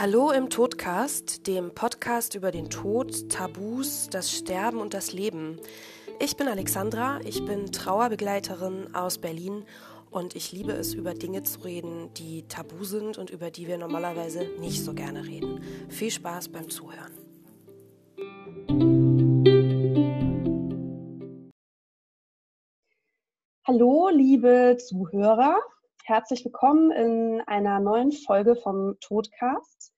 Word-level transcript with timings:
Hallo 0.00 0.30
im 0.30 0.48
Todcast, 0.48 1.46
dem 1.46 1.74
Podcast 1.74 2.34
über 2.34 2.50
den 2.50 2.70
Tod, 2.70 3.28
Tabus, 3.28 4.08
das 4.08 4.32
Sterben 4.32 4.78
und 4.78 4.94
das 4.94 5.12
Leben. 5.12 5.60
Ich 6.18 6.38
bin 6.38 6.48
Alexandra, 6.48 7.20
ich 7.26 7.44
bin 7.44 7.70
Trauerbegleiterin 7.70 8.94
aus 8.94 9.18
Berlin 9.18 9.66
und 10.10 10.34
ich 10.34 10.52
liebe 10.52 10.72
es, 10.72 10.94
über 10.94 11.12
Dinge 11.12 11.42
zu 11.42 11.60
reden, 11.60 12.14
die 12.14 12.48
tabu 12.48 12.82
sind 12.84 13.18
und 13.18 13.28
über 13.28 13.50
die 13.50 13.66
wir 13.66 13.76
normalerweise 13.76 14.48
nicht 14.58 14.82
so 14.82 14.94
gerne 14.94 15.26
reden. 15.26 15.60
Viel 15.90 16.10
Spaß 16.10 16.48
beim 16.48 16.70
Zuhören. 16.70 17.12
Hallo, 23.66 24.08
liebe 24.08 24.78
Zuhörer. 24.78 25.60
Herzlich 26.10 26.44
willkommen 26.44 26.90
in 26.90 27.40
einer 27.46 27.78
neuen 27.78 28.10
Folge 28.10 28.56
vom 28.56 28.96
Todcast. 28.98 29.92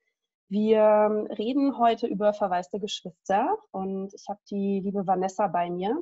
Wir 0.50 1.26
reden 1.38 1.78
heute 1.78 2.06
über 2.06 2.34
verwaiste 2.34 2.78
Geschwister 2.78 3.56
und 3.70 4.12
ich 4.12 4.26
habe 4.28 4.38
die 4.50 4.80
liebe 4.84 5.06
Vanessa 5.06 5.46
bei 5.46 5.70
mir, 5.70 5.96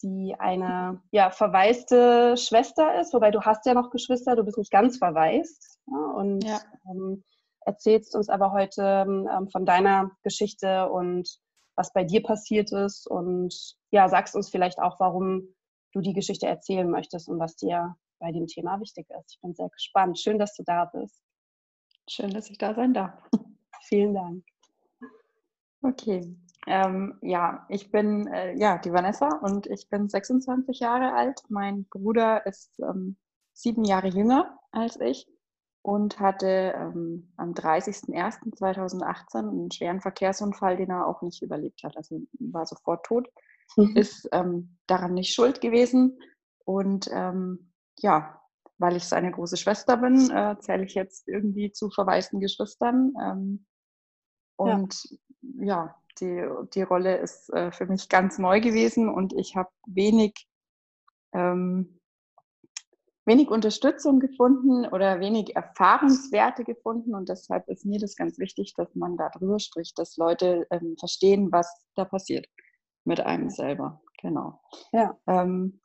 die 0.00 0.36
eine 0.38 1.02
ja, 1.10 1.32
verwaiste 1.32 2.36
Schwester 2.36 3.00
ist, 3.00 3.12
wobei 3.14 3.32
du 3.32 3.40
hast 3.40 3.66
ja 3.66 3.74
noch 3.74 3.90
Geschwister, 3.90 4.36
du 4.36 4.44
bist 4.44 4.58
nicht 4.58 4.70
ganz 4.70 4.98
verwaist 4.98 5.80
ja, 5.90 5.98
und 5.98 6.44
ja. 6.44 6.60
ähm, 6.88 7.24
erzählst 7.62 8.14
uns 8.14 8.28
aber 8.28 8.52
heute 8.52 9.04
ähm, 9.08 9.48
von 9.50 9.66
deiner 9.66 10.12
Geschichte 10.22 10.88
und 10.88 11.28
was 11.74 11.92
bei 11.92 12.04
dir 12.04 12.22
passiert 12.22 12.70
ist 12.70 13.08
und 13.08 13.52
ja, 13.90 14.08
sagst 14.08 14.36
uns 14.36 14.50
vielleicht 14.50 14.78
auch, 14.78 15.00
warum 15.00 15.52
du 15.92 16.00
die 16.00 16.14
Geschichte 16.14 16.46
erzählen 16.46 16.88
möchtest 16.88 17.28
und 17.28 17.40
was 17.40 17.56
dir 17.56 17.96
bei 18.22 18.32
dem 18.32 18.46
Thema 18.46 18.80
wichtig 18.80 19.10
ist. 19.10 19.34
Ich 19.34 19.40
bin 19.40 19.52
sehr 19.52 19.68
gespannt. 19.68 20.18
Schön, 20.18 20.38
dass 20.38 20.54
du 20.54 20.62
da 20.62 20.86
bist. 20.86 21.20
Schön, 22.08 22.30
dass 22.30 22.48
ich 22.48 22.56
da 22.56 22.72
sein 22.72 22.94
darf. 22.94 23.12
Vielen 23.82 24.14
Dank. 24.14 24.44
Okay. 25.82 26.34
Ähm, 26.68 27.18
ja, 27.20 27.66
ich 27.68 27.90
bin 27.90 28.28
äh, 28.28 28.56
ja 28.56 28.78
die 28.78 28.92
Vanessa 28.92 29.28
und 29.42 29.66
ich 29.66 29.88
bin 29.88 30.08
26 30.08 30.78
Jahre 30.78 31.14
alt. 31.14 31.42
Mein 31.48 31.84
Bruder 31.86 32.46
ist 32.46 32.78
ähm, 32.78 33.16
sieben 33.52 33.84
Jahre 33.84 34.06
jünger 34.06 34.56
als 34.70 35.00
ich 35.00 35.26
und 35.82 36.20
hatte 36.20 36.74
ähm, 36.76 37.32
am 37.36 37.54
30.01.2018 37.54 39.38
einen 39.38 39.72
schweren 39.72 40.00
Verkehrsunfall, 40.00 40.76
den 40.76 40.90
er 40.90 41.08
auch 41.08 41.22
nicht 41.22 41.42
überlebt 41.42 41.82
hat. 41.82 41.96
Also 41.96 42.20
war 42.38 42.66
sofort 42.66 43.04
tot, 43.04 43.28
mhm. 43.76 43.96
ist 43.96 44.28
ähm, 44.30 44.78
daran 44.86 45.14
nicht 45.14 45.34
schuld 45.34 45.60
gewesen 45.60 46.20
und 46.64 47.10
ähm, 47.12 47.71
ja, 47.98 48.40
weil 48.78 48.96
ich 48.96 49.04
seine 49.04 49.30
große 49.30 49.56
Schwester 49.56 49.96
bin, 49.96 50.30
äh, 50.30 50.56
zähle 50.60 50.84
ich 50.84 50.94
jetzt 50.94 51.28
irgendwie 51.28 51.72
zu 51.72 51.90
verwaisten 51.90 52.40
Geschwistern. 52.40 53.14
Ähm, 53.20 53.66
und 54.56 54.94
ja, 55.58 55.64
ja, 55.64 56.02
die, 56.20 56.44
die 56.74 56.82
Rolle 56.82 57.16
ist 57.16 57.50
äh, 57.50 57.72
für 57.72 57.86
mich 57.86 58.08
ganz 58.08 58.38
neu 58.38 58.60
gewesen 58.60 59.08
und 59.08 59.32
ich 59.32 59.56
habe 59.56 59.70
wenig, 59.86 60.48
ähm, 61.32 62.00
wenig 63.24 63.48
Unterstützung 63.48 64.20
gefunden 64.20 64.86
oder 64.86 65.20
wenig 65.20 65.54
Erfahrungswerte 65.54 66.64
gefunden. 66.64 67.14
Und 67.14 67.28
deshalb 67.28 67.68
ist 67.68 67.84
mir 67.86 67.98
das 67.98 68.16
ganz 68.16 68.38
wichtig, 68.38 68.74
dass 68.76 68.94
man 68.94 69.16
da 69.16 69.30
drüber 69.30 69.58
spricht, 69.58 69.98
dass 69.98 70.16
Leute 70.16 70.66
ähm, 70.70 70.96
verstehen, 70.98 71.52
was 71.52 71.72
da 71.94 72.04
passiert 72.04 72.46
mit 73.04 73.20
einem 73.20 73.48
selber. 73.48 74.00
Genau. 74.20 74.60
Ja. 74.92 75.16
Ähm, 75.26 75.80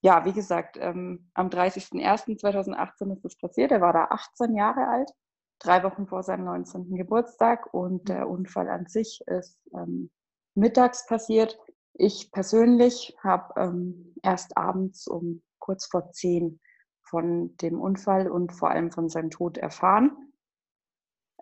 ja, 0.00 0.24
wie 0.24 0.32
gesagt, 0.32 0.76
ähm, 0.80 1.30
am 1.34 1.48
30.01.2018 1.48 3.12
ist 3.12 3.24
das 3.24 3.36
passiert. 3.36 3.72
Er 3.72 3.80
war 3.80 3.92
da 3.92 4.04
18 4.10 4.54
Jahre 4.54 4.86
alt, 4.86 5.10
drei 5.58 5.82
Wochen 5.82 6.06
vor 6.06 6.22
seinem 6.22 6.44
19. 6.44 6.94
Geburtstag 6.94 7.72
und 7.74 8.08
der 8.08 8.28
Unfall 8.28 8.68
an 8.68 8.86
sich 8.86 9.20
ist 9.26 9.58
ähm, 9.74 10.10
mittags 10.54 11.06
passiert. 11.06 11.58
Ich 11.94 12.30
persönlich 12.30 13.16
habe 13.22 13.60
ähm, 13.60 14.14
erst 14.22 14.56
abends 14.56 15.08
um 15.08 15.42
kurz 15.58 15.86
vor 15.86 16.12
zehn 16.12 16.60
von 17.02 17.56
dem 17.56 17.80
Unfall 17.80 18.30
und 18.30 18.52
vor 18.52 18.70
allem 18.70 18.92
von 18.92 19.08
seinem 19.08 19.30
Tod 19.30 19.58
erfahren. 19.58 20.12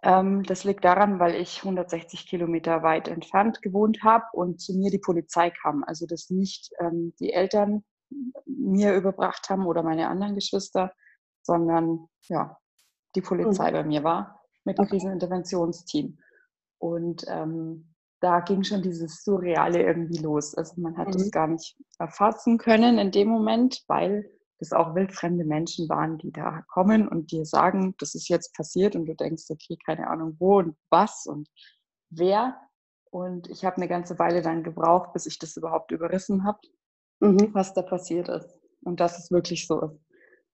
Ähm, 0.02 0.44
das 0.44 0.64
liegt 0.64 0.84
daran, 0.84 1.18
weil 1.18 1.34
ich 1.34 1.58
160 1.58 2.26
Kilometer 2.26 2.82
weit 2.82 3.08
entfernt 3.08 3.60
gewohnt 3.60 4.02
habe 4.02 4.24
und 4.32 4.60
zu 4.60 4.72
mir 4.74 4.90
die 4.90 4.98
Polizei 4.98 5.50
kam. 5.50 5.84
Also 5.84 6.06
das 6.06 6.30
nicht 6.30 6.70
ähm, 6.78 7.12
die 7.18 7.32
Eltern 7.32 7.84
mir 8.44 8.94
überbracht 8.94 9.48
haben 9.48 9.66
oder 9.66 9.82
meine 9.82 10.08
anderen 10.08 10.34
Geschwister, 10.34 10.92
sondern 11.42 12.08
ja, 12.28 12.58
die 13.14 13.20
Polizei 13.20 13.70
mhm. 13.70 13.74
bei 13.74 13.84
mir 13.84 14.04
war 14.04 14.40
mit 14.64 14.78
okay. 14.78 14.90
Kriseninterventionsteam. 14.90 16.18
Und 16.78 17.24
ähm, 17.28 17.94
da 18.20 18.40
ging 18.40 18.64
schon 18.64 18.82
dieses 18.82 19.22
Surreale 19.22 19.82
irgendwie 19.82 20.18
los. 20.18 20.54
Also 20.54 20.80
man 20.80 20.96
hat 20.96 21.08
mhm. 21.08 21.12
das 21.12 21.30
gar 21.30 21.46
nicht 21.46 21.76
erfassen 21.98 22.58
können 22.58 22.98
in 22.98 23.10
dem 23.10 23.28
Moment, 23.28 23.84
weil 23.86 24.30
das 24.58 24.72
auch 24.72 24.94
wildfremde 24.94 25.44
Menschen 25.44 25.88
waren, 25.88 26.18
die 26.18 26.32
da 26.32 26.62
kommen 26.68 27.08
und 27.08 27.30
dir 27.30 27.44
sagen, 27.44 27.94
das 27.98 28.14
ist 28.14 28.28
jetzt 28.28 28.54
passiert 28.54 28.96
und 28.96 29.06
du 29.06 29.14
denkst, 29.14 29.44
okay, 29.50 29.76
keine 29.84 30.08
Ahnung 30.08 30.36
wo 30.38 30.58
und 30.58 30.76
was 30.90 31.26
und 31.26 31.48
wer. 32.10 32.58
Und 33.10 33.48
ich 33.48 33.64
habe 33.64 33.76
eine 33.76 33.88
ganze 33.88 34.18
Weile 34.18 34.42
dann 34.42 34.62
gebraucht, 34.62 35.12
bis 35.12 35.26
ich 35.26 35.38
das 35.38 35.56
überhaupt 35.56 35.90
überrissen 35.90 36.44
habe 36.44 36.58
mhm. 37.20 37.50
was 37.52 37.74
da 37.74 37.82
passiert 37.82 38.28
ist 38.28 38.58
und 38.82 39.00
dass 39.00 39.18
es 39.18 39.30
wirklich 39.30 39.66
so 39.66 39.80
ist. 39.80 40.00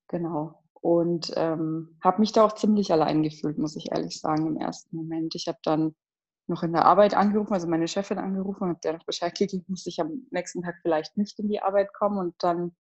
Genau. 0.09 0.63
Und 0.81 1.33
ähm, 1.37 1.97
habe 2.03 2.21
mich 2.21 2.33
da 2.33 2.45
auch 2.45 2.55
ziemlich 2.55 2.93
allein 2.93 3.23
gefühlt, 3.23 3.59
muss 3.59 3.77
ich 3.77 3.93
ehrlich 3.93 4.21
sagen, 4.21 4.47
im 4.47 4.57
ersten 4.57 4.97
Moment. 4.97 5.35
Ich 5.35 5.47
habe 5.47 5.59
dann 5.63 5.95
noch 6.49 6.63
in 6.65 6.73
der 6.73 6.85
Arbeit 6.85 7.15
angerufen, 7.15 7.55
also 7.55 7.69
meine 7.69 7.87
Chefin 7.87 8.19
angerufen 8.19 8.69
habe 8.69 8.81
der 8.83 8.95
noch 8.95 9.07
Bescheid 9.07 9.37
gegeben, 9.37 9.65
muss 9.69 9.87
ich 9.87 10.01
am 10.01 10.27
nächsten 10.31 10.63
Tag 10.63 10.77
vielleicht 10.83 11.17
nicht 11.17 11.39
in 11.39 11.49
die 11.49 11.63
Arbeit 11.63 11.93
kommen. 11.95 12.19
Und 12.19 12.35
dann 12.41 12.75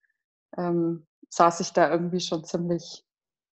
ähm, 0.59 1.07
saß 1.31 1.61
ich 1.61 1.73
da 1.73 1.91
irgendwie 1.91 2.21
schon 2.21 2.45
ziemlich 2.45 3.05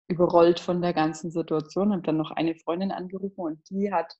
überrollt 0.08 0.60
von 0.60 0.82
der 0.82 0.92
ganzen 0.92 1.30
Situation. 1.30 1.92
Habe 1.92 2.02
dann 2.02 2.18
noch 2.18 2.30
eine 2.30 2.54
Freundin 2.54 2.92
angerufen 2.92 3.40
und 3.40 3.70
die 3.70 3.92
hat 3.92 4.14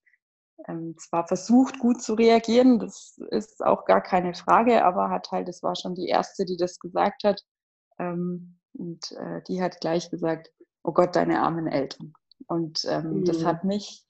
ähm, 0.68 0.96
zwar 0.98 1.26
versucht, 1.26 1.78
gut 1.78 2.02
zu 2.02 2.14
reagieren, 2.14 2.78
das 2.78 3.18
ist 3.30 3.64
auch 3.64 3.84
gar 3.84 4.00
keine 4.00 4.34
Frage, 4.34 4.84
aber 4.84 5.10
hat 5.10 5.30
halt, 5.30 5.48
das 5.48 5.62
war 5.62 5.76
schon 5.76 5.94
die 5.94 6.08
erste, 6.08 6.44
die 6.44 6.56
das 6.56 6.78
gesagt 6.78 7.24
hat. 7.24 7.42
Ähm, 7.98 8.58
und 8.72 9.12
äh, 9.12 9.42
die 9.48 9.62
hat 9.62 9.80
gleich 9.80 10.10
gesagt, 10.10 10.50
oh 10.82 10.92
Gott, 10.92 11.16
deine 11.16 11.40
armen 11.40 11.66
Eltern. 11.66 12.12
Und 12.46 12.84
ähm, 12.86 13.20
mhm. 13.20 13.24
das 13.24 13.44
hat 13.44 13.64
mich 13.64 14.04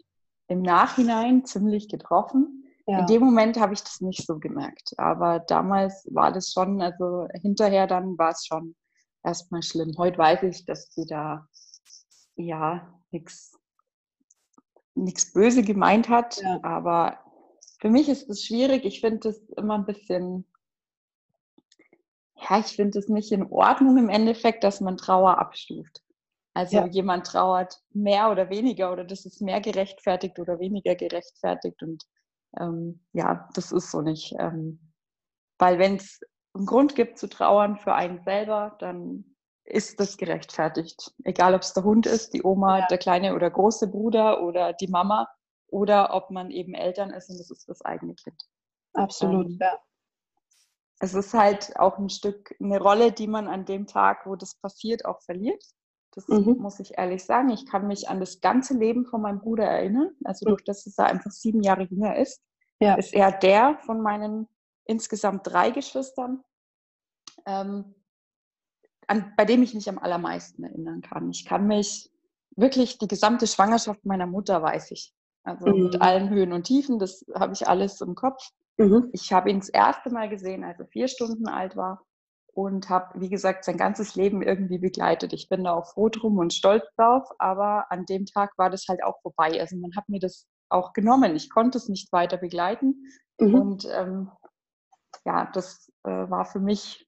im 0.48 0.62
Nachhinein 0.62 1.44
ziemlich 1.44 1.88
getroffen. 1.88 2.64
Ja. 2.86 3.00
In 3.00 3.06
dem 3.06 3.22
Moment 3.22 3.58
habe 3.58 3.72
ich 3.72 3.82
das 3.82 4.00
nicht 4.00 4.26
so 4.26 4.38
gemerkt. 4.38 4.94
Aber 4.98 5.40
damals 5.40 6.06
war 6.12 6.32
das 6.32 6.52
schon, 6.52 6.82
also 6.82 7.28
hinterher 7.40 7.86
dann 7.86 8.18
war 8.18 8.30
es 8.30 8.44
schon 8.46 8.74
erstmal 9.22 9.62
schlimm. 9.62 9.94
Heute 9.96 10.18
weiß 10.18 10.42
ich, 10.42 10.66
dass 10.66 10.92
sie 10.94 11.06
da 11.06 11.48
ja 12.36 13.00
nichts 13.10 13.56
nichts 14.94 15.32
böse 15.32 15.62
gemeint 15.62 16.08
hat, 16.08 16.40
ja. 16.40 16.60
aber 16.62 17.18
für 17.80 17.90
mich 17.90 18.08
ist 18.08 18.28
es 18.30 18.44
schwierig. 18.44 18.84
Ich 18.84 19.00
finde 19.00 19.28
es 19.28 19.38
immer 19.56 19.74
ein 19.74 19.84
bisschen, 19.84 20.46
ja, 22.36 22.58
ich 22.58 22.76
finde 22.76 22.98
es 22.98 23.08
nicht 23.08 23.32
in 23.32 23.50
Ordnung 23.50 23.98
im 23.98 24.08
Endeffekt, 24.08 24.64
dass 24.64 24.80
man 24.80 24.96
Trauer 24.96 25.38
abstuft. 25.38 26.02
Also 26.54 26.76
ja. 26.76 26.86
jemand 26.86 27.26
trauert 27.26 27.80
mehr 27.92 28.30
oder 28.30 28.48
weniger 28.48 28.92
oder 28.92 29.04
das 29.04 29.26
ist 29.26 29.42
mehr 29.42 29.60
gerechtfertigt 29.60 30.38
oder 30.38 30.60
weniger 30.60 30.94
gerechtfertigt 30.94 31.82
und 31.82 32.04
ähm, 32.60 33.00
ja, 33.12 33.48
das 33.54 33.72
ist 33.72 33.90
so 33.90 34.00
nicht. 34.00 34.34
Ähm, 34.38 34.92
weil 35.58 35.80
wenn 35.80 35.96
es 35.96 36.20
einen 36.54 36.66
Grund 36.66 36.94
gibt 36.94 37.18
zu 37.18 37.28
trauern 37.28 37.76
für 37.76 37.94
einen 37.94 38.22
selber, 38.22 38.76
dann 38.78 39.33
ist 39.64 39.98
das 39.98 40.16
gerechtfertigt. 40.16 41.12
Egal, 41.24 41.54
ob 41.54 41.62
es 41.62 41.72
der 41.72 41.84
Hund 41.84 42.06
ist, 42.06 42.34
die 42.34 42.42
Oma, 42.42 42.80
ja. 42.80 42.86
der 42.86 42.98
kleine 42.98 43.34
oder 43.34 43.50
große 43.50 43.88
Bruder 43.88 44.42
oder 44.42 44.72
die 44.72 44.88
Mama 44.88 45.28
oder 45.68 46.14
ob 46.14 46.30
man 46.30 46.50
eben 46.50 46.74
Eltern 46.74 47.10
ist 47.10 47.30
und 47.30 47.38
das 47.38 47.50
ist 47.50 47.68
das 47.68 47.82
eigene 47.82 48.14
Kind. 48.14 48.40
Absolut, 48.92 49.46
ähm, 49.46 49.58
ja. 49.60 49.78
Es 51.00 51.14
ist 51.14 51.34
halt 51.34 51.76
auch 51.76 51.98
ein 51.98 52.08
Stück 52.08 52.54
eine 52.60 52.80
Rolle, 52.80 53.12
die 53.12 53.26
man 53.26 53.48
an 53.48 53.64
dem 53.64 53.86
Tag, 53.86 54.26
wo 54.26 54.36
das 54.36 54.54
passiert, 54.54 55.04
auch 55.04 55.20
verliert. 55.22 55.62
Das 56.12 56.28
mhm. 56.28 56.58
muss 56.60 56.78
ich 56.78 56.96
ehrlich 56.96 57.24
sagen. 57.24 57.50
Ich 57.50 57.66
kann 57.66 57.88
mich 57.88 58.08
an 58.08 58.20
das 58.20 58.40
ganze 58.40 58.74
Leben 58.74 59.04
von 59.04 59.20
meinem 59.20 59.40
Bruder 59.40 59.64
erinnern. 59.64 60.12
Also 60.24 60.46
mhm. 60.46 60.50
durch 60.50 60.64
das, 60.64 60.84
dass 60.84 60.96
er 60.98 61.06
einfach 61.06 61.32
sieben 61.32 61.62
Jahre 61.62 61.82
jünger 61.82 62.16
ist, 62.16 62.40
ja. 62.78 62.94
ist 62.94 63.12
er 63.12 63.32
der 63.32 63.78
von 63.84 64.00
meinen 64.00 64.48
insgesamt 64.84 65.46
drei 65.46 65.70
Geschwistern, 65.70 66.44
ähm, 67.46 67.94
an, 69.08 69.32
bei 69.36 69.44
dem 69.44 69.62
ich 69.62 69.74
mich 69.74 69.88
am 69.88 69.98
allermeisten 69.98 70.64
erinnern 70.64 71.00
kann. 71.00 71.30
Ich 71.30 71.44
kann 71.44 71.66
mich 71.66 72.10
wirklich 72.56 72.98
die 72.98 73.08
gesamte 73.08 73.46
Schwangerschaft 73.46 74.04
meiner 74.04 74.26
Mutter 74.26 74.62
weiß 74.62 74.90
ich. 74.92 75.12
Also 75.42 75.66
mhm. 75.68 75.84
mit 75.84 76.00
allen 76.02 76.30
Höhen 76.30 76.52
und 76.52 76.64
Tiefen, 76.64 76.98
das 76.98 77.24
habe 77.34 77.52
ich 77.52 77.68
alles 77.68 78.00
im 78.00 78.14
Kopf. 78.14 78.42
Mhm. 78.78 79.10
Ich 79.12 79.32
habe 79.32 79.50
ihn 79.50 79.60
das 79.60 79.68
erste 79.68 80.10
Mal 80.10 80.28
gesehen, 80.28 80.64
als 80.64 80.78
er 80.80 80.86
vier 80.86 81.08
Stunden 81.08 81.48
alt 81.48 81.76
war. 81.76 82.04
und 82.54 82.88
habe, 82.88 83.20
wie 83.20 83.28
gesagt, 83.28 83.64
sein 83.64 83.76
ganzes 83.76 84.14
Leben 84.14 84.40
irgendwie 84.40 84.78
begleitet. 84.78 85.32
Ich 85.32 85.48
bin 85.48 85.64
da 85.64 85.72
auch 85.74 85.92
froh 85.92 86.08
drum 86.08 86.38
und 86.38 86.54
stolz 86.54 86.84
drauf, 86.96 87.28
aber 87.38 87.90
an 87.90 88.06
dem 88.06 88.26
Tag 88.26 88.52
war 88.56 88.70
das 88.70 88.86
halt 88.88 89.02
auch 89.02 89.20
vorbei. 89.22 89.60
Also 89.60 89.76
man 89.76 89.94
hat 89.96 90.08
mir 90.08 90.20
das 90.20 90.46
auch 90.68 90.92
genommen. 90.92 91.34
Ich 91.36 91.50
konnte 91.50 91.78
es 91.78 91.88
nicht 91.88 92.12
weiter 92.12 92.36
begleiten 92.36 93.08
mhm. 93.40 93.54
und 93.54 93.88
ähm, 93.90 94.30
ja, 95.24 95.50
das 95.52 95.90
äh, 96.04 96.10
war 96.10 96.44
für 96.44 96.60
mich 96.60 97.06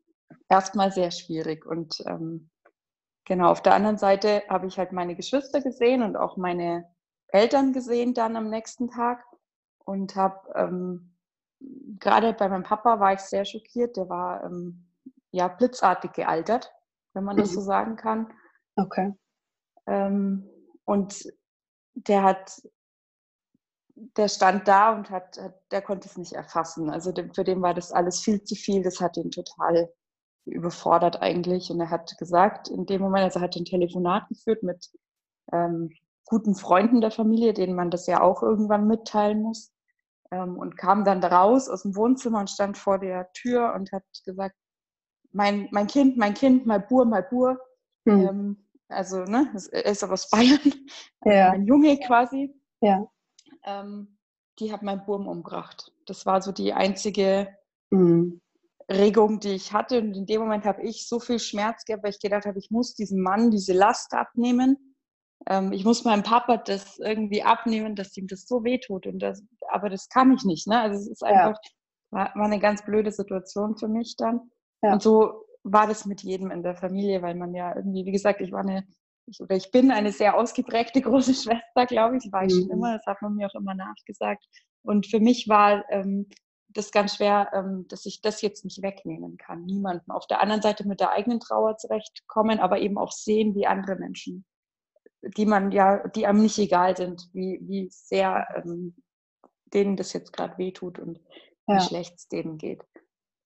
erstmal 0.48 0.92
sehr 0.92 1.10
schwierig 1.10 1.66
und 1.66 2.02
ähm, 2.06 2.50
genau, 3.24 3.50
auf 3.50 3.62
der 3.62 3.74
anderen 3.74 3.98
Seite 3.98 4.42
habe 4.48 4.66
ich 4.66 4.78
halt 4.78 4.92
meine 4.92 5.16
Geschwister 5.16 5.60
gesehen 5.60 6.02
und 6.02 6.16
auch 6.16 6.36
meine 6.36 6.84
Eltern 7.28 7.72
gesehen 7.72 8.14
dann 8.14 8.36
am 8.36 8.48
nächsten 8.48 8.88
Tag 8.88 9.24
und 9.84 10.16
habe 10.16 10.52
ähm, 10.54 11.16
gerade 12.00 12.32
bei 12.32 12.48
meinem 12.48 12.62
Papa 12.62 13.00
war 13.00 13.14
ich 13.14 13.20
sehr 13.20 13.44
schockiert. 13.44 13.96
Der 13.96 14.08
war 14.08 14.44
ähm, 14.44 14.86
ja, 15.30 15.48
blitzartig 15.48 16.12
gealtert, 16.12 16.72
wenn 17.14 17.24
man 17.24 17.36
das 17.36 17.52
so 17.52 17.60
mhm. 17.60 17.64
sagen 17.64 17.96
kann. 17.96 18.32
Okay. 18.76 19.14
Ähm, 19.86 20.48
und 20.84 21.24
der 21.94 22.22
hat, 22.22 22.62
der 23.94 24.28
stand 24.28 24.68
da 24.68 24.94
und 24.94 25.10
hat, 25.10 25.38
der 25.70 25.82
konnte 25.82 26.08
es 26.08 26.16
nicht 26.16 26.32
erfassen. 26.32 26.90
Also 26.90 27.12
für 27.34 27.44
den 27.44 27.62
war 27.62 27.74
das 27.74 27.92
alles 27.92 28.20
viel 28.20 28.42
zu 28.44 28.54
viel. 28.54 28.82
Das 28.82 29.00
hat 29.00 29.16
ihn 29.16 29.30
total 29.30 29.92
überfordert 30.46 31.20
eigentlich. 31.22 31.70
Und 31.70 31.80
er 31.80 31.90
hat 31.90 32.16
gesagt, 32.18 32.68
in 32.68 32.86
dem 32.86 33.02
Moment, 33.02 33.24
also 33.24 33.40
er 33.40 33.42
hat 33.42 33.56
ein 33.56 33.64
Telefonat 33.64 34.28
geführt 34.28 34.62
mit 34.62 34.90
ähm, 35.52 35.90
guten 36.24 36.54
Freunden 36.54 37.00
der 37.00 37.10
Familie, 37.10 37.52
denen 37.52 37.74
man 37.74 37.90
das 37.90 38.06
ja 38.06 38.20
auch 38.20 38.42
irgendwann 38.42 38.86
mitteilen 38.86 39.42
muss. 39.42 39.72
Ähm, 40.30 40.58
und 40.58 40.76
kam 40.76 41.04
dann 41.04 41.22
raus 41.22 41.68
aus 41.68 41.82
dem 41.82 41.94
Wohnzimmer 41.94 42.40
und 42.40 42.50
stand 42.50 42.76
vor 42.76 42.98
der 42.98 43.30
Tür 43.32 43.74
und 43.74 43.92
hat 43.92 44.04
gesagt, 44.24 44.56
mein, 45.32 45.68
mein 45.70 45.86
Kind, 45.86 46.16
mein 46.16 46.34
Kind, 46.34 46.66
mein 46.66 46.86
Bur, 46.88 47.04
mein 47.04 47.24
Bur. 47.30 47.60
Mhm. 48.04 48.28
Ähm, 48.28 48.66
also, 48.88 49.24
ne, 49.24 49.52
er 49.72 49.86
ist 49.86 50.02
auch 50.02 50.10
aus 50.10 50.30
Bayern, 50.30 50.60
ja. 51.24 51.50
mein 51.50 51.64
Junge 51.64 51.98
quasi. 51.98 52.54
Ja. 52.80 53.06
Ähm, 53.64 54.16
die 54.58 54.72
hat 54.72 54.82
mein 54.82 55.04
Burm 55.04 55.28
umgebracht. 55.28 55.92
Das 56.06 56.24
war 56.24 56.40
so 56.40 56.52
die 56.52 56.72
einzige 56.72 57.48
mhm. 57.90 58.40
Regung, 58.90 59.40
die 59.40 59.50
ich 59.50 59.72
hatte. 59.72 60.00
Und 60.00 60.16
in 60.16 60.26
dem 60.26 60.40
Moment 60.40 60.64
habe 60.64 60.82
ich 60.82 61.08
so 61.08 61.18
viel 61.18 61.38
Schmerz 61.38 61.84
gehabt, 61.84 62.04
weil 62.04 62.10
ich 62.10 62.20
gedacht 62.20 62.46
habe, 62.46 62.58
ich 62.58 62.70
muss 62.70 62.94
diesem 62.94 63.20
Mann 63.20 63.50
diese 63.50 63.72
Last 63.72 64.12
abnehmen. 64.14 64.94
Ähm, 65.48 65.72
ich 65.72 65.84
muss 65.84 66.04
meinem 66.04 66.22
Papa 66.22 66.56
das 66.58 66.98
irgendwie 66.98 67.42
abnehmen, 67.42 67.96
dass 67.96 68.16
ihm 68.16 68.26
das 68.26 68.46
so 68.46 68.64
wehtut. 68.64 69.06
Und 69.06 69.20
das, 69.20 69.42
aber 69.68 69.90
das 69.90 70.08
kann 70.08 70.32
ich 70.32 70.44
nicht. 70.44 70.66
Ne? 70.66 70.80
Also 70.80 70.98
es 70.98 71.08
ist 71.08 71.24
einfach, 71.24 71.58
ja. 71.62 71.70
war, 72.10 72.32
war 72.34 72.44
eine 72.44 72.60
ganz 72.60 72.84
blöde 72.84 73.10
Situation 73.10 73.76
für 73.76 73.88
mich 73.88 74.16
dann. 74.16 74.50
Ja. 74.82 74.92
Und 74.92 75.02
so 75.02 75.44
war 75.64 75.86
das 75.88 76.06
mit 76.06 76.22
jedem 76.22 76.50
in 76.50 76.62
der 76.62 76.76
Familie, 76.76 77.22
weil 77.22 77.34
man 77.34 77.54
ja 77.54 77.74
irgendwie, 77.74 78.06
wie 78.06 78.12
gesagt, 78.12 78.40
ich 78.40 78.52
war 78.52 78.60
eine, 78.60 78.86
ich, 79.26 79.40
oder 79.40 79.56
ich 79.56 79.72
bin 79.72 79.90
eine 79.90 80.12
sehr 80.12 80.36
ausgeprägte 80.36 81.00
große 81.02 81.34
Schwester, 81.34 81.86
glaube 81.86 82.16
ich. 82.16 82.22
Das 82.22 82.32
war 82.32 82.44
ich 82.44 82.54
mhm. 82.54 82.60
schon 82.60 82.70
immer, 82.70 82.96
das 82.96 83.06
hat 83.06 83.20
man 83.20 83.34
mir 83.34 83.48
auch 83.48 83.54
immer 83.58 83.74
nachgesagt. 83.74 84.44
Und 84.82 85.08
für 85.08 85.18
mich 85.18 85.48
war 85.48 85.84
ähm, 85.90 86.28
das 86.76 86.90
ganz 86.90 87.16
schwer, 87.16 87.50
ähm, 87.52 87.86
dass 87.88 88.06
ich 88.06 88.20
das 88.20 88.42
jetzt 88.42 88.64
nicht 88.64 88.82
wegnehmen 88.82 89.36
kann. 89.36 89.64
Niemanden. 89.64 90.10
Auf 90.10 90.26
der 90.26 90.40
anderen 90.40 90.62
Seite 90.62 90.86
mit 90.86 91.00
der 91.00 91.12
eigenen 91.12 91.40
Trauer 91.40 91.76
zurechtkommen, 91.76 92.58
aber 92.60 92.78
eben 92.78 92.98
auch 92.98 93.12
sehen, 93.12 93.54
wie 93.54 93.66
andere 93.66 93.96
Menschen, 93.96 94.44
die 95.22 95.46
man 95.46 95.72
ja, 95.72 96.06
die 96.08 96.26
einem 96.26 96.42
nicht 96.42 96.58
egal 96.58 96.96
sind, 96.96 97.28
wie, 97.32 97.58
wie 97.62 97.88
sehr 97.90 98.46
ähm, 98.56 98.94
denen 99.72 99.96
das 99.96 100.12
jetzt 100.12 100.32
gerade 100.32 100.58
wehtut 100.58 100.98
und 100.98 101.20
ja. 101.66 101.76
wie 101.76 101.80
schlecht 101.80 102.14
es 102.16 102.28
denen 102.28 102.58
geht. 102.58 102.82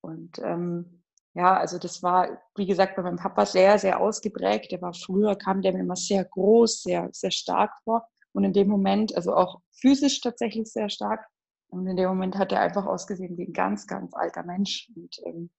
Und 0.03 0.38
ähm, 0.41 1.03
ja, 1.35 1.56
also 1.56 1.79
das 1.79 2.03
war, 2.03 2.43
wie 2.56 2.67
gesagt, 2.67 2.97
bei 2.97 3.03
meinem 3.03 3.17
Papa 3.17 3.47
sehr, 3.47 3.79
sehr 3.79 4.00
ausgeprägt. 4.00 4.73
Der 4.73 4.83
war 4.83 4.93
früher, 4.94 5.37
kam 5.37 5.62
der 5.62 5.73
mir 5.73 5.81
immer 5.81 5.97
sehr 5.97 6.25
groß, 6.25 6.83
sehr, 6.83 7.09
sehr 7.12 7.31
stark 7.31 7.71
vor. 7.85 8.06
Und 8.33 8.44
in 8.44 8.53
dem 8.53 8.69
Moment, 8.69 9.15
also 9.15 9.35
auch 9.35 9.61
physisch 9.73 10.21
tatsächlich 10.21 10.71
sehr 10.71 10.88
stark. 10.88 11.26
Und 11.70 11.87
in 11.87 11.96
dem 11.96 12.08
Moment 12.08 12.37
hat 12.37 12.52
er 12.52 12.61
einfach 12.61 12.87
ausgesehen 12.87 13.37
wie 13.37 13.46
ein 13.46 13.52
ganz, 13.52 13.87
ganz 13.87 14.14
alter 14.14 14.43
Mensch. 14.43 14.90
Und 14.94 15.17
ähm, 15.25 15.50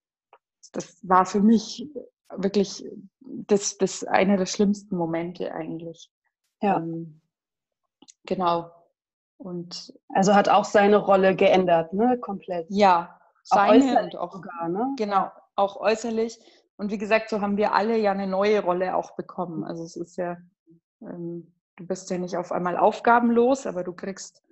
das 0.73 0.97
war 1.03 1.25
für 1.25 1.41
mich 1.41 1.87
wirklich 2.35 2.85
das, 3.19 3.77
das 3.77 4.03
einer 4.03 4.37
der 4.37 4.45
schlimmsten 4.45 4.95
Momente 4.95 5.53
eigentlich. 5.53 6.11
Ja. 6.61 6.77
Ähm, 6.77 7.21
genau. 8.25 8.71
Und 9.37 9.93
also 10.09 10.35
hat 10.35 10.49
auch 10.49 10.65
seine 10.65 10.97
Rolle 10.97 11.35
geändert, 11.35 11.93
ne? 11.93 12.17
Komplett. 12.19 12.67
Ja, 12.69 13.19
seine 13.43 13.99
auch 13.99 14.03
und 14.03 14.15
auch 14.17 14.33
sogar, 14.33 14.69
ne? 14.69 14.93
Genau, 14.97 15.31
auch 15.55 15.77
äußerlich. 15.77 16.39
Und 16.77 16.91
wie 16.91 16.97
gesagt, 16.97 17.29
so 17.29 17.41
haben 17.41 17.57
wir 17.57 17.73
alle 17.73 17.97
ja 17.97 18.11
eine 18.11 18.27
neue 18.27 18.63
Rolle 18.63 18.95
auch 18.95 19.15
bekommen. 19.15 19.63
Also 19.63 19.83
es 19.83 19.95
ist 19.95 20.17
ja, 20.17 20.37
ähm, 21.01 21.53
du 21.75 21.87
bist 21.87 22.09
ja 22.11 22.17
nicht 22.17 22.37
auf 22.37 22.51
einmal 22.51 22.77
aufgabenlos, 22.77 23.65
aber 23.65 23.83
du 23.83 23.93
kriegst 23.93 24.43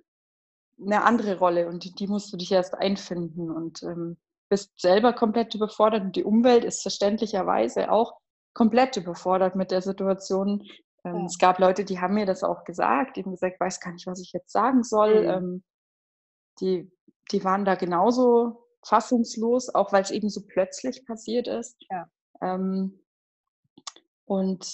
eine 0.80 1.04
andere 1.04 1.38
Rolle 1.38 1.68
und 1.68 1.84
die, 1.84 1.92
die 1.92 2.06
musst 2.06 2.32
du 2.32 2.36
dich 2.36 2.52
erst 2.52 2.74
einfinden 2.74 3.50
und 3.50 3.82
ähm, 3.82 4.16
bist 4.48 4.72
selber 4.80 5.12
komplett 5.12 5.54
überfordert 5.54 6.02
und 6.02 6.16
die 6.16 6.24
Umwelt 6.24 6.64
ist 6.64 6.82
verständlicherweise 6.82 7.90
auch 7.90 8.14
komplett 8.54 8.96
überfordert 8.96 9.54
mit 9.56 9.70
der 9.70 9.82
Situation. 9.82 10.62
Ähm, 11.04 11.16
ja. 11.16 11.24
Es 11.26 11.38
gab 11.38 11.58
Leute, 11.58 11.84
die 11.84 12.00
haben 12.00 12.14
mir 12.14 12.26
das 12.26 12.42
auch 12.42 12.64
gesagt, 12.64 13.16
die 13.16 13.22
haben 13.22 13.30
gesagt, 13.30 13.54
ich 13.54 13.60
weiß 13.60 13.80
gar 13.80 13.92
nicht, 13.92 14.06
was 14.06 14.20
ich 14.20 14.32
jetzt 14.32 14.52
sagen 14.52 14.82
soll. 14.82 15.22
Mhm. 15.22 15.28
Ähm, 15.28 15.64
die, 16.60 16.92
die 17.30 17.44
waren 17.44 17.64
da 17.64 17.74
genauso 17.74 18.66
fassungslos, 18.84 19.74
auch 19.74 19.92
weil 19.92 20.02
es 20.02 20.10
eben 20.10 20.28
so 20.28 20.42
plötzlich 20.46 21.04
passiert 21.06 21.46
ist. 21.46 21.76
Ja. 21.90 22.10
Ähm, 22.40 23.00
und 24.24 24.66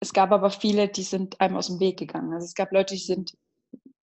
es 0.00 0.12
gab 0.12 0.30
aber 0.30 0.50
viele, 0.50 0.88
die 0.88 1.02
sind 1.02 1.40
einem 1.40 1.56
aus 1.56 1.68
dem 1.68 1.80
Weg 1.80 1.98
gegangen. 1.98 2.32
Also 2.32 2.44
es 2.44 2.54
gab 2.54 2.72
Leute, 2.72 2.94
die 2.94 3.00
sind, 3.00 3.36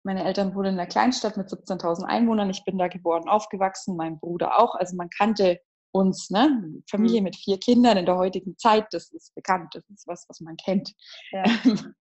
meine 0.06 0.24
Eltern 0.24 0.56
wohnen 0.56 0.74
in 0.74 0.80
einer 0.80 0.88
Kleinstadt 0.88 1.38
mit 1.38 1.50
17.000 1.50 2.04
Einwohnern. 2.04 2.50
Ich 2.50 2.64
bin 2.64 2.78
da 2.78 2.88
geboren, 2.88 3.28
aufgewachsen, 3.28 3.96
mein 3.96 4.20
Bruder 4.20 4.60
auch. 4.60 4.76
Also 4.76 4.96
man 4.96 5.10
kannte 5.10 5.60
uns, 5.92 6.30
ne? 6.30 6.82
Familie 6.90 7.22
mhm. 7.22 7.26
mit 7.26 7.36
vier 7.36 7.58
Kindern 7.58 7.98
in 7.98 8.06
der 8.06 8.18
heutigen 8.18 8.58
Zeit, 8.58 8.88
das 8.92 9.12
ist 9.12 9.34
bekannt, 9.34 9.74
das 9.74 9.84
ist 9.90 10.08
was, 10.08 10.26
was 10.28 10.42
man 10.42 10.58
kennt. 10.58 10.94
Ja. 11.32 11.44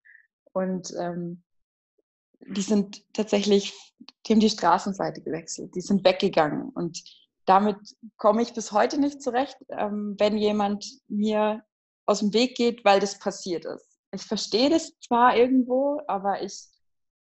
Und 0.52 0.92
ähm, 0.98 1.42
die 2.46 2.62
sind 2.62 3.02
tatsächlich, 3.12 3.72
die 4.26 4.32
haben 4.32 4.40
die 4.40 4.50
Straßenseite 4.50 5.22
gewechselt, 5.22 5.74
die 5.74 5.80
sind 5.80 6.04
weggegangen. 6.04 6.70
Und 6.70 7.02
damit 7.46 7.76
komme 8.16 8.42
ich 8.42 8.52
bis 8.52 8.72
heute 8.72 8.98
nicht 8.98 9.22
zurecht, 9.22 9.56
ähm, 9.68 10.16
wenn 10.18 10.36
jemand 10.36 10.86
mir 11.08 11.62
aus 12.06 12.20
dem 12.20 12.32
Weg 12.34 12.56
geht, 12.56 12.84
weil 12.84 13.00
das 13.00 13.18
passiert 13.18 13.64
ist. 13.64 13.88
Ich 14.12 14.22
verstehe 14.22 14.70
das 14.70 14.92
zwar 15.00 15.36
irgendwo, 15.36 16.00
aber 16.06 16.42
ich, 16.42 16.66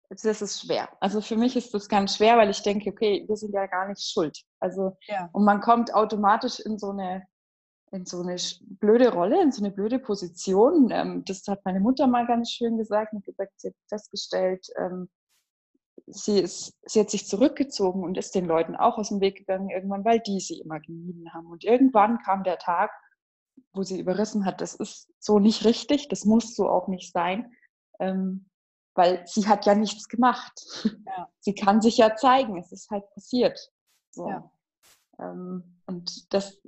das 0.09 0.41
ist 0.41 0.61
schwer. 0.61 0.89
Also 0.99 1.21
für 1.21 1.35
mich 1.35 1.55
ist 1.55 1.73
das 1.73 1.89
ganz 1.89 2.15
schwer, 2.15 2.37
weil 2.37 2.49
ich 2.49 2.61
denke, 2.61 2.89
okay, 2.89 3.25
wir 3.27 3.35
sind 3.35 3.53
ja 3.53 3.65
gar 3.67 3.87
nicht 3.87 4.01
schuld. 4.01 4.41
Also, 4.59 4.97
ja. 5.07 5.29
und 5.33 5.43
man 5.43 5.59
kommt 5.59 5.93
automatisch 5.93 6.59
in 6.59 6.77
so 6.77 6.91
eine 6.91 7.27
in 7.91 8.05
so 8.05 8.21
eine 8.21 8.35
blöde 8.59 9.13
Rolle, 9.13 9.41
in 9.41 9.51
so 9.51 9.63
eine 9.63 9.73
blöde 9.73 9.99
Position. 9.99 10.89
Ähm, 10.91 11.23
das 11.25 11.47
hat 11.47 11.63
meine 11.63 11.79
Mutter 11.79 12.07
mal 12.07 12.27
ganz 12.27 12.51
schön 12.51 12.77
gesagt 12.77 13.13
und 13.13 13.25
gesagt, 13.25 13.53
sie 13.57 13.69
hat 13.69 13.75
festgestellt, 13.87 14.67
ähm, 14.77 15.09
sie, 16.05 16.39
ist, 16.39 16.77
sie 16.85 16.99
hat 16.99 17.09
sich 17.09 17.27
zurückgezogen 17.27 18.03
und 18.03 18.17
ist 18.17 18.35
den 18.35 18.45
Leuten 18.45 18.75
auch 18.75 18.97
aus 18.97 19.09
dem 19.09 19.21
Weg 19.21 19.37
gegangen, 19.37 19.69
irgendwann, 19.69 20.05
weil 20.05 20.19
die 20.19 20.39
sie 20.39 20.59
immer 20.59 20.79
gemieden 20.79 21.33
haben. 21.33 21.47
Und 21.47 21.63
irgendwann 21.63 22.19
kam 22.19 22.43
der 22.43 22.57
Tag, 22.57 22.91
wo 23.73 23.83
sie 23.83 23.99
überrissen 23.99 24.45
hat, 24.45 24.61
das 24.61 24.75
ist 24.75 25.09
so 25.19 25.39
nicht 25.39 25.65
richtig, 25.65 26.09
das 26.09 26.25
muss 26.25 26.55
so 26.55 26.69
auch 26.69 26.87
nicht 26.87 27.11
sein, 27.11 27.51
ähm, 27.99 28.49
weil 28.97 29.25
sie 29.27 29.47
hat 29.47 29.65
ja 29.65 29.75
nichts 29.75 30.09
gemacht. 30.09 30.53
Ja. 31.05 31.29
Sie 31.39 31.55
kann 31.55 31.81
sich 31.81 31.97
ja 31.97 32.13
zeigen, 32.17 32.57
es 32.57 32.73
ist 32.73 32.89
halt 32.89 33.09
passiert. 33.13 33.71
So. 34.11 34.27
Ja. 34.27 34.51
Ähm, 35.17 35.79
und 35.85 36.33
das 36.33 36.61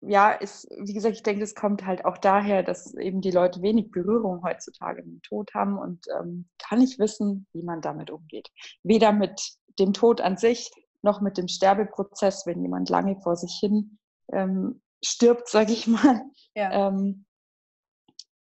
ja, 0.00 0.30
ist, 0.30 0.66
wie 0.78 0.94
gesagt, 0.94 1.16
ich 1.16 1.22
denke, 1.22 1.44
es 1.44 1.54
kommt 1.54 1.84
halt 1.84 2.06
auch 2.06 2.16
daher, 2.16 2.62
dass 2.62 2.94
eben 2.94 3.20
die 3.20 3.30
Leute 3.30 3.60
wenig 3.60 3.90
Berührung 3.90 4.42
heutzutage 4.42 5.02
mit 5.02 5.12
dem 5.12 5.22
Tod 5.22 5.50
haben 5.52 5.78
und 5.78 6.06
ähm, 6.18 6.48
kann 6.58 6.78
nicht 6.78 6.98
wissen, 6.98 7.46
wie 7.52 7.62
man 7.62 7.82
damit 7.82 8.10
umgeht. 8.10 8.48
Weder 8.82 9.12
mit 9.12 9.58
dem 9.78 9.92
Tod 9.92 10.22
an 10.22 10.38
sich 10.38 10.70
noch 11.02 11.20
mit 11.20 11.36
dem 11.36 11.48
Sterbeprozess, 11.48 12.46
wenn 12.46 12.62
jemand 12.62 12.88
lange 12.88 13.20
vor 13.20 13.36
sich 13.36 13.58
hin 13.60 13.98
ähm, 14.32 14.80
stirbt, 15.04 15.48
sage 15.48 15.72
ich 15.72 15.86
mal. 15.86 16.22
Ja. 16.54 16.88
Ähm, 16.88 17.26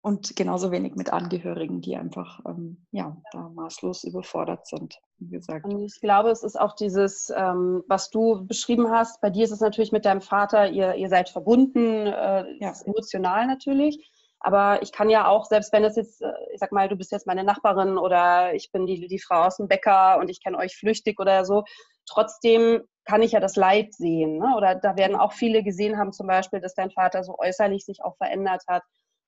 und 0.03 0.35
genauso 0.35 0.73
wenig 0.73 0.97
mit 0.97 1.13
Angehörigen, 1.13 1.81
die 1.81 1.97
einfach 1.97 2.41
ähm, 2.45 2.85
ja, 2.91 3.17
da 3.31 3.49
maßlos 3.51 4.03
überfordert 4.03 4.67
sind, 4.67 4.99
wie 5.19 5.31
gesagt. 5.31 5.65
Und 5.65 5.81
ich 5.81 6.01
glaube, 6.01 6.31
es 6.31 6.43
ist 6.43 6.59
auch 6.59 6.75
dieses, 6.75 7.33
ähm, 7.35 7.85
was 7.87 8.11
du 8.11 8.45
beschrieben 8.45 8.91
hast, 8.91 9.21
bei 9.21 9.31
dir 9.31 9.45
ist 9.45 9.53
es 9.53 9.61
natürlich 9.61 9.93
mit 9.93 10.05
deinem 10.05 10.21
Vater, 10.21 10.69
ihr, 10.69 10.97
ihr 10.97 11.09
seid 11.09 11.29
verbunden, 11.29 12.09
äh, 12.09 12.45
ja. 12.59 12.73
emotional 12.85 13.47
natürlich. 13.47 14.11
Aber 14.41 14.83
ich 14.83 14.91
kann 14.91 15.09
ja 15.09 15.29
auch, 15.29 15.45
selbst 15.45 15.73
wenn 15.73 15.85
es 15.85 15.95
jetzt, 15.95 16.21
äh, 16.21 16.33
ich 16.53 16.59
sag 16.59 16.73
mal, 16.73 16.89
du 16.89 16.97
bist 16.97 17.13
jetzt 17.13 17.29
meine 17.29 17.45
Nachbarin 17.45 17.97
oder 17.97 18.55
ich 18.55 18.73
bin 18.73 18.87
die, 18.87 19.07
die 19.07 19.21
Frau 19.21 19.45
aus 19.45 19.59
dem 19.59 19.69
Bäcker 19.69 20.19
und 20.19 20.29
ich 20.29 20.43
kenne 20.43 20.59
euch 20.59 20.77
flüchtig 20.77 21.21
oder 21.21 21.45
so, 21.45 21.63
trotzdem 22.07 22.83
kann 23.05 23.23
ich 23.23 23.33
ja 23.33 23.41
das 23.41 23.55
Leid 23.55 23.95
sehen. 23.95 24.39
Ne? 24.39 24.55
Oder 24.57 24.75
da 24.75 24.97
werden 24.97 25.15
auch 25.15 25.33
viele 25.33 25.63
gesehen 25.63 25.97
haben, 25.97 26.13
zum 26.13 26.27
Beispiel, 26.27 26.61
dass 26.61 26.75
dein 26.75 26.91
Vater 26.91 27.23
so 27.23 27.39
äußerlich 27.39 27.85
sich 27.85 28.03
auch 28.03 28.17
verändert 28.17 28.65
hat. 28.67 28.83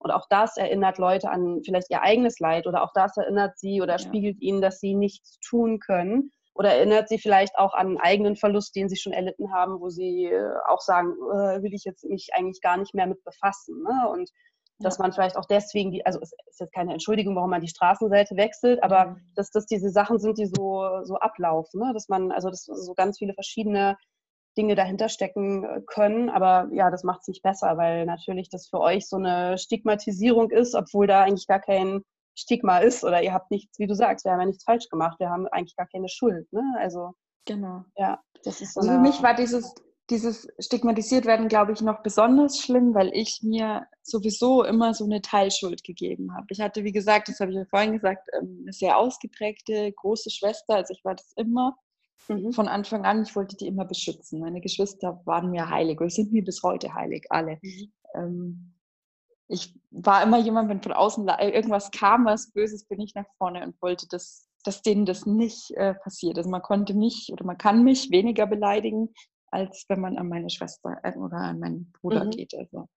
Und 0.04 0.11
auch 0.11 0.26
das 0.28 0.58
erinnert 0.58 0.99
Leute 0.99 1.30
an 1.30 1.62
vielleicht 1.64 1.90
ihr 1.90 2.02
eigenes 2.02 2.38
Leid 2.38 2.66
oder 2.66 2.82
auch 2.82 2.92
das 2.92 3.16
erinnert 3.16 3.58
sie 3.58 3.80
oder 3.80 3.94
ja. 3.94 3.99
spiegelt 3.99 4.38
ihnen, 4.42 4.61
dass 4.61 4.78
sie 4.78 4.94
nichts 4.94 5.38
tun 5.40 5.80
können. 5.80 6.30
Oder 6.52 6.75
erinnert 6.75 7.08
sie 7.08 7.18
vielleicht 7.18 7.56
auch 7.56 7.73
an 7.73 7.87
einen 7.87 7.99
eigenen 7.99 8.37
Verlust, 8.37 8.76
den 8.76 8.90
sie 8.90 8.99
schon 8.99 9.14
erlitten 9.14 9.52
haben, 9.52 9.80
wo 9.80 9.88
sie 9.88 10.26
äh, 10.26 10.54
auch 10.68 10.82
sagen, 10.82 11.14
äh, 11.32 11.62
will 11.62 11.73
ich 11.73 11.84
jetzt 11.84 12.04
mich 12.04 12.28
eigentlich 12.34 12.61
gar 12.61 12.76
nicht 12.76 12.94
mehr 12.94 13.06
mit 13.06 13.25
befassen. 13.25 13.82
Ne? 13.82 14.08
Und 14.11 14.30
dass 14.78 14.99
man 14.99 15.12
vielleicht 15.12 15.37
auch 15.38 15.46
deswegen 15.46 15.90
die, 15.90 16.04
also 16.04 16.20
es 16.20 16.32
ist 16.49 16.61
jetzt 16.61 16.75
keine 16.75 16.92
Entschuldigung, 16.92 17.34
warum 17.34 17.50
man 17.50 17.62
die 17.62 17.68
Straßenseite 17.68 18.37
wechselt, 18.37 18.82
aber 18.82 19.06
mhm. 19.06 19.32
dass 19.34 19.50
das 19.50 19.64
diese 19.64 19.88
Sachen 19.88 20.18
sind, 20.18 20.37
die 20.37 20.46
so, 20.46 20.87
so 21.04 21.16
ablaufen, 21.16 21.80
ne? 21.80 21.92
dass 21.94 22.08
man, 22.08 22.30
also 22.30 22.50
dass 22.50 22.64
so 22.64 22.92
ganz 22.94 23.18
viele 23.18 23.32
verschiedene 23.32 23.96
Dinge 24.56 24.75
dahinter 24.75 25.08
stecken 25.08 25.64
äh, 25.64 25.80
können, 25.87 26.30
aber 26.30 26.68
ja, 26.73 26.90
das 26.90 27.04
macht 27.04 27.23
es 27.23 27.28
nicht 27.28 27.42
besser, 27.42 27.76
weil 27.76 28.06
natürlich 28.06 28.49
das 28.49 28.68
für 28.68 28.80
euch 28.80 29.08
so 29.08 29.16
eine 29.16 29.58
Stigmatisierung 29.58 30.50
ist, 30.50 30.75
obwohl 30.75 31.06
da 31.06 31.23
eigentlich 31.23 31.46
gar 31.46 31.61
kein 31.61 32.02
Stigma 32.37 32.78
ist 32.78 33.04
oder 33.04 33.23
ihr 33.23 33.32
habt 33.32 33.50
nichts, 33.50 33.78
wie 33.78 33.87
du 33.87 33.94
sagst, 33.94 34.25
wir 34.25 34.32
haben 34.32 34.40
ja 34.40 34.46
nichts 34.46 34.64
falsch 34.64 34.88
gemacht, 34.88 35.20
wir 35.20 35.30
haben 35.30 35.46
eigentlich 35.49 35.76
gar 35.76 35.87
keine 35.87 36.08
Schuld, 36.08 36.52
ne? 36.52 36.62
Also 36.78 37.12
genau. 37.44 37.84
Ja, 37.96 38.20
das 38.44 38.61
ist 38.61 38.75
so 38.75 38.80
also 38.80 38.92
für 38.92 38.99
mich 38.99 39.23
war 39.23 39.34
dieses 39.34 39.75
dieses 40.11 40.46
stigmatisiert 40.58 41.25
werden, 41.25 41.49
glaube 41.49 41.73
ich, 41.73 41.80
noch 41.80 42.02
besonders 42.02 42.58
schlimm, 42.58 42.94
weil 42.94 43.11
ich 43.14 43.40
mir 43.42 43.87
sowieso 44.02 44.62
immer 44.62 44.92
so 44.92 45.04
eine 45.04 45.23
Teilschuld 45.23 45.82
gegeben 45.82 46.34
habe. 46.34 46.46
Ich 46.50 46.61
hatte, 46.61 46.84
wie 46.84 46.92
gesagt, 46.92 47.28
das 47.28 47.40
habe 47.40 47.52
ich 47.52 47.56
ja 47.56 47.64
vorhin 47.64 47.92
gesagt, 47.92 48.28
ähm, 48.38 48.61
eine 48.62 48.73
sehr 48.73 48.99
ausgeprägte 48.99 49.92
große 49.92 50.30
Schwester. 50.30 50.75
Also 50.75 50.92
ich 50.92 51.04
war 51.04 51.14
das 51.14 51.32
immer 51.37 51.76
mhm. 52.28 52.52
von 52.52 52.68
Anfang 52.68 53.04
an. 53.04 53.23
Ich 53.23 53.35
wollte 53.37 53.56
die 53.56 53.66
immer 53.66 53.85
beschützen. 53.85 54.40
Meine 54.40 54.61
Geschwister 54.61 55.21
waren 55.25 55.50
mir 55.50 55.68
heilig 55.68 56.00
oder 56.00 56.11
sind 56.11 56.33
mir 56.33 56.44
bis 56.44 56.62
heute 56.62 56.94
heilig, 56.94 57.26
alle. 57.30 57.59
Mhm. 57.62 57.92
Ähm, 58.14 58.75
ich 59.49 59.78
war 59.90 60.23
immer 60.23 60.38
jemand, 60.38 60.68
wenn 60.68 60.83
von 60.83 60.92
außen 60.92 61.28
irgendwas 61.40 61.90
kam, 61.90 62.25
was 62.25 62.50
Böses, 62.52 62.87
bin 62.87 63.00
ich 63.00 63.14
nach 63.14 63.26
vorne 63.37 63.62
und 63.62 63.80
wollte, 63.83 64.09
dass, 64.09 64.49
dass 64.64 64.83
denen 64.83 65.04
das 65.04 65.26
nicht 65.26 65.71
äh, 65.73 65.94
passiert. 65.94 66.38
Also 66.38 66.49
man 66.49 66.62
konnte 66.62 66.94
mich 66.94 67.30
oder 67.33 67.44
man 67.44 67.59
kann 67.59 67.85
mich 67.85 68.11
weniger 68.11 68.47
beleidigen, 68.47 69.12
als 69.50 69.85
wenn 69.88 70.00
man 70.00 70.16
an 70.16 70.28
meine 70.28 70.50
Schwester 70.50 70.99
äh, 71.02 71.16
oder 71.16 71.37
an 71.37 71.61
meinen 71.61 71.92
Bruder 72.00 72.25
mhm. 72.25 72.30
geht. 72.30 72.54
Also. 72.54 72.88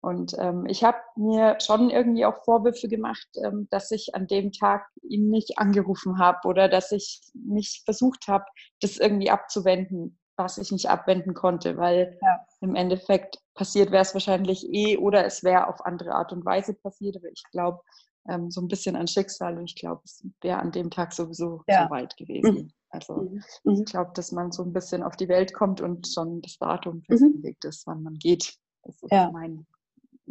Und 0.00 0.34
ähm, 0.38 0.66
ich 0.66 0.84
habe 0.84 0.98
mir 1.16 1.58
schon 1.60 1.90
irgendwie 1.90 2.24
auch 2.24 2.44
Vorwürfe 2.44 2.88
gemacht, 2.88 3.28
ähm, 3.42 3.66
dass 3.70 3.90
ich 3.90 4.14
an 4.14 4.26
dem 4.28 4.52
Tag 4.52 4.86
ihn 5.02 5.28
nicht 5.28 5.58
angerufen 5.58 6.18
habe 6.18 6.46
oder 6.46 6.68
dass 6.68 6.92
ich 6.92 7.20
nicht 7.34 7.84
versucht 7.84 8.28
habe, 8.28 8.44
das 8.80 8.96
irgendwie 8.96 9.30
abzuwenden, 9.30 10.18
was 10.36 10.56
ich 10.58 10.70
nicht 10.70 10.88
abwenden 10.88 11.34
konnte, 11.34 11.76
weil 11.76 12.16
ja. 12.22 12.46
im 12.60 12.76
Endeffekt 12.76 13.38
passiert 13.54 13.90
wäre 13.90 14.02
es 14.02 14.14
wahrscheinlich 14.14 14.72
eh 14.72 14.96
oder 14.96 15.24
es 15.24 15.42
wäre 15.42 15.66
auf 15.66 15.84
andere 15.84 16.12
Art 16.12 16.32
und 16.32 16.44
Weise 16.44 16.74
passiert. 16.74 17.16
Aber 17.16 17.28
ich 17.28 17.42
glaube 17.50 17.80
ähm, 18.28 18.52
so 18.52 18.60
ein 18.60 18.68
bisschen 18.68 18.94
an 18.94 19.08
Schicksal 19.08 19.58
und 19.58 19.64
ich 19.64 19.74
glaube, 19.74 20.02
es 20.04 20.24
wäre 20.40 20.60
an 20.60 20.70
dem 20.70 20.90
Tag 20.90 21.12
sowieso 21.12 21.62
ja. 21.66 21.84
so 21.84 21.90
weit 21.90 22.16
gewesen. 22.16 22.54
Mhm. 22.54 22.72
Also 22.90 23.14
mhm. 23.14 23.42
ich 23.64 23.80
mhm. 23.80 23.84
glaube, 23.84 24.12
dass 24.14 24.30
man 24.30 24.52
so 24.52 24.62
ein 24.62 24.72
bisschen 24.72 25.02
auf 25.02 25.16
die 25.16 25.28
Welt 25.28 25.52
kommt 25.54 25.80
und 25.80 26.06
schon 26.06 26.40
das 26.40 26.56
Datum 26.58 27.02
mhm. 27.08 27.18
festgelegt 27.18 27.64
ist, 27.64 27.86
wann 27.86 28.04
man 28.04 28.14
geht. 28.14 28.54
Das 28.84 29.02
ist 29.02 29.12
ja. 29.12 29.30
Mein, 29.32 29.66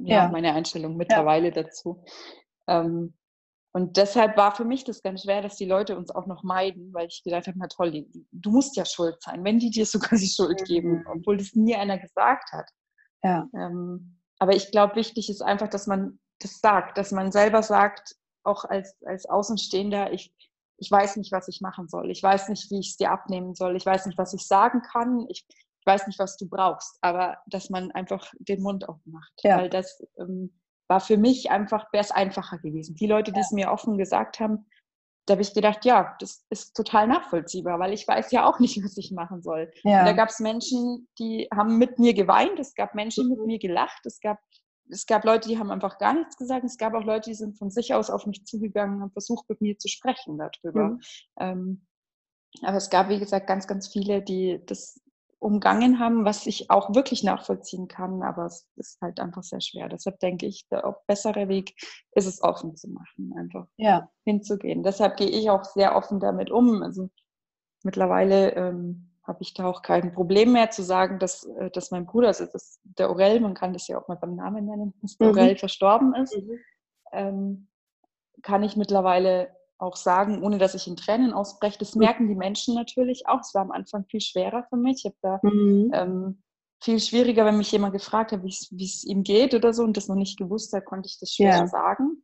ja, 0.03 0.23
ja. 0.23 0.29
meine 0.29 0.53
Einstellung 0.53 0.97
mittlerweile 0.97 1.51
dazu. 1.51 2.03
Ähm, 2.67 3.13
und 3.73 3.97
deshalb 3.97 4.37
war 4.37 4.55
für 4.55 4.65
mich 4.65 4.83
das 4.85 5.03
ganz 5.03 5.21
schwer, 5.21 5.41
dass 5.41 5.55
die 5.55 5.65
Leute 5.65 5.97
uns 5.97 6.09
auch 6.09 6.25
noch 6.25 6.41
meiden, 6.41 6.93
weil 6.93 7.07
ich 7.07 7.21
gedacht 7.23 7.47
habe, 7.47 7.59
na 7.59 7.67
toll, 7.67 8.07
du 8.31 8.49
musst 8.49 8.75
ja 8.75 8.85
schuld 8.85 9.21
sein, 9.21 9.43
wenn 9.43 9.59
die 9.59 9.69
dir 9.69 9.85
sogar 9.85 10.17
die 10.17 10.27
Schuld 10.27 10.65
geben, 10.65 10.99
mhm. 10.99 11.05
obwohl 11.07 11.37
das 11.37 11.53
nie 11.53 11.75
einer 11.75 11.99
gesagt 11.99 12.51
hat. 12.51 12.69
Ja. 13.23 13.47
Ähm, 13.53 14.19
aber 14.39 14.55
ich 14.55 14.71
glaube, 14.71 14.95
wichtig 14.95 15.29
ist 15.29 15.41
einfach, 15.41 15.67
dass 15.67 15.87
man 15.87 16.19
das 16.39 16.59
sagt, 16.59 16.97
dass 16.97 17.11
man 17.11 17.31
selber 17.31 17.63
sagt, 17.63 18.15
auch 18.43 18.65
als, 18.65 18.95
als 19.05 19.25
Außenstehender, 19.27 20.13
ich, 20.13 20.33
ich 20.77 20.89
weiß 20.89 21.17
nicht, 21.17 21.31
was 21.31 21.47
ich 21.47 21.61
machen 21.61 21.87
soll. 21.87 22.09
Ich 22.11 22.23
weiß 22.23 22.49
nicht, 22.49 22.71
wie 22.71 22.79
ich 22.79 22.91
es 22.91 22.97
dir 22.97 23.11
abnehmen 23.11 23.55
soll. 23.55 23.75
Ich 23.75 23.85
weiß 23.85 24.05
nicht, 24.05 24.17
was 24.17 24.33
ich 24.33 24.47
sagen 24.47 24.81
kann. 24.81 25.25
Ich 25.29 25.45
weiß 25.87 26.07
nicht, 26.07 26.19
was 26.19 26.37
du 26.37 26.47
brauchst. 26.47 26.97
Aber 27.01 27.37
dass 27.47 27.69
man 27.69 27.91
einfach 27.91 28.31
den 28.39 28.61
Mund 28.61 28.87
aufmacht. 28.87 29.33
Ja. 29.43 29.57
Weil 29.57 29.69
das 29.69 30.03
ähm, 30.19 30.59
war 30.87 30.99
für 30.99 31.17
mich 31.17 31.49
einfach, 31.49 31.91
wäre 31.91 32.03
es 32.03 32.11
einfacher 32.11 32.59
gewesen. 32.59 32.95
Die 32.95 33.07
Leute, 33.07 33.31
die 33.31 33.39
ja. 33.39 33.45
es 33.45 33.51
mir 33.51 33.71
offen 33.71 33.97
gesagt 33.97 34.39
haben, 34.39 34.67
da 35.25 35.33
habe 35.33 35.41
ich 35.41 35.53
gedacht, 35.53 35.83
ja, 35.83 36.15
das 36.19 36.45
ist 36.49 36.73
total 36.73 37.07
nachvollziehbar, 37.07 37.79
weil 37.79 37.93
ich 37.93 38.07
weiß 38.07 38.31
ja 38.31 38.47
auch 38.47 38.59
nicht, 38.59 38.77
was 38.83 38.97
ich 38.97 39.11
machen 39.11 39.41
soll. 39.41 39.71
Ja. 39.83 40.05
da 40.05 40.13
gab 40.13 40.29
es 40.29 40.39
Menschen, 40.39 41.07
die 41.19 41.47
haben 41.53 41.77
mit 41.77 41.99
mir 41.99 42.13
geweint, 42.13 42.59
es 42.59 42.73
gab 42.75 42.95
Menschen, 42.95 43.25
die 43.25 43.29
mit 43.31 43.39
mhm. 43.39 43.45
mir 43.45 43.59
gelacht, 43.59 44.05
es 44.05 44.19
gab 44.19 44.37
es 44.89 45.05
gab 45.05 45.25
Leute, 45.25 45.49
die 45.49 45.59
haben 45.59 45.69
einfach 45.69 45.97
gar 45.97 46.13
nichts 46.13 46.37
gesagt. 46.37 46.63
Es 46.63 46.77
gab 46.77 46.93
auch 46.93 47.03
Leute, 47.03 47.29
die 47.29 47.35
sind 47.35 47.57
von 47.57 47.69
sich 47.69 47.93
aus 47.93 48.09
auf 48.09 48.25
mich 48.25 48.45
zugegangen 48.45 48.95
und 48.95 49.01
haben 49.01 49.11
versucht, 49.11 49.49
mit 49.49 49.59
mir 49.59 49.77
zu 49.77 49.89
sprechen 49.89 50.37
darüber. 50.37 50.89
Mhm. 50.89 51.01
Ähm, 51.39 51.87
aber 52.61 52.77
es 52.77 52.89
gab, 52.89 53.09
wie 53.09 53.19
gesagt, 53.19 53.47
ganz, 53.47 53.67
ganz 53.67 53.87
viele, 53.87 54.21
die 54.21 54.61
das 54.65 54.99
umgangen 55.39 55.99
haben, 55.99 56.25
was 56.25 56.47
ich 56.47 56.69
auch 56.69 56.95
wirklich 56.95 57.23
nachvollziehen 57.23 57.87
kann. 57.87 58.23
Aber 58.23 58.45
es 58.45 58.67
ist 58.75 58.99
halt 59.01 59.19
einfach 59.19 59.43
sehr 59.43 59.61
schwer. 59.61 59.87
Deshalb 59.89 60.19
denke 60.19 60.45
ich, 60.45 60.67
der 60.69 60.97
bessere 61.07 61.47
Weg 61.47 61.75
ist 62.11 62.25
es 62.25 62.41
offen 62.41 62.75
zu 62.75 62.89
machen, 62.89 63.33
einfach 63.37 63.67
ja. 63.77 64.09
hinzugehen. 64.23 64.83
Deshalb 64.83 65.17
gehe 65.17 65.29
ich 65.29 65.49
auch 65.49 65.63
sehr 65.63 65.95
offen 65.95 66.19
damit 66.19 66.49
um. 66.49 66.81
Also 66.81 67.09
mittlerweile 67.83 68.53
ähm, 68.55 69.11
habe 69.23 69.41
ich 69.41 69.53
da 69.53 69.65
auch 69.65 69.81
kein 69.81 70.13
Problem 70.13 70.53
mehr 70.53 70.71
zu 70.71 70.81
sagen, 70.83 71.19
dass, 71.19 71.43
äh, 71.43 71.69
dass 71.69 71.91
mein 71.91 72.05
Bruder, 72.05 72.29
also 72.29 72.45
das, 72.45 72.79
der 72.83 73.09
Orel, 73.09 73.39
man 73.39 73.53
kann 73.53 73.73
das 73.73 73.87
ja 73.87 73.99
auch 73.99 74.07
mal 74.07 74.15
beim 74.15 74.35
Namen 74.35 74.65
nennen, 74.65 74.93
dass 75.01 75.17
der 75.17 75.27
mhm. 75.27 75.37
Orel 75.37 75.57
verstorben 75.57 76.15
ist, 76.15 76.35
mhm. 76.35 76.59
ähm, 77.11 77.67
kann 78.41 78.63
ich 78.63 78.77
mittlerweile 78.77 79.56
auch 79.79 79.95
sagen, 79.95 80.43
ohne 80.43 80.57
dass 80.57 80.73
ich 80.73 80.87
in 80.87 80.95
Tränen 80.95 81.33
ausbreche. 81.33 81.77
Das 81.79 81.95
merken 81.95 82.27
die 82.27 82.35
Menschen 82.35 82.75
natürlich 82.75 83.27
auch. 83.27 83.41
Es 83.41 83.53
war 83.53 83.61
am 83.61 83.71
Anfang 83.71 84.05
viel 84.05 84.21
schwerer 84.21 84.65
für 84.69 84.77
mich. 84.77 85.03
Ich 85.03 85.05
habe 85.05 85.17
da 85.21 85.39
mhm. 85.43 85.91
ähm, 85.93 86.43
viel 86.81 86.99
schwieriger, 86.99 87.45
wenn 87.45 87.57
mich 87.57 87.71
jemand 87.71 87.93
gefragt 87.93 88.31
hat, 88.31 88.43
wie 88.43 88.85
es 88.85 89.03
ihm 89.03 89.23
geht 89.23 89.53
oder 89.53 89.73
so 89.73 89.83
und 89.83 89.97
das 89.97 90.07
noch 90.07 90.15
nicht 90.15 90.37
gewusst 90.37 90.73
hat, 90.73 90.85
konnte 90.85 91.07
ich 91.07 91.19
das 91.19 91.31
schwer 91.31 91.57
ja. 91.57 91.67
sagen. 91.67 92.23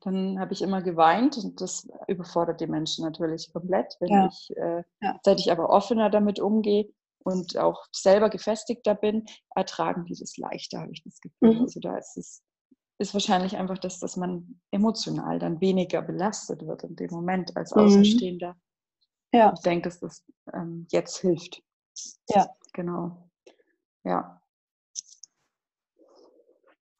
Dann 0.00 0.40
habe 0.40 0.52
ich 0.52 0.62
immer 0.62 0.82
geweint 0.82 1.36
und 1.36 1.60
das 1.60 1.88
überfordert 2.08 2.60
die 2.60 2.66
Menschen 2.66 3.04
natürlich 3.04 3.52
komplett. 3.52 3.96
Wenn 4.00 4.12
ja. 4.12 4.28
ich, 4.28 4.56
äh, 4.56 4.82
ja. 5.00 5.18
seit 5.22 5.38
ich 5.38 5.52
aber 5.52 5.70
offener 5.70 6.10
damit 6.10 6.40
umgehe 6.40 6.88
und 7.24 7.56
auch 7.56 7.84
selber 7.92 8.28
gefestigter 8.28 8.96
bin, 8.96 9.26
ertragen 9.54 10.04
die 10.04 10.16
das 10.18 10.36
leichter, 10.36 10.80
habe 10.80 10.92
ich 10.92 11.04
das 11.04 11.20
Gefühl. 11.20 11.54
Mhm. 11.54 11.62
Also 11.62 11.78
da 11.78 11.96
ist 11.96 12.16
es 12.16 12.42
ist 13.02 13.14
wahrscheinlich 13.14 13.56
einfach, 13.56 13.78
dass, 13.78 13.98
dass 13.98 14.16
man 14.16 14.60
emotional 14.70 15.38
dann 15.38 15.60
weniger 15.60 16.02
belastet 16.02 16.66
wird 16.66 16.84
in 16.84 16.96
dem 16.96 17.10
Moment 17.10 17.56
als 17.56 17.74
mhm. 17.74 17.82
Außenstehender. 17.82 18.56
Ja. 19.34 19.52
Ich 19.54 19.60
denke, 19.60 19.88
dass 19.88 20.00
das 20.00 20.24
ähm, 20.52 20.86
jetzt 20.90 21.18
hilft. 21.18 21.62
Ja. 22.28 22.48
Genau. 22.72 23.28
Ja 24.04 24.42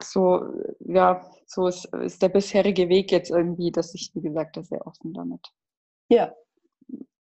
so, 0.04 0.44
ja, 0.80 1.24
so 1.46 1.66
ist, 1.66 1.86
ist 1.86 2.22
der 2.22 2.28
bisherige 2.28 2.88
Weg 2.88 3.12
jetzt 3.12 3.30
irgendwie, 3.30 3.70
dass 3.70 3.94
ich, 3.94 4.10
wie 4.14 4.20
gesagt, 4.20 4.56
da 4.56 4.62
sehr 4.62 4.86
offen 4.86 5.14
damit 5.14 5.46
ja. 6.08 6.34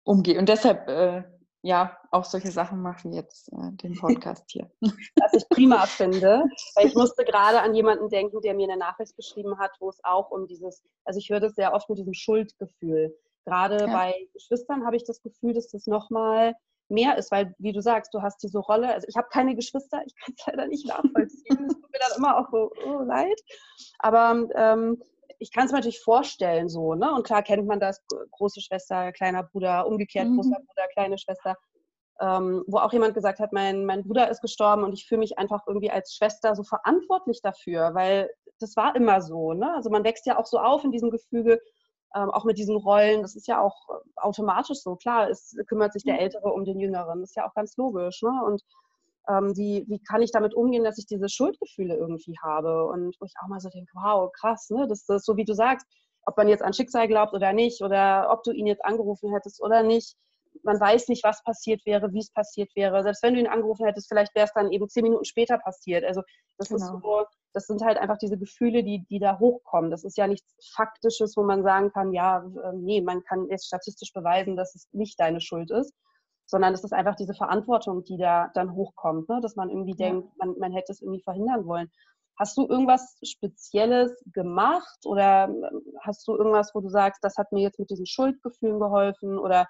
umgehe. 0.03 0.37
Und 0.37 0.49
deshalb, 0.49 0.87
äh, 0.87 1.23
ja, 1.65 1.97
auch 2.11 2.25
solche 2.25 2.51
Sachen 2.51 2.79
machen 2.79 3.11
jetzt 3.11 3.51
äh, 3.51 3.71
den 3.71 3.95
Podcast 3.99 4.45
hier. 4.49 4.69
Was 4.81 5.33
ich 5.33 5.49
prima 5.49 5.87
finde, 5.87 6.43
weil 6.75 6.87
ich 6.87 6.93
musste 6.93 7.25
gerade 7.25 7.59
an 7.59 7.73
jemanden 7.73 8.07
denken, 8.09 8.39
der 8.41 8.53
mir 8.53 8.69
eine 8.69 8.77
Nachricht 8.77 9.15
geschrieben 9.15 9.57
hat, 9.57 9.71
wo 9.79 9.89
es 9.89 9.99
auch 10.03 10.29
um 10.29 10.45
dieses, 10.45 10.83
also 11.05 11.17
ich 11.17 11.29
höre 11.29 11.39
das 11.39 11.55
sehr 11.55 11.73
oft 11.73 11.89
mit 11.89 11.97
diesem 11.97 12.13
Schuldgefühl. 12.13 13.17
Gerade 13.45 13.79
ja. 13.79 13.87
bei 13.87 14.13
Geschwistern 14.33 14.85
habe 14.85 14.95
ich 14.95 15.05
das 15.05 15.21
Gefühl, 15.23 15.53
dass 15.53 15.67
das 15.69 15.87
nochmal 15.87 16.53
mehr 16.87 17.17
ist, 17.17 17.31
weil, 17.31 17.55
wie 17.57 17.73
du 17.73 17.81
sagst, 17.81 18.13
du 18.13 18.21
hast 18.21 18.43
diese 18.43 18.59
Rolle. 18.59 18.93
Also 18.93 19.07
ich 19.07 19.15
habe 19.17 19.27
keine 19.31 19.55
Geschwister, 19.55 20.03
ich 20.05 20.13
kann 20.15 20.35
es 20.37 20.45
leider 20.45 20.67
nicht 20.67 20.87
nachvollziehen. 20.87 21.65
Es 21.67 21.73
tut 21.73 21.91
mir 21.91 21.99
dann 21.99 22.17
immer 22.17 22.37
auch 22.37 22.49
so 22.51 22.71
oh, 22.85 23.01
leid. 23.01 23.41
Aber 23.97 24.47
ähm, 24.53 25.01
ich 25.39 25.51
kann 25.51 25.65
es 25.65 25.71
mir 25.71 25.77
natürlich 25.77 26.01
vorstellen 26.01 26.69
so, 26.69 26.95
ne? 26.95 27.13
Und 27.13 27.25
klar 27.25 27.43
kennt 27.43 27.67
man 27.67 27.79
das, 27.79 28.01
große 28.31 28.61
Schwester, 28.61 29.11
kleiner 29.11 29.43
Bruder, 29.43 29.87
umgekehrt 29.87 30.27
mhm. 30.27 30.35
großer 30.35 30.57
Bruder, 30.57 30.87
kleine 30.93 31.17
Schwester. 31.17 31.55
Ähm, 32.21 32.63
wo 32.67 32.77
auch 32.77 32.93
jemand 32.93 33.13
gesagt 33.13 33.39
hat, 33.39 33.51
mein, 33.51 33.85
mein 33.85 34.03
Bruder 34.03 34.29
ist 34.29 34.41
gestorben 34.41 34.85
und 34.85 34.93
ich 34.93 35.05
fühle 35.05 35.19
mich 35.19 35.37
einfach 35.37 35.63
irgendwie 35.67 35.91
als 35.91 36.13
Schwester 36.13 36.55
so 36.55 36.63
verantwortlich 36.63 37.41
dafür, 37.41 37.93
weil 37.93 38.29
das 38.59 38.77
war 38.77 38.95
immer 38.95 39.21
so. 39.21 39.51
Ne? 39.51 39.73
Also 39.75 39.89
man 39.89 40.05
wächst 40.05 40.25
ja 40.25 40.39
auch 40.39 40.45
so 40.45 40.57
auf 40.59 40.85
in 40.85 40.91
diesem 40.91 41.11
Gefüge, 41.11 41.59
ähm, 42.15 42.31
auch 42.31 42.45
mit 42.45 42.57
diesen 42.57 42.77
Rollen, 42.77 43.21
das 43.21 43.35
ist 43.35 43.47
ja 43.47 43.59
auch 43.59 43.75
äh, 43.89 43.93
automatisch 44.15 44.79
so. 44.79 44.95
Klar, 44.95 45.29
es 45.29 45.55
kümmert 45.67 45.91
sich 45.91 46.03
der 46.03 46.13
mhm. 46.13 46.21
Ältere 46.21 46.53
um 46.53 46.63
den 46.63 46.79
Jüngeren, 46.79 47.19
das 47.19 47.31
ist 47.31 47.35
ja 47.35 47.47
auch 47.47 47.53
ganz 47.53 47.75
logisch. 47.75 48.21
Ne? 48.21 48.31
Und 48.45 48.63
ähm, 49.29 49.55
wie, 49.55 49.85
wie 49.87 49.99
kann 49.99 50.21
ich 50.21 50.31
damit 50.31 50.53
umgehen, 50.53 50.83
dass 50.83 50.97
ich 50.97 51.05
diese 51.05 51.29
Schuldgefühle 51.29 51.95
irgendwie 51.95 52.35
habe? 52.41 52.85
Und 52.85 53.15
wo 53.19 53.25
ich 53.25 53.33
auch 53.41 53.47
mal 53.47 53.59
so 53.59 53.69
denke, 53.69 53.91
wow, 53.93 54.31
krass, 54.31 54.69
ne? 54.69 54.87
das, 54.87 55.07
ist 55.07 55.25
so, 55.25 55.37
wie 55.37 55.45
du 55.45 55.53
sagst, 55.53 55.85
ob 56.25 56.37
man 56.37 56.47
jetzt 56.47 56.63
an 56.63 56.73
Schicksal 56.73 57.07
glaubt 57.07 57.33
oder 57.33 57.53
nicht, 57.53 57.81
oder 57.81 58.29
ob 58.31 58.43
du 58.43 58.51
ihn 58.51 58.67
jetzt 58.67 58.83
angerufen 58.83 59.31
hättest 59.31 59.61
oder 59.61 59.83
nicht. 59.83 60.15
man 60.63 60.79
weiß 60.79 61.07
nicht, 61.09 61.23
was 61.23 61.43
passiert 61.43 61.85
wäre, 61.85 62.13
wie 62.13 62.19
es 62.19 62.31
passiert 62.31 62.75
wäre. 62.75 63.03
Selbst 63.03 63.21
wenn 63.23 63.33
du 63.33 63.39
ihn 63.39 63.47
angerufen 63.47 63.85
hättest, 63.85 64.07
vielleicht 64.07 64.33
wäre 64.35 64.45
es 64.45 64.53
dann 64.53 64.71
eben 64.71 64.87
zehn 64.89 65.03
Minuten 65.03 65.25
später 65.25 65.57
passiert. 65.57 66.03
Also 66.03 66.21
das 66.57 66.69
genau. 66.69 66.81
ist 66.81 66.91
so, 67.03 67.25
das 67.53 67.67
sind 67.67 67.83
halt 67.83 67.97
einfach 67.97 68.17
diese 68.17 68.37
Gefühle, 68.37 68.83
die, 68.83 69.05
die 69.09 69.19
da 69.19 69.39
hochkommen. 69.39 69.91
Das 69.91 70.03
ist 70.03 70.17
ja 70.17 70.27
nichts 70.27 70.55
Faktisches, 70.75 71.35
wo 71.37 71.43
man 71.43 71.63
sagen 71.63 71.91
kann, 71.91 72.13
ja, 72.13 72.39
äh, 72.39 72.73
nee, 72.73 73.01
man 73.01 73.23
kann 73.23 73.47
jetzt 73.49 73.67
statistisch 73.67 74.11
beweisen, 74.13 74.55
dass 74.55 74.75
es 74.75 74.87
nicht 74.91 75.19
deine 75.19 75.41
Schuld 75.41 75.71
ist, 75.71 75.93
sondern 76.45 76.73
es 76.73 76.83
ist 76.83 76.93
einfach 76.93 77.15
diese 77.15 77.33
Verantwortung, 77.33 78.03
die 78.03 78.17
da 78.17 78.49
dann 78.53 78.73
hochkommt, 78.73 79.29
ne? 79.29 79.39
dass 79.41 79.55
man 79.55 79.69
irgendwie 79.69 79.95
ja. 79.97 80.09
denkt, 80.09 80.29
man, 80.37 80.57
man 80.59 80.71
hätte 80.71 80.91
es 80.91 81.01
irgendwie 81.01 81.23
verhindern 81.23 81.65
wollen. 81.65 81.89
Hast 82.37 82.57
du 82.57 82.67
irgendwas 82.67 83.17
Spezielles 83.23 84.11
gemacht 84.33 84.99
oder 85.05 85.45
ähm, 85.45 85.65
hast 86.01 86.27
du 86.27 86.35
irgendwas, 86.35 86.71
wo 86.73 86.81
du 86.81 86.89
sagst, 86.89 87.23
das 87.23 87.37
hat 87.37 87.51
mir 87.51 87.61
jetzt 87.61 87.79
mit 87.79 87.89
diesen 87.89 88.05
Schuldgefühlen 88.05 88.79
geholfen 88.79 89.37
oder 89.37 89.67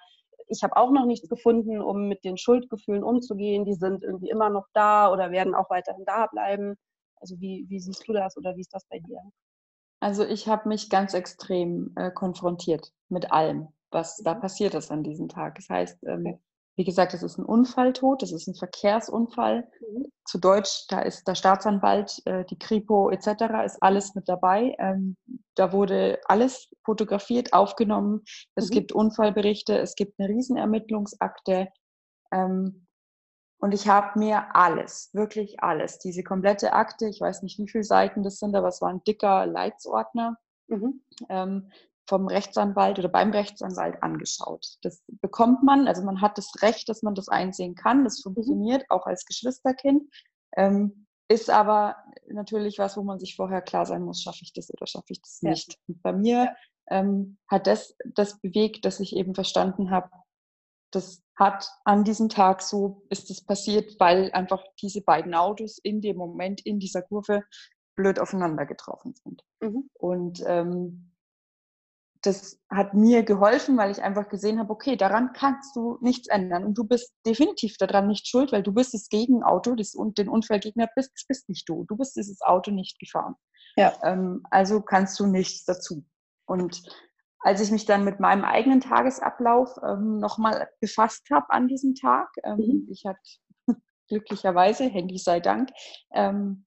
ich 0.48 0.64
habe 0.64 0.76
auch 0.76 0.92
noch 0.92 1.06
nichts 1.06 1.30
gefunden, 1.30 1.82
um 1.82 2.08
mit 2.08 2.24
den 2.24 2.38
Schuldgefühlen 2.38 3.04
umzugehen. 3.04 3.66
Die 3.66 3.74
sind 3.74 4.04
irgendwie 4.04 4.30
immer 4.30 4.50
noch 4.50 4.68
da 4.74 5.12
oder 5.12 5.32
werden 5.32 5.56
auch 5.56 5.70
weiterhin 5.70 6.06
da 6.06 6.28
bleiben. 6.28 6.76
Also 7.20 7.40
wie, 7.40 7.66
wie 7.70 7.80
siehst 7.80 8.08
du 8.08 8.14
das 8.14 8.38
oder 8.38 8.56
wie 8.56 8.62
ist 8.62 8.74
das 8.74 8.86
bei 8.90 9.00
dir? 9.00 9.20
Also 10.00 10.24
ich 10.24 10.48
habe 10.48 10.70
mich 10.70 10.90
ganz 10.90 11.14
extrem 11.14 11.94
äh, 11.96 12.12
konfrontiert 12.12 12.92
mit 13.10 13.32
allem, 13.32 13.70
was 13.92 14.18
da 14.18 14.36
mhm. 14.36 14.42
passiert 14.42 14.74
ist 14.76 14.92
an 14.92 15.04
diesem 15.04 15.30
Tag. 15.30 15.56
Das 15.56 15.70
heißt, 15.70 16.04
ähm, 16.04 16.40
wie 16.76 16.84
gesagt, 16.84 17.14
es 17.14 17.24
ist 17.24 17.38
ein 17.38 17.46
Unfalltod, 17.46 18.22
es 18.22 18.32
ist 18.32 18.48
ein 18.48 18.56
Verkehrsunfall. 18.56 19.68
Mhm. 19.80 20.08
Zu 20.26 20.40
Deutsch, 20.40 20.86
da 20.90 21.00
ist 21.00 21.28
der 21.28 21.36
Staatsanwalt, 21.36 22.22
äh, 22.26 22.44
die 22.46 22.60
Kripo 22.60 23.10
etc., 23.10 23.64
ist 23.66 23.82
alles 23.82 24.14
mit 24.16 24.28
dabei. 24.28 24.76
Ähm, 24.80 25.16
da 25.56 25.72
wurde 25.72 26.20
alles 26.26 26.70
fotografiert, 26.84 27.54
aufgenommen. 27.54 28.24
Es 28.56 28.70
mhm. 28.70 28.74
gibt 28.74 28.92
Unfallberichte, 28.92 29.78
es 29.78 29.96
gibt 29.96 30.20
eine 30.20 30.30
Riesenermittlungsakte. 30.30 31.70
Ähm, 32.32 32.88
und 33.60 33.74
ich 33.74 33.88
habe 33.88 34.20
mir 34.20 34.54
alles, 34.54 35.10
wirklich 35.14 35.64
alles, 35.64 35.98
diese 35.98 36.24
komplette 36.24 36.74
Akte, 36.74 37.08
ich 37.08 37.22
weiß 37.22 37.42
nicht, 37.42 37.58
wie 37.58 37.70
viele 37.70 37.86
Seiten 37.86 38.22
das 38.22 38.38
sind, 38.38 38.54
aber 38.54 38.68
es 38.68 38.82
war 38.82 38.90
ein 38.90 39.04
dicker 39.06 39.46
Leitsordner. 39.46 40.38
Mhm. 40.68 41.02
Ähm, 41.30 41.72
vom 42.08 42.28
Rechtsanwalt 42.28 43.00
oder 43.00 43.10
beim 43.10 43.32
Rechtsanwalt 43.32 44.02
angeschaut. 44.04 44.78
Das 44.82 45.04
bekommt 45.08 45.64
man, 45.64 45.88
also 45.88 46.04
man 46.04 46.22
hat 46.22 46.38
das 46.38 46.52
Recht, 46.62 46.88
dass 46.88 47.02
man 47.02 47.16
das 47.16 47.30
einsehen 47.30 47.76
kann. 47.76 48.04
Das 48.04 48.20
mhm. 48.20 48.34
funktioniert 48.34 48.82
mhm. 48.82 48.88
auch 48.90 49.06
als 49.06 49.26
Geschwisterkind. 49.26 50.04
Ähm, 50.56 51.08
ist 51.28 51.50
aber 51.50 51.96
natürlich 52.30 52.78
was, 52.78 52.98
wo 52.98 53.04
man 53.04 53.20
sich 53.20 53.36
vorher 53.36 53.62
klar 53.62 53.86
sein 53.86 54.04
muss, 54.04 54.22
schaffe 54.22 54.42
ich 54.44 54.54
das 54.54 54.72
oder 54.72 54.86
schaffe 54.86 55.08
ich 55.10 55.22
das 55.22 55.42
nicht. 55.42 55.74
Ja. 55.74 55.80
Und 55.88 56.04
bei 56.04 56.14
mir 56.14 56.56
ähm, 56.90 57.38
hat 57.48 57.66
das 57.66 57.96
das 58.14 58.40
bewegt, 58.40 58.86
dass 58.86 59.00
ich 59.00 59.16
eben 59.16 59.34
verstanden 59.34 59.90
habe, 59.90 60.10
das 60.92 61.24
hat 61.36 61.68
an 61.84 62.04
diesem 62.04 62.30
Tag 62.30 62.62
so 62.62 63.06
ist 63.10 63.30
es 63.32 63.44
passiert, 63.44 64.00
weil 64.00 64.32
einfach 64.32 64.64
diese 64.82 65.02
beiden 65.02 65.34
Autos 65.34 65.80
in 65.80 66.00
dem 66.00 66.16
Moment 66.16 66.66
in 66.66 66.80
dieser 66.80 67.02
Kurve 67.02 67.44
blöd 67.96 68.20
aufeinander 68.20 68.66
getroffen 68.66 69.16
sind. 69.16 69.44
Mhm. 69.62 69.90
Und 69.94 70.44
ähm, 70.46 71.15
das 72.26 72.60
hat 72.70 72.94
mir 72.94 73.24
geholfen, 73.24 73.78
weil 73.78 73.92
ich 73.92 74.02
einfach 74.02 74.30
gesehen 74.30 74.60
habe, 74.60 74.72
okay, 74.72 74.96
daran 74.96 75.32
kannst 75.34 75.76
du 75.76 75.98
nichts 76.02 76.28
ändern. 76.28 76.66
Und 76.66 76.78
du 76.78 76.84
bist 76.84 77.14
definitiv 77.26 77.78
daran 77.78 78.08
nicht 78.08 78.28
schuld, 78.28 78.52
weil 78.52 78.64
du 78.64 78.74
bist 78.74 78.94
das 78.94 79.10
Gegenauto 79.10 79.76
das, 79.76 79.94
und 79.94 80.18
den 80.18 80.30
Unfallgegner 80.30 80.90
bist, 80.96 81.12
das 81.14 81.26
bist 81.28 81.50
nicht 81.50 81.70
du. 81.70 81.86
Du 81.88 81.96
bist 81.96 82.16
dieses 82.16 82.42
Auto 82.42 82.72
nicht 82.72 83.00
gefahren. 83.00 83.36
Ja. 83.78 83.94
Ähm, 84.04 84.44
also 84.50 84.82
kannst 84.82 85.20
du 85.20 85.28
nichts 85.28 85.66
dazu. 85.66 86.06
Und 86.46 86.82
als 87.40 87.62
ich 87.62 87.70
mich 87.70 87.86
dann 87.86 88.04
mit 88.04 88.20
meinem 88.20 88.44
eigenen 88.44 88.82
Tagesablauf 88.82 89.76
ähm, 89.84 90.18
nochmal 90.18 90.68
befasst 90.80 91.28
habe 91.32 91.50
an 91.50 91.68
diesem 91.68 91.94
Tag, 91.94 92.30
ähm, 92.44 92.58
mhm. 92.58 92.88
ich 92.90 93.06
hatte 93.06 93.20
glücklicherweise, 94.08 94.86
Handy 94.86 95.20
sei 95.20 95.40
Dank, 95.40 95.70
ähm, 96.14 96.66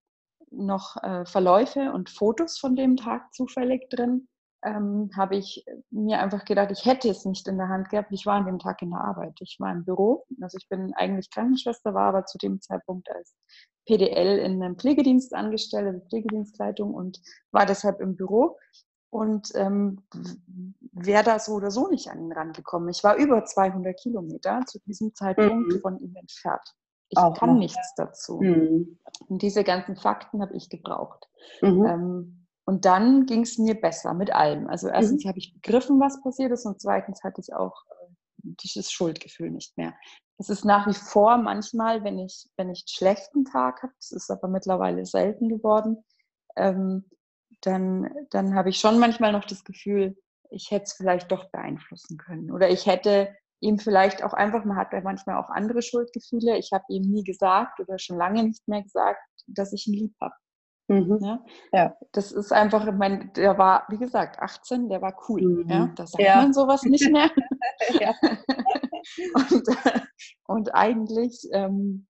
noch 0.51 0.97
äh, 1.03 1.27
Verläufe 1.27 1.93
und 1.93 2.11
Fotos 2.11 2.59
von 2.59 2.77
dem 2.77 2.97
Tag 2.97 3.35
zufällig 3.35 3.91
drin 3.91 4.29
ähm, 4.65 5.11
habe 5.17 5.37
ich 5.37 5.65
mir 5.91 6.21
einfach 6.21 6.45
gedacht, 6.45 6.71
ich 6.73 6.85
hätte 6.85 7.09
es 7.09 7.25
nicht 7.25 7.47
in 7.49 7.59
der 7.59 7.69
Hand 7.69 7.91
gehabt. 7.91 8.13
Ich 8.13 8.27
war 8.27 8.35
an 8.35 8.47
dem 8.47 8.59
Tag 8.59 8.83
in 8.83 8.91
der 8.91 9.01
Arbeit. 9.01 9.35
Ich 9.41 9.57
war 9.61 9.73
im 9.73 9.85
Büro. 9.85 10.25
Also 10.41 10.59
ich 10.59 10.69
bin 10.69 10.93
eigentlich 10.95 11.31
Krankenschwester, 11.31 11.95
war 11.95 12.09
aber 12.09 12.27
zu 12.27 12.39
dem 12.39 12.61
Zeitpunkt 12.61 13.09
als 13.11 13.37
PDL 13.87 14.39
in 14.39 14.63
einem 14.63 14.77
Pflegedienst 14.77 15.35
angestellt, 15.35 15.87
also 15.87 16.07
Pflegedienstleitung 16.09 16.93
und 16.93 17.21
war 17.53 17.67
deshalb 17.67 18.01
im 18.01 18.17
Büro 18.17 18.57
und 19.11 19.51
ähm, 19.55 20.03
wäre 20.93 21.25
da 21.25 21.39
so 21.39 21.53
oder 21.53 21.71
so 21.71 21.89
nicht 21.89 22.11
an 22.11 22.21
ihn 22.21 22.33
rangekommen. 22.33 22.91
Ich 22.91 23.03
war 23.03 23.17
über 23.17 23.45
200 23.45 23.99
Kilometer 23.99 24.61
zu 24.67 24.79
diesem 24.81 25.15
Zeitpunkt 25.15 25.73
mhm. 25.73 25.81
von 25.81 25.99
ihm 26.01 26.15
entfernt. 26.17 26.75
Ich 27.09 27.17
Auch 27.17 27.35
kann 27.39 27.55
noch. 27.55 27.59
nichts 27.59 27.95
dazu. 27.97 28.41
Mhm. 28.41 28.99
Und 29.29 29.41
diese 29.41 29.65
ganzen 29.65 29.97
Fakten 29.97 30.43
habe 30.43 30.55
ich 30.55 30.69
gebraucht. 30.69 31.27
Mhm. 31.63 31.87
Ähm, 31.87 32.38
und 32.69 32.85
dann 32.85 33.25
ging 33.25 33.45
es 33.45 33.57
mir 33.57 33.81
besser 33.81 34.13
mit 34.13 34.31
allem. 34.31 34.69
Also 34.69 34.89
erstens 34.89 35.25
mhm. 35.25 35.31
habe 35.31 35.39
ich 35.39 35.55
begriffen, 35.55 35.99
was 36.01 36.21
passiert 36.21 36.53
ist 36.53 36.67
und 36.67 36.79
zweitens 36.79 37.25
hatte 37.25 37.41
ich 37.41 37.55
auch 37.55 37.73
äh, 37.89 38.13
dieses 38.63 38.93
Schuldgefühl 38.93 39.51
nicht 39.51 39.79
mehr. 39.79 39.95
Es 40.37 40.51
ist 40.51 40.67
nach 40.67 40.87
wie 40.87 40.93
vor 40.93 41.39
manchmal, 41.39 42.05
wenn 42.05 42.19
ich, 42.19 42.47
wenn 42.59 42.69
ich 42.69 42.81
einen 42.81 42.95
schlechten 42.95 43.47
Tag 43.47 43.83
habe, 43.83 43.95
das 43.97 44.11
ist 44.11 44.31
aber 44.31 44.49
mittlerweile 44.49 45.07
selten 45.07 45.49
geworden, 45.49 46.05
ähm, 46.57 47.09
dann, 47.63 48.11
dann 48.29 48.55
habe 48.55 48.69
ich 48.69 48.79
schon 48.79 48.99
manchmal 48.99 49.33
noch 49.33 49.47
das 49.47 49.65
Gefühl, 49.65 50.19
ich 50.51 50.71
hätte 50.71 50.85
es 50.85 50.93
vielleicht 50.93 51.33
doch 51.33 51.51
beeinflussen 51.51 52.19
können. 52.19 52.51
Oder 52.51 52.69
ich 52.69 52.85
hätte 52.85 53.35
ihm 53.61 53.79
vielleicht 53.79 54.23
auch 54.23 54.35
einfach, 54.35 54.67
man 54.67 54.77
hat 54.77 54.93
ja 54.93 55.01
manchmal 55.01 55.43
auch 55.43 55.49
andere 55.49 55.81
Schuldgefühle, 55.81 56.59
ich 56.59 56.73
habe 56.75 56.85
ihm 56.91 57.11
nie 57.11 57.25
gesagt 57.25 57.81
oder 57.81 57.99
schon 57.99 58.19
lange 58.19 58.45
nicht 58.45 58.69
mehr 58.69 58.83
gesagt, 58.83 59.23
dass 59.47 59.73
ich 59.73 59.87
ihn 59.87 59.95
lieb 59.95 60.15
habe. 60.21 60.35
Mhm. 60.89 61.19
Ja? 61.21 61.45
ja? 61.73 61.97
Das 62.13 62.33
ist 62.33 62.53
einfach, 62.53 62.87
ich 62.87 62.95
meine, 62.95 63.27
der 63.37 63.59
war, 63.59 63.85
wie 63.91 63.99
gesagt, 63.99 64.41
18, 64.41 64.89
der 64.89 65.03
war 65.03 65.15
cool. 65.29 65.65
Mhm. 65.65 65.69
Ja? 65.69 65.93
Da 65.95 66.07
sagt 66.07 66.23
ja. 66.23 66.37
man 66.37 66.53
sowas 66.53 66.83
nicht 66.83 67.11
mehr. 67.13 67.31
und, 69.35 69.65
und, 70.47 70.75
eigentlich 70.75 71.47
ähm, 71.53 72.07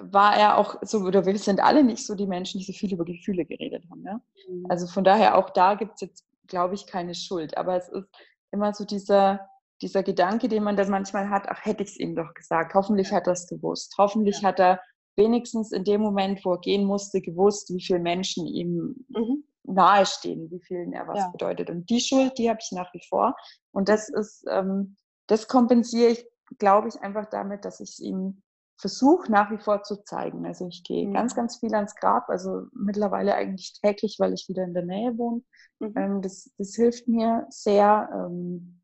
war 0.00 0.36
er 0.36 0.58
auch 0.58 0.76
so, 0.82 1.00
oder 1.00 1.26
wir 1.26 1.36
sind 1.38 1.60
alle 1.60 1.82
nicht 1.82 2.06
so 2.06 2.14
die 2.14 2.26
Menschen, 2.26 2.58
die 2.58 2.64
so 2.64 2.72
viel 2.72 2.92
über 2.92 3.04
Gefühle 3.04 3.44
geredet 3.44 3.84
haben. 3.90 4.04
Ja? 4.04 4.20
Mhm. 4.48 4.66
Also 4.68 4.86
von 4.86 5.04
daher, 5.04 5.36
auch 5.36 5.50
da 5.50 5.74
gibt 5.74 5.94
es 5.94 6.00
jetzt, 6.02 6.24
glaube 6.46 6.74
ich, 6.74 6.86
keine 6.86 7.14
Schuld. 7.14 7.56
Aber 7.56 7.76
es 7.76 7.88
ist 7.88 8.08
immer 8.52 8.72
so 8.72 8.84
dieser, 8.84 9.48
dieser 9.82 10.04
Gedanke, 10.04 10.48
den 10.48 10.62
man 10.62 10.76
dann 10.76 10.88
manchmal 10.88 11.30
hat, 11.30 11.48
ach, 11.48 11.64
hätte 11.64 11.82
ich 11.82 11.90
es 11.90 11.98
ihm 11.98 12.14
doch 12.14 12.32
gesagt. 12.34 12.74
Hoffentlich 12.74 13.12
hat 13.12 13.26
er 13.26 13.32
es 13.32 13.48
gewusst. 13.48 13.96
Hoffentlich 13.98 14.44
hat 14.44 14.60
er 14.60 14.80
wenigstens 15.16 15.72
in 15.72 15.84
dem 15.84 16.00
Moment, 16.00 16.44
wo 16.44 16.52
er 16.52 16.60
gehen 16.60 16.84
musste, 16.84 17.20
gewusst, 17.20 17.72
wie 17.72 17.82
viele 17.82 18.00
Menschen 18.00 18.46
ihm 18.46 19.06
mhm. 19.08 19.44
nahestehen, 19.64 20.50
wie 20.50 20.60
vielen 20.60 20.92
er 20.92 21.06
was 21.06 21.18
ja. 21.18 21.28
bedeutet. 21.28 21.70
Und 21.70 21.88
die 21.90 22.00
Schuld, 22.00 22.38
die 22.38 22.48
habe 22.48 22.58
ich 22.60 22.72
nach 22.72 22.92
wie 22.92 23.02
vor. 23.08 23.34
Und 23.72 23.88
das 23.88 24.08
ist, 24.08 24.44
ähm, 24.50 24.96
das 25.26 25.48
kompensiere 25.48 26.10
ich, 26.10 26.26
glaube 26.58 26.88
ich, 26.88 27.00
einfach 27.00 27.26
damit, 27.30 27.64
dass 27.64 27.80
ich 27.80 27.90
es 27.90 28.00
ihm 28.00 28.42
versuche, 28.76 29.30
nach 29.30 29.50
wie 29.50 29.58
vor 29.58 29.82
zu 29.82 30.02
zeigen. 30.04 30.46
Also 30.46 30.66
ich 30.66 30.82
gehe 30.82 31.06
mhm. 31.06 31.12
ganz, 31.12 31.34
ganz 31.34 31.58
viel 31.58 31.74
ans 31.74 31.94
Grab, 31.94 32.28
also 32.28 32.64
mittlerweile 32.72 33.34
eigentlich 33.34 33.74
täglich, 33.80 34.16
weil 34.18 34.34
ich 34.34 34.48
wieder 34.48 34.64
in 34.64 34.74
der 34.74 34.84
Nähe 34.84 35.16
wohne. 35.16 35.42
Mhm. 35.78 35.94
Ähm, 35.96 36.22
das, 36.22 36.50
das 36.58 36.74
hilft 36.74 37.08
mir 37.08 37.46
sehr. 37.50 38.08
Ähm, 38.12 38.82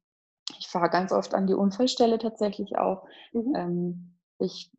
ich 0.59 0.69
fahre 0.69 0.91
ganz 0.91 1.13
oft 1.13 1.35
an 1.35 1.47
die 1.47 1.55
Unfallstelle 1.55 2.19
tatsächlich 2.19 2.77
auch. 2.77 3.07
Mhm. 3.33 3.55
Ähm, 3.55 4.19
ich 4.39 4.71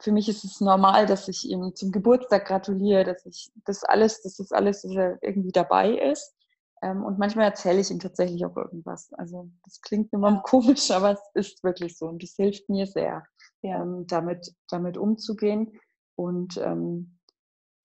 für 0.00 0.12
mich 0.12 0.28
ist 0.28 0.44
es 0.44 0.60
normal, 0.60 1.06
dass 1.06 1.28
ich 1.28 1.48
ihm 1.48 1.74
zum 1.74 1.92
Geburtstag 1.92 2.46
gratuliere, 2.46 3.04
dass 3.04 3.24
ich 3.26 3.50
das 3.64 3.84
alles, 3.84 4.22
dass 4.22 4.36
das 4.36 4.52
alles 4.52 4.84
irgendwie 4.84 5.52
dabei 5.52 5.90
ist. 5.90 6.34
Ähm, 6.82 7.04
und 7.04 7.18
manchmal 7.18 7.46
erzähle 7.46 7.80
ich 7.80 7.90
ihm 7.90 8.00
tatsächlich 8.00 8.44
auch 8.44 8.56
irgendwas. 8.56 9.12
Also 9.14 9.50
das 9.64 9.80
klingt 9.80 10.12
immer 10.12 10.42
komisch, 10.42 10.90
aber 10.90 11.12
es 11.12 11.20
ist 11.34 11.64
wirklich 11.64 11.96
so 11.96 12.06
und 12.06 12.22
das 12.22 12.34
hilft 12.36 12.68
mir 12.68 12.86
sehr, 12.86 13.24
ja. 13.62 13.82
ähm, 13.82 14.06
damit, 14.06 14.54
damit 14.68 14.96
umzugehen. 14.96 15.78
Und 16.16 16.56
ähm, 16.58 17.18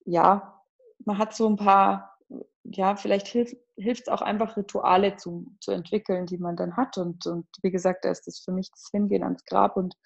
ja, 0.04 0.62
man 1.04 1.18
hat 1.18 1.34
so 1.34 1.48
ein 1.48 1.56
paar, 1.56 2.18
ja, 2.64 2.96
vielleicht 2.96 3.28
hilft 3.28 3.56
hilft 3.76 4.02
es 4.02 4.08
auch 4.08 4.22
einfach 4.22 4.56
Rituale 4.56 5.16
zu, 5.16 5.46
zu 5.60 5.72
entwickeln, 5.72 6.26
die 6.26 6.38
man 6.38 6.56
dann 6.56 6.76
hat. 6.76 6.98
Und, 6.98 7.26
und 7.26 7.46
wie 7.62 7.70
gesagt, 7.70 8.04
da 8.04 8.10
ist 8.10 8.26
das 8.26 8.40
für 8.40 8.52
mich 8.52 8.70
das 8.70 8.88
Hingehen 8.92 9.24
ans 9.24 9.44
Grab 9.44 9.76
und 9.76 9.96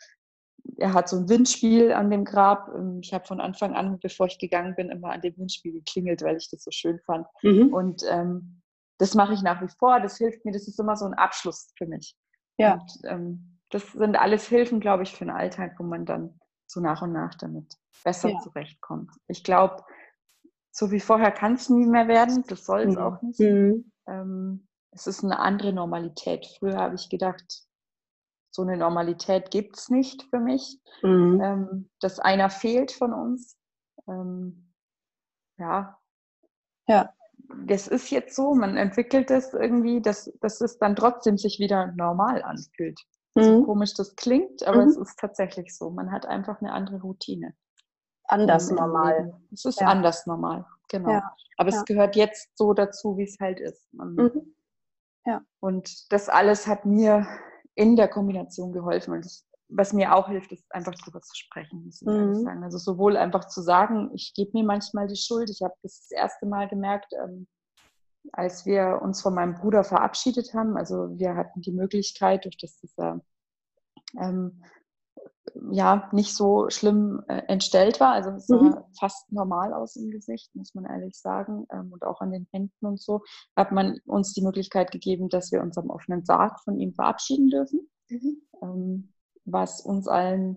er 0.78 0.94
hat 0.94 1.08
so 1.08 1.16
ein 1.16 1.28
Windspiel 1.28 1.92
an 1.92 2.10
dem 2.10 2.24
Grab. 2.24 2.70
Ähm, 2.74 3.00
ich 3.02 3.12
habe 3.12 3.26
von 3.26 3.40
Anfang 3.40 3.74
an, 3.74 3.98
bevor 4.00 4.26
ich 4.26 4.38
gegangen 4.38 4.74
bin, 4.74 4.90
immer 4.90 5.10
an 5.10 5.20
dem 5.20 5.36
Windspiel 5.36 5.72
geklingelt, 5.72 6.22
weil 6.22 6.36
ich 6.36 6.50
das 6.50 6.64
so 6.64 6.70
schön 6.70 6.98
fand. 7.00 7.26
Mhm. 7.42 7.72
Und 7.72 8.02
ähm, 8.08 8.62
das 8.98 9.14
mache 9.14 9.34
ich 9.34 9.42
nach 9.42 9.62
wie 9.62 9.68
vor. 9.68 10.00
Das 10.00 10.16
hilft 10.18 10.44
mir. 10.44 10.52
Das 10.52 10.68
ist 10.68 10.80
immer 10.80 10.96
so 10.96 11.04
ein 11.06 11.14
Abschluss 11.14 11.72
für 11.76 11.86
mich. 11.86 12.16
Ja. 12.58 12.74
Und, 12.74 12.92
ähm, 13.04 13.52
das 13.70 13.92
sind 13.92 14.16
alles 14.16 14.46
Hilfen, 14.46 14.80
glaube 14.80 15.02
ich, 15.02 15.12
für 15.12 15.24
den 15.24 15.34
Alltag, 15.34 15.74
wo 15.78 15.82
man 15.82 16.06
dann 16.06 16.38
so 16.66 16.80
nach 16.80 17.02
und 17.02 17.12
nach 17.12 17.34
damit 17.34 17.74
besser 18.04 18.30
ja. 18.30 18.38
zurechtkommt. 18.38 19.10
Ich 19.28 19.42
glaube, 19.42 19.84
so 20.70 20.90
wie 20.90 21.00
vorher 21.00 21.32
kann 21.32 21.54
es 21.54 21.68
nie 21.68 21.86
mehr 21.86 22.06
werden. 22.06 22.44
Das 22.48 22.64
soll 22.64 22.82
es 22.82 22.94
mhm. 22.94 23.02
auch 23.02 23.22
nicht. 23.22 23.40
Mhm. 23.40 23.90
Ähm, 24.06 24.68
es 24.92 25.06
ist 25.06 25.24
eine 25.24 25.38
andere 25.38 25.72
Normalität. 25.72 26.46
Früher 26.58 26.76
habe 26.76 26.94
ich 26.94 27.08
gedacht, 27.08 27.65
so 28.56 28.62
eine 28.62 28.76
Normalität 28.76 29.50
gibt 29.50 29.76
es 29.76 29.90
nicht 29.90 30.24
für 30.30 30.40
mich, 30.40 30.80
mhm. 31.02 31.40
ähm, 31.40 31.90
dass 32.00 32.18
einer 32.18 32.50
fehlt 32.50 32.90
von 32.90 33.12
uns. 33.12 33.56
Ähm, 34.08 34.72
ja. 35.58 35.98
Ja. 36.88 37.12
Das 37.66 37.86
ist 37.86 38.10
jetzt 38.10 38.34
so, 38.34 38.54
man 38.54 38.76
entwickelt 38.76 39.30
es 39.30 39.52
irgendwie, 39.52 40.00
dass, 40.00 40.32
dass 40.40 40.60
es 40.60 40.78
dann 40.78 40.96
trotzdem 40.96 41.36
sich 41.38 41.60
wieder 41.60 41.92
normal 41.92 42.42
anfühlt. 42.42 42.98
Mhm. 43.34 43.42
So 43.42 43.64
komisch 43.64 43.94
das 43.94 44.16
klingt, 44.16 44.66
aber 44.66 44.82
mhm. 44.82 44.88
es 44.88 44.96
ist 44.96 45.18
tatsächlich 45.18 45.76
so. 45.76 45.90
Man 45.90 46.10
hat 46.10 46.26
einfach 46.26 46.60
eine 46.60 46.72
andere 46.72 47.00
Routine. 47.02 47.54
Anders 48.24 48.70
normal. 48.70 49.38
Es 49.52 49.64
ist 49.64 49.80
ja. 49.80 49.86
anders 49.86 50.26
normal, 50.26 50.64
genau. 50.88 51.10
Ja. 51.10 51.36
Aber 51.58 51.70
ja. 51.70 51.76
es 51.76 51.84
gehört 51.84 52.16
jetzt 52.16 52.56
so 52.56 52.72
dazu, 52.72 53.16
wie 53.16 53.24
es 53.24 53.36
halt 53.38 53.60
ist. 53.60 53.86
Mhm. 53.92 54.54
Ja. 55.26 55.42
Und 55.60 56.10
das 56.12 56.28
alles 56.28 56.66
hat 56.66 56.86
mir 56.86 57.26
in 57.76 57.94
der 57.94 58.08
Kombination 58.08 58.72
geholfen. 58.72 59.14
Und 59.14 59.24
das, 59.24 59.46
was 59.68 59.92
mir 59.92 60.14
auch 60.14 60.28
hilft, 60.28 60.50
ist 60.50 60.64
einfach 60.70 60.94
drüber 60.94 61.20
zu 61.20 61.36
sprechen, 61.36 61.84
muss 61.84 62.02
ich 62.02 62.08
mhm. 62.08 62.34
sagen. 62.34 62.64
Also 62.64 62.78
sowohl 62.78 63.16
einfach 63.16 63.46
zu 63.46 63.62
sagen, 63.62 64.10
ich 64.14 64.34
gebe 64.34 64.50
mir 64.54 64.64
manchmal 64.64 65.06
die 65.06 65.16
Schuld. 65.16 65.50
Ich 65.50 65.62
habe 65.62 65.74
das, 65.82 66.08
das 66.08 66.10
erste 66.10 66.46
Mal 66.46 66.68
gemerkt, 66.68 67.12
ähm, 67.24 67.46
als 68.32 68.66
wir 68.66 69.00
uns 69.02 69.22
von 69.22 69.34
meinem 69.34 69.54
Bruder 69.54 69.84
verabschiedet 69.84 70.54
haben. 70.54 70.76
Also 70.76 71.16
wir 71.18 71.36
hatten 71.36 71.60
die 71.60 71.72
Möglichkeit, 71.72 72.44
durch 72.44 72.56
das 72.56 72.78
dieser 72.78 73.20
ähm, 74.18 74.62
ja 75.70 76.08
nicht 76.12 76.34
so 76.34 76.68
schlimm 76.70 77.22
äh, 77.28 77.42
entstellt 77.48 78.00
war. 78.00 78.12
Also 78.12 78.30
es 78.30 78.46
sah 78.46 78.56
mhm. 78.56 78.76
fast 78.98 79.30
normal 79.32 79.72
aus 79.72 79.96
im 79.96 80.10
Gesicht, 80.10 80.54
muss 80.54 80.74
man 80.74 80.84
ehrlich 80.84 81.18
sagen. 81.18 81.66
Ähm, 81.70 81.92
und 81.92 82.04
auch 82.04 82.20
an 82.20 82.32
den 82.32 82.46
Händen 82.52 82.86
und 82.86 83.00
so 83.00 83.22
hat 83.54 83.72
man 83.72 83.98
uns 84.06 84.32
die 84.32 84.42
Möglichkeit 84.42 84.90
gegeben, 84.90 85.28
dass 85.28 85.52
wir 85.52 85.62
uns 85.62 85.78
am 85.78 85.90
offenen 85.90 86.24
Sarg 86.24 86.60
von 86.60 86.78
ihm 86.78 86.92
verabschieden 86.94 87.48
dürfen. 87.48 87.88
Mhm. 88.08 88.42
Ähm, 88.62 89.12
was 89.44 89.80
uns 89.80 90.08
allen, 90.08 90.56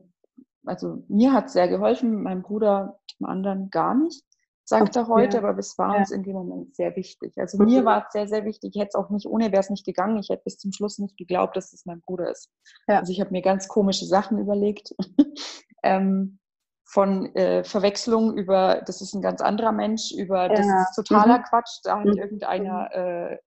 also 0.65 1.03
mir 1.07 1.33
hat 1.33 1.49
sehr 1.49 1.67
geholfen, 1.67 2.23
meinem 2.23 2.41
Bruder, 2.41 2.99
dem 3.19 3.27
anderen 3.27 3.69
gar 3.69 3.95
nicht 3.95 4.23
sagt 4.69 4.95
er 4.95 5.07
heute, 5.07 5.37
ja. 5.37 5.43
aber 5.43 5.57
es 5.57 5.77
war 5.77 5.93
ja. 5.93 5.99
uns 5.99 6.11
in 6.11 6.23
dem 6.23 6.33
Moment 6.33 6.75
sehr 6.75 6.95
wichtig. 6.95 7.33
Also 7.37 7.57
mhm. 7.57 7.65
mir 7.65 7.85
war 7.85 8.05
es 8.05 8.13
sehr, 8.13 8.27
sehr 8.27 8.45
wichtig. 8.45 8.75
Ich 8.75 8.79
hätte 8.79 8.89
es 8.89 8.95
auch 8.95 9.09
nicht, 9.09 9.25
ohne 9.25 9.51
wäre 9.51 9.61
es 9.61 9.69
nicht 9.69 9.85
gegangen. 9.85 10.17
Ich 10.17 10.29
hätte 10.29 10.43
bis 10.43 10.57
zum 10.57 10.71
Schluss 10.71 10.99
nicht 10.99 11.17
geglaubt, 11.17 11.57
dass 11.57 11.73
es 11.73 11.85
mein 11.85 12.01
Bruder 12.01 12.31
ist. 12.31 12.49
Ja. 12.87 12.99
Also 12.99 13.11
ich 13.11 13.19
habe 13.19 13.31
mir 13.31 13.41
ganz 13.41 13.67
komische 13.67 14.05
Sachen 14.05 14.37
überlegt. 14.37 14.95
ähm, 15.83 16.39
von 16.85 17.35
äh, 17.35 17.63
Verwechslung 17.63 18.35
über, 18.35 18.81
das 18.85 19.01
ist 19.01 19.13
ein 19.13 19.21
ganz 19.21 19.41
anderer 19.41 19.71
Mensch, 19.71 20.11
über, 20.11 20.49
das 20.49 20.65
ist 20.65 20.95
totaler 20.95 21.39
mhm. 21.39 21.43
Quatsch, 21.43 21.79
da 21.83 21.99
hat 21.99 22.05
mhm. 22.05 22.17
irgendeiner, 22.17 22.91
äh, 22.91 23.37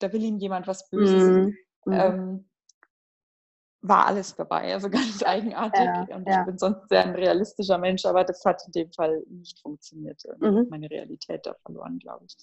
da 0.00 0.12
will 0.12 0.22
ihm 0.22 0.38
jemand 0.38 0.66
was 0.66 0.90
Böses. 0.90 1.22
Mhm. 1.22 1.56
mhm. 1.84 1.92
Ähm, 1.92 2.50
war 3.82 4.06
alles 4.06 4.34
dabei, 4.36 4.72
also 4.72 4.88
ganz 4.90 5.22
eigenartig. 5.22 5.80
Ja, 5.80 6.16
und 6.16 6.28
ich 6.28 6.34
ja. 6.34 6.44
bin 6.44 6.56
sonst 6.56 6.88
sehr 6.88 7.04
ein 7.04 7.14
realistischer 7.14 7.78
Mensch, 7.78 8.04
aber 8.04 8.24
das 8.24 8.44
hat 8.44 8.62
in 8.66 8.72
dem 8.72 8.92
Fall 8.92 9.22
nicht 9.28 9.60
funktioniert. 9.60 10.22
Mhm. 10.40 10.68
Meine 10.70 10.88
Realität 10.88 11.44
da 11.44 11.54
verloren, 11.64 11.98
glaube 11.98 12.24
ich. 12.26 12.36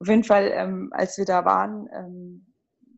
Auf 0.00 0.08
jeden 0.08 0.24
Fall, 0.24 0.50
ähm, 0.52 0.90
als 0.92 1.16
wir 1.18 1.24
da 1.24 1.44
waren, 1.44 1.88
ähm, 1.92 2.46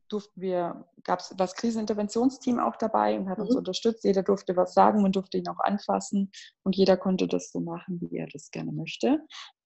durften 0.09 0.41
wir, 0.41 0.85
gab 1.03 1.21
es 1.21 1.35
das 1.37 1.55
Kriseninterventionsteam 1.55 2.59
auch 2.59 2.77
dabei 2.77 3.19
und 3.19 3.29
hat 3.29 3.39
mhm. 3.39 3.47
uns 3.47 3.57
unterstützt. 3.57 4.05
Jeder 4.05 4.23
durfte 4.23 4.57
was 4.57 4.75
sagen, 4.75 5.03
man 5.03 5.13
durfte 5.13 5.39
ihn 5.39 5.49
auch 5.49 5.61
anfassen 5.61 6.31
und 6.63 6.77
jeder 6.77 6.97
konnte 6.97 7.27
das 7.27 7.53
so 7.53 7.61
machen, 7.61 8.01
wie 8.01 8.19
er 8.19 8.27
das 8.33 8.51
gerne 8.51 8.73
möchte. 8.73 9.21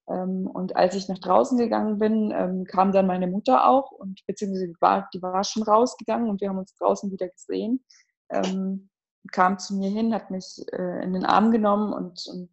Ähm, 0.07 0.47
und 0.47 0.75
als 0.75 0.95
ich 0.95 1.07
nach 1.07 1.19
draußen 1.19 1.57
gegangen 1.57 1.97
bin, 1.97 2.31
ähm, 2.31 2.63
kam 2.65 2.91
dann 2.91 3.07
meine 3.07 3.27
Mutter 3.27 3.67
auch 3.67 3.91
und 3.91 4.25
beziehungsweise 4.27 4.67
die 4.67 4.81
war, 4.81 5.09
die 5.13 5.21
war 5.21 5.43
schon 5.43 5.63
rausgegangen 5.63 6.29
und 6.29 6.41
wir 6.41 6.49
haben 6.49 6.57
uns 6.57 6.75
draußen 6.75 7.11
wieder 7.11 7.27
gesehen 7.27 7.83
ähm, 8.29 8.89
kam 9.31 9.59
zu 9.59 9.75
mir 9.75 9.89
hin, 9.89 10.13
hat 10.13 10.31
mich 10.31 10.63
äh, 10.71 11.03
in 11.03 11.13
den 11.13 11.25
Arm 11.25 11.51
genommen 11.51 11.93
und, 11.93 12.25
und 12.27 12.49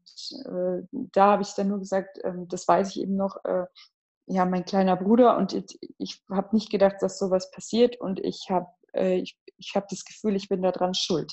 äh, 0.47 0.87
da 1.12 1.33
habe 1.33 1.43
ich 1.43 1.55
dann 1.55 1.69
nur 1.69 1.79
gesagt, 1.79 2.19
äh, 2.19 2.33
das 2.49 2.67
weiß 2.67 2.91
ich 2.91 3.01
eben 3.01 3.17
noch, 3.17 3.45
äh, 3.45 3.67
ja, 4.27 4.45
mein 4.45 4.65
kleiner 4.65 4.97
Bruder 4.97 5.37
und 5.37 5.53
ich, 5.53 5.79
ich 5.99 6.23
habe 6.31 6.55
nicht 6.55 6.71
gedacht, 6.71 6.97
dass 7.01 7.19
sowas 7.19 7.51
passiert 7.53 8.01
und 8.01 8.19
ich 8.21 8.47
habe 8.51 8.67
äh, 8.97 9.19
ich, 9.19 9.39
ich 9.59 9.73
hab 9.75 9.89
das 9.89 10.05
Gefühl, 10.05 10.35
ich 10.35 10.49
bin 10.49 10.62
daran 10.62 10.95
schuld. 10.95 11.33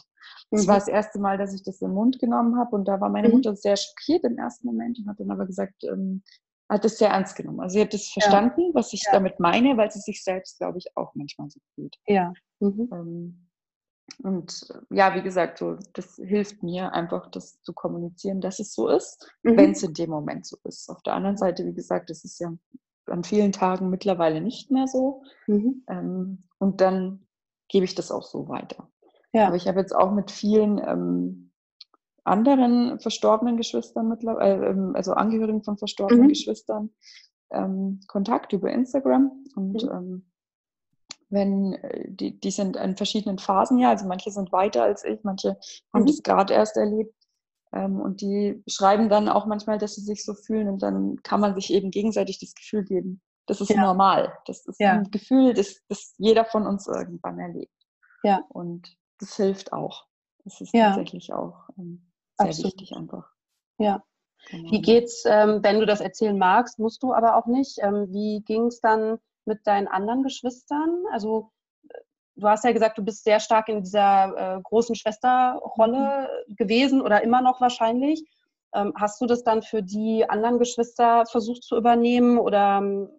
Das 0.52 0.64
mhm. 0.64 0.68
war 0.68 0.76
das 0.76 0.88
erste 0.88 1.20
Mal, 1.20 1.38
dass 1.38 1.54
ich 1.54 1.64
das 1.64 1.82
im 1.82 1.92
Mund 1.92 2.20
genommen 2.20 2.58
habe 2.58 2.76
und 2.76 2.86
da 2.86 3.02
war 3.02 3.10
meine 3.10 3.30
mhm. 3.30 3.36
Mutter 3.36 3.56
sehr 3.56 3.76
schockiert 3.76 4.24
im 4.24 4.38
ersten 4.38 4.68
Moment 4.68 5.00
und 5.00 5.10
hat 5.10 5.20
dann 5.20 5.32
aber 5.32 5.46
gesagt, 5.46 5.84
ähm, 5.84 6.24
hat 6.70 6.86
es 6.86 6.98
sehr 6.98 7.10
ernst 7.10 7.36
genommen. 7.36 7.60
Also 7.60 7.76
sie 7.76 7.82
hat 7.82 7.94
das 7.94 8.08
verstanden, 8.08 8.62
ja. 8.62 8.74
was 8.74 8.94
ich 8.94 9.04
ja. 9.06 9.12
damit 9.12 9.40
meine, 9.40 9.76
weil 9.78 9.92
sie 9.92 10.00
sich 10.00 10.24
selbst, 10.24 10.58
glaube 10.60 10.78
ich, 10.78 10.86
auch 10.96 11.14
manchmal 11.14 11.50
so 11.50 11.60
fühlt. 11.76 11.96
Ja. 12.08 12.34
Mhm. 12.60 12.90
Ähm, 12.92 13.50
und 14.22 14.68
äh, 14.70 14.96
ja, 14.96 15.16
wie 15.16 15.22
gesagt, 15.22 15.58
so, 15.58 15.78
das 15.94 16.16
hilft 16.16 16.64
mir 16.64 16.94
einfach, 16.94 17.30
das 17.32 17.62
zu 17.62 17.74
kommunizieren, 17.74 18.42
dass 18.42 18.60
es 18.60 18.74
so 18.74 18.88
ist, 18.88 19.32
mhm. 19.44 19.58
wenn 19.58 19.72
es 19.72 19.84
in 19.84 19.94
dem 19.94 20.10
Moment 20.10 20.46
so 20.46 20.58
ist. 20.64 20.90
Auf 20.90 21.02
der 21.04 21.14
anderen 21.14 21.38
Seite, 21.38 21.66
wie 21.66 21.74
gesagt, 21.74 22.10
das 22.10 22.24
ist 22.24 22.40
ja 22.40 22.54
an 23.08 23.24
vielen 23.24 23.52
Tagen 23.52 23.90
mittlerweile 23.90 24.42
nicht 24.42 24.72
mehr 24.72 24.88
so. 24.88 25.24
Mhm. 25.48 25.84
Ähm, 25.88 26.44
und 26.58 26.82
dann 26.82 27.28
gebe 27.68 27.86
ich 27.86 27.96
das 27.96 28.12
auch 28.12 28.24
so 28.24 28.48
weiter. 28.48 28.88
Ja. 29.34 29.48
Aber 29.48 29.56
ich 29.56 29.68
habe 29.68 29.80
jetzt 29.80 29.96
auch 29.96 30.12
mit 30.12 30.32
vielen 30.32 30.78
ähm, 30.78 31.52
anderen 32.24 33.00
verstorbenen 33.00 33.58
Geschwistern 33.58 34.08
mittlerweile, 34.08 34.68
äh, 34.68 34.96
also 34.96 35.14
Angehörigen 35.14 35.64
von 35.64 35.78
verstorbenen 35.78 36.26
mhm. 36.26 36.30
Geschwistern, 36.30 36.92
ähm, 37.52 38.00
Kontakt 38.08 38.54
über 38.54 38.72
Instagram 38.72 39.32
und 39.56 39.84
mhm. 39.84 39.90
ähm, 39.92 40.26
wenn 41.34 41.74
äh, 41.74 42.06
die, 42.10 42.40
die 42.40 42.52
sind 42.52 42.78
in 42.78 42.96
verschiedenen 42.96 43.40
Phasen 43.40 43.80
ja, 43.80 43.90
also 43.90 44.08
manche 44.08 44.32
sind 44.32 44.52
weiter 44.52 44.84
als 44.84 45.04
ich, 45.04 45.20
manche 45.24 45.58
haben 45.94 46.04
mhm. 46.04 46.08
das 46.08 46.24
gerade 46.24 46.54
erst 46.54 46.78
erlebt. 46.78 47.14
Ähm, 47.74 48.00
und 48.00 48.22
die 48.22 48.64
schreiben 48.68 49.10
dann 49.10 49.28
auch 49.28 49.46
manchmal, 49.46 49.80
dass 49.80 49.96
sie 49.96 50.02
sich 50.02 50.24
so 50.24 50.36
fühlen 50.36 50.70
und 50.70 50.84
dann 50.84 51.18
kann 51.24 51.40
man 51.40 51.56
sich 51.56 51.74
eben 51.74 51.90
gegenseitig 51.92 52.40
das 52.40 52.54
Gefühl 52.54 52.86
geben. 52.86 53.22
Das 53.48 53.60
ist 53.60 53.70
ja. 53.70 53.82
normal. 53.82 54.38
Das 54.46 54.66
ist 54.66 54.80
ja. 54.80 54.94
ein 54.94 55.12
Gefühl, 55.12 55.54
das, 55.54 55.82
das 55.90 56.14
jeder 56.18 56.46
von 56.46 56.66
uns 56.66 56.88
irgendwann 56.88 57.40
erlebt. 57.40 57.74
Ja. 58.24 58.42
Und 58.50 58.96
das 59.20 59.36
hilft 59.36 59.74
auch. 59.74 60.06
Das 60.46 60.62
ist 60.62 60.74
ja. 60.74 60.90
tatsächlich 60.90 61.34
auch 61.34 61.68
ähm, 61.78 62.12
sehr 62.38 62.50
Absolut. 62.50 62.74
wichtig 62.74 62.96
einfach. 62.96 63.28
Ja. 63.80 64.04
Genau. 64.50 64.72
Wie 64.72 64.82
geht's, 64.82 65.24
ähm, 65.26 65.60
wenn 65.64 65.80
du 65.80 65.86
das 65.86 66.02
erzählen 66.02 66.38
magst, 66.38 66.78
musst 66.78 67.02
du 67.02 67.14
aber 67.14 67.38
auch 67.38 67.48
nicht. 67.48 67.80
Ähm, 67.82 68.08
wie 68.10 68.42
ging 68.46 68.68
es 68.68 68.82
dann 68.82 69.18
mit 69.46 69.66
deinen 69.66 69.88
anderen 69.88 70.24
Geschwistern? 70.24 71.04
Also 71.12 71.52
äh, 71.90 72.00
du 72.36 72.48
hast 72.48 72.64
ja 72.64 72.72
gesagt, 72.72 72.98
du 72.98 73.04
bist 73.04 73.24
sehr 73.24 73.40
stark 73.40 73.70
in 73.70 73.84
dieser 73.84 74.58
äh, 74.58 74.62
großen 74.62 74.96
Schwesterrolle 74.96 76.30
mhm. 76.48 76.56
gewesen 76.56 77.02
oder 77.02 77.24
immer 77.24 77.42
noch 77.42 77.62
wahrscheinlich. 77.62 78.24
Ähm, 78.74 78.94
hast 78.96 79.22
du 79.22 79.26
das 79.26 79.44
dann 79.44 79.62
für 79.62 79.84
die 79.84 80.28
anderen 80.28 80.58
Geschwister 80.58 81.26
versucht 81.28 81.64
zu 81.64 81.78
übernehmen 81.78 82.38
oder 82.40 82.80
ähm, 82.80 83.10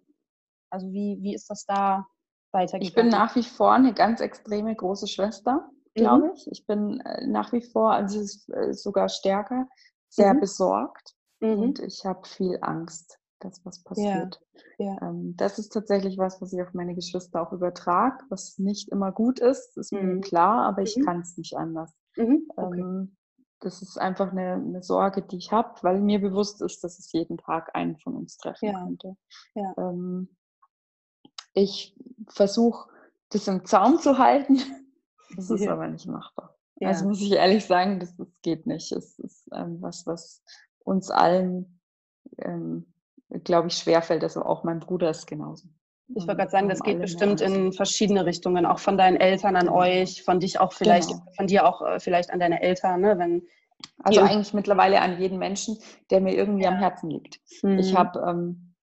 also 0.69 0.91
wie, 0.91 1.17
wie 1.21 1.33
ist 1.33 1.49
das 1.49 1.65
da 1.65 2.05
weitergegangen? 2.51 2.87
Ich 2.87 2.93
bin 2.93 3.07
nach 3.07 3.35
wie 3.35 3.43
vor 3.43 3.71
eine 3.71 3.93
ganz 3.93 4.19
extreme 4.19 4.75
große 4.75 5.07
Schwester, 5.07 5.69
glaube 5.93 6.27
mhm. 6.27 6.33
ich. 6.33 6.47
Ich 6.51 6.65
bin 6.65 6.99
äh, 7.01 7.25
nach 7.25 7.53
wie 7.53 7.61
vor, 7.61 7.93
also 7.93 8.19
äh, 8.51 8.73
sogar 8.73 9.07
stärker, 9.07 9.67
sehr 10.09 10.33
mhm. 10.33 10.41
besorgt 10.41 11.15
mhm. 11.39 11.59
und 11.59 11.79
ich 11.79 12.05
habe 12.05 12.27
viel 12.27 12.57
Angst 12.61 13.19
dass 13.39 13.65
was 13.65 13.83
passiert. 13.83 14.41
Ja, 14.77 14.85
ja. 14.85 15.09
Ähm, 15.09 15.35
das 15.37 15.59
ist 15.59 15.69
tatsächlich 15.69 16.17
was, 16.17 16.41
was 16.41 16.53
ich 16.53 16.61
auf 16.61 16.73
meine 16.73 16.95
Geschwister 16.95 17.41
auch 17.41 17.51
übertrage, 17.51 18.23
was 18.29 18.57
nicht 18.57 18.89
immer 18.89 19.11
gut 19.11 19.39
ist, 19.39 19.77
ist 19.77 19.91
mhm. 19.91 20.15
mir 20.15 20.21
klar, 20.21 20.65
aber 20.65 20.81
ich 20.81 20.95
mhm. 20.97 21.05
kann 21.05 21.19
es 21.21 21.37
nicht 21.37 21.55
anders. 21.55 21.93
Mhm. 22.15 22.47
Okay. 22.55 22.79
Ähm, 22.79 23.15
das 23.59 23.81
ist 23.81 23.97
einfach 23.97 24.31
eine, 24.31 24.53
eine 24.53 24.83
Sorge, 24.83 25.21
die 25.21 25.37
ich 25.37 25.51
habe, 25.51 25.73
weil 25.81 25.99
mir 25.99 26.19
bewusst 26.19 26.61
ist, 26.61 26.83
dass 26.83 26.99
es 26.99 27.11
jeden 27.11 27.37
Tag 27.37 27.75
einen 27.75 27.97
von 27.97 28.15
uns 28.15 28.37
treffen 28.37 28.69
ja. 28.69 28.83
könnte. 28.83 29.17
Ähm, 29.55 30.29
ich 31.53 31.97
versuche, 32.27 32.89
das 33.29 33.47
im 33.47 33.65
Zaum 33.65 33.99
zu 33.99 34.17
halten. 34.17 34.57
Das 35.35 35.49
ist 35.49 35.67
aber 35.67 35.87
nicht 35.87 36.05
machbar. 36.05 36.55
Also 36.81 37.05
muss 37.07 37.19
ich 37.19 37.31
ehrlich 37.31 37.65
sagen, 37.65 37.99
das, 37.99 38.15
das 38.15 38.27
geht 38.41 38.67
nicht. 38.67 38.91
Es 38.91 39.17
ist 39.19 39.49
ähm, 39.53 39.81
was, 39.81 40.05
was 40.05 40.43
uns 40.83 41.09
allen 41.09 41.81
ähm, 42.37 42.85
glaube 43.43 43.67
ich, 43.67 43.77
schwerfällt. 43.77 44.23
Also 44.23 44.43
auch 44.43 44.63
mein 44.63 44.79
Bruder 44.79 45.09
ist 45.09 45.27
genauso. 45.27 45.67
Ich 46.09 46.27
wollte 46.27 46.37
gerade 46.37 46.51
sagen, 46.51 46.69
das 46.69 46.81
geht 46.81 47.01
bestimmt 47.01 47.41
in 47.41 47.73
verschiedene 47.73 48.25
Richtungen, 48.25 48.67
auch 48.67 48.77
von 48.77 48.95
deinen 48.95 49.17
Eltern 49.17 49.55
an 49.55 49.67
genau. 49.67 49.79
euch, 49.79 50.23
von 50.23 50.39
dich 50.39 50.59
auch 50.59 50.71
vielleicht, 50.71 51.09
genau. 51.09 51.23
von 51.35 51.47
dir 51.47 51.67
auch 51.67 51.81
äh, 51.81 51.99
vielleicht 51.99 52.29
an 52.31 52.39
deine 52.39 52.61
Eltern, 52.61 53.01
ne? 53.01 53.17
Wenn 53.17 53.47
also 54.03 54.21
eigentlich 54.21 54.53
mittlerweile 54.53 55.01
an 55.01 55.19
jeden 55.19 55.39
Menschen, 55.39 55.77
der 56.11 56.21
mir 56.21 56.35
irgendwie 56.35 56.63
ja. 56.63 56.69
am 56.69 56.77
Herzen 56.77 57.09
liegt. 57.09 57.39
Mhm. 57.63 57.79
Ich 57.79 57.95
habe 57.95 58.19
ähm, 58.19 58.75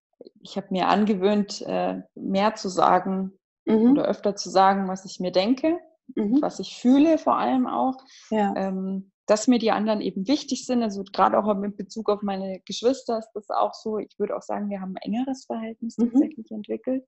hab 0.47 0.71
mir 0.71 0.89
angewöhnt, 0.89 1.63
äh, 1.63 2.03
mehr 2.15 2.55
zu 2.57 2.69
sagen 2.69 3.33
mhm. 3.67 3.93
oder 3.93 4.05
öfter 4.05 4.35
zu 4.35 4.51
sagen, 4.51 4.89
was 4.89 5.05
ich 5.05 5.21
mir 5.21 5.31
denke, 5.31 5.79
mhm. 6.17 6.39
was 6.43 6.59
ich 6.59 6.77
fühle 6.77 7.19
vor 7.19 7.37
allem 7.37 7.69
auch. 7.69 7.99
Ja. 8.31 8.53
Ähm, 8.57 9.12
dass 9.33 9.49
mir 9.49 9.59
die 9.59 9.71
anderen 9.71 10.03
eben 10.03 10.29
wichtig 10.29 10.67
sind. 10.67 10.83
Also 10.83 11.05
gerade 11.11 11.39
auch 11.39 11.55
mit 11.55 11.79
Bezug 11.79 12.11
auf 12.11 12.21
meine 12.21 12.61
Geschwister 12.67 13.19
ist 13.19 13.31
das 13.33 13.49
auch 13.49 13.73
so. 13.73 13.97
Ich 13.97 14.19
würde 14.19 14.37
auch 14.37 14.43
sagen, 14.43 14.69
wir 14.69 14.83
haben 14.83 14.95
ein 15.01 15.15
engeres 15.15 15.47
Verhältnis 15.47 15.97
mhm. 15.97 16.11
tatsächlich 16.11 16.51
entwickelt. 16.51 17.07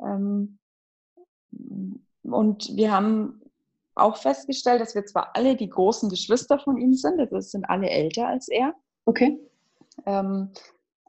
Ähm, 0.00 0.60
und 2.22 2.76
wir 2.76 2.92
haben 2.92 3.42
auch 3.96 4.18
festgestellt, 4.18 4.80
dass 4.80 4.94
wir 4.94 5.04
zwar 5.04 5.34
alle 5.34 5.56
die 5.56 5.68
großen 5.68 6.08
Geschwister 6.08 6.60
von 6.60 6.76
ihm 6.76 6.94
sind, 6.94 7.18
also 7.18 7.38
es 7.38 7.50
sind 7.50 7.64
alle 7.64 7.90
älter 7.90 8.28
als 8.28 8.46
er. 8.46 8.76
Okay. 9.06 9.40
Ähm, 10.06 10.52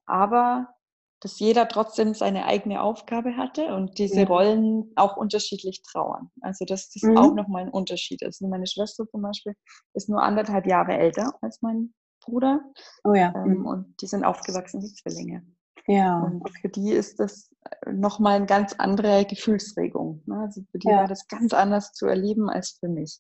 aber 0.08 0.74
dass 1.22 1.40
jeder 1.40 1.68
trotzdem 1.68 2.14
seine 2.14 2.46
eigene 2.46 2.82
Aufgabe 2.82 3.36
hatte 3.36 3.76
und 3.76 3.98
diese 3.98 4.22
ja. 4.22 4.28
Rollen 4.28 4.92
auch 4.96 5.18
unterschiedlich 5.18 5.82
trauern. 5.82 6.32
Also 6.42 6.66
dass 6.66 6.90
das 6.92 7.04
mhm. 7.04 7.18
auch 7.18 7.34
nochmal 7.34 7.64
ein 7.64 7.70
Unterschied 7.70 8.22
ist. 8.22 8.42
Meine 8.42 8.68
Schwester 8.68 9.06
zum 9.08 9.22
Beispiel 9.22 9.54
ist 9.94 10.10
nur 10.10 10.24
anderthalb 10.24 10.66
Jahre 10.66 10.98
älter 10.98 11.34
als 11.42 11.62
mein 11.62 11.94
Bruder. 12.24 12.62
Oh 13.04 13.14
ja. 13.14 13.34
Ähm, 13.36 13.60
mhm. 13.60 13.66
Und 13.66 14.02
die 14.02 14.08
sind 14.08 14.24
aufgewachsen 14.24 14.82
wie 14.82 14.94
Zwillinge. 14.94 15.44
Ja. 15.88 16.20
Und 16.20 16.48
für 16.62 16.70
die 16.70 16.92
ist 16.92 17.20
das 17.20 17.50
äh, 17.64 17.92
nochmal 17.92 18.36
eine 18.36 18.46
ganz 18.46 18.74
andere 18.78 19.26
Gefühlsregung. 19.26 20.22
Ne? 20.26 20.40
Also 20.40 20.62
für 20.72 20.80
die 20.80 20.88
ja. 20.88 20.98
war 20.98 21.08
das 21.08 21.28
ganz 21.28 21.54
anders 21.54 21.94
zu 21.94 22.06
erleben 22.06 22.50
als 22.50 22.78
für 22.80 22.88
mich. 22.88 23.20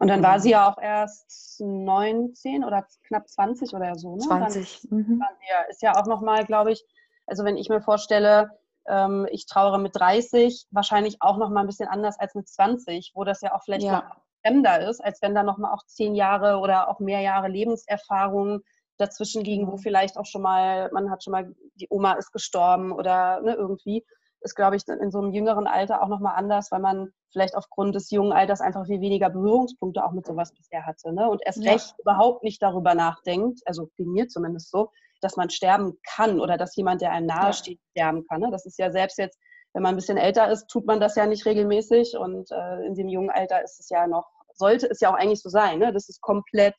Und 0.00 0.08
dann 0.08 0.22
war 0.22 0.40
sie 0.40 0.50
ja 0.50 0.70
auch 0.70 0.82
erst 0.82 1.60
19 1.60 2.64
oder 2.64 2.84
knapp 3.06 3.28
20 3.28 3.72
oder 3.74 3.94
so. 3.94 4.16
Ne? 4.16 4.18
20. 4.18 4.88
Dann, 4.90 4.98
mhm. 4.98 5.22
ja, 5.48 5.62
ist 5.70 5.82
ja 5.82 5.94
auch 5.94 6.06
nochmal, 6.06 6.44
glaube 6.44 6.72
ich, 6.72 6.84
also 7.26 7.44
wenn 7.44 7.56
ich 7.56 7.68
mir 7.68 7.80
vorstelle, 7.80 8.50
ähm, 8.86 9.26
ich 9.30 9.46
trauere 9.46 9.78
mit 9.78 9.96
30, 9.96 10.66
wahrscheinlich 10.70 11.16
auch 11.20 11.38
nochmal 11.38 11.64
ein 11.64 11.66
bisschen 11.66 11.88
anders 11.88 12.18
als 12.18 12.34
mit 12.34 12.48
20, 12.48 13.12
wo 13.14 13.24
das 13.24 13.40
ja 13.40 13.54
auch 13.54 13.62
vielleicht 13.64 13.86
ja. 13.86 13.92
noch 13.92 14.16
fremder 14.44 14.88
ist, 14.88 15.02
als 15.02 15.22
wenn 15.22 15.34
da 15.34 15.42
nochmal 15.42 15.72
auch 15.72 15.84
zehn 15.86 16.14
Jahre 16.14 16.58
oder 16.58 16.88
auch 16.88 17.00
mehr 17.00 17.20
Jahre 17.20 17.48
Lebenserfahrung 17.48 18.60
dazwischen 18.98 19.42
liegen, 19.42 19.66
wo 19.66 19.72
mhm. 19.72 19.78
vielleicht 19.78 20.16
auch 20.16 20.26
schon 20.26 20.42
mal, 20.42 20.90
man 20.92 21.10
hat 21.10 21.24
schon 21.24 21.32
mal, 21.32 21.54
die 21.74 21.88
Oma 21.90 22.12
ist 22.12 22.32
gestorben 22.32 22.92
oder 22.92 23.40
ne, 23.40 23.54
irgendwie, 23.54 24.04
ist, 24.40 24.54
glaube 24.54 24.76
ich, 24.76 24.86
in 24.86 25.10
so 25.10 25.18
einem 25.18 25.32
jüngeren 25.32 25.66
Alter 25.66 26.02
auch 26.02 26.08
nochmal 26.08 26.36
anders, 26.36 26.70
weil 26.70 26.80
man 26.80 27.10
vielleicht 27.32 27.56
aufgrund 27.56 27.94
des 27.94 28.10
jungen 28.10 28.32
Alters 28.32 28.60
einfach 28.60 28.86
viel 28.86 29.00
weniger 29.00 29.30
Berührungspunkte 29.30 30.04
auch 30.04 30.12
mit 30.12 30.26
sowas 30.26 30.52
bisher 30.52 30.84
hatte. 30.84 31.12
Ne? 31.12 31.28
Und 31.28 31.40
erst 31.44 31.64
ja. 31.64 31.72
recht 31.72 31.94
überhaupt 31.98 32.44
nicht 32.44 32.62
darüber 32.62 32.94
nachdenkt, 32.94 33.60
also 33.64 33.88
ging 33.96 34.12
mir 34.12 34.28
zumindest 34.28 34.70
so, 34.70 34.90
dass 35.24 35.36
man 35.36 35.50
sterben 35.50 35.98
kann 36.06 36.40
oder 36.40 36.56
dass 36.56 36.76
jemand, 36.76 37.00
der 37.00 37.12
einem 37.12 37.26
nahesteht, 37.26 37.80
ja. 37.94 38.02
sterben 38.02 38.26
kann. 38.26 38.40
Ne? 38.40 38.50
Das 38.50 38.66
ist 38.66 38.78
ja 38.78 38.90
selbst 38.90 39.18
jetzt, 39.18 39.38
wenn 39.72 39.82
man 39.82 39.94
ein 39.94 39.96
bisschen 39.96 40.18
älter 40.18 40.50
ist, 40.50 40.68
tut 40.68 40.86
man 40.86 41.00
das 41.00 41.16
ja 41.16 41.26
nicht 41.26 41.46
regelmäßig 41.46 42.16
und 42.16 42.50
äh, 42.52 42.86
in 42.86 42.94
dem 42.94 43.08
jungen 43.08 43.30
Alter 43.30 43.62
ist 43.62 43.80
es 43.80 43.88
ja 43.88 44.06
noch, 44.06 44.28
sollte 44.54 44.88
es 44.88 45.00
ja 45.00 45.10
auch 45.10 45.18
eigentlich 45.18 45.42
so 45.42 45.48
sein, 45.48 45.78
ne? 45.80 45.92
dass 45.92 46.08
es 46.08 46.20
komplett 46.20 46.76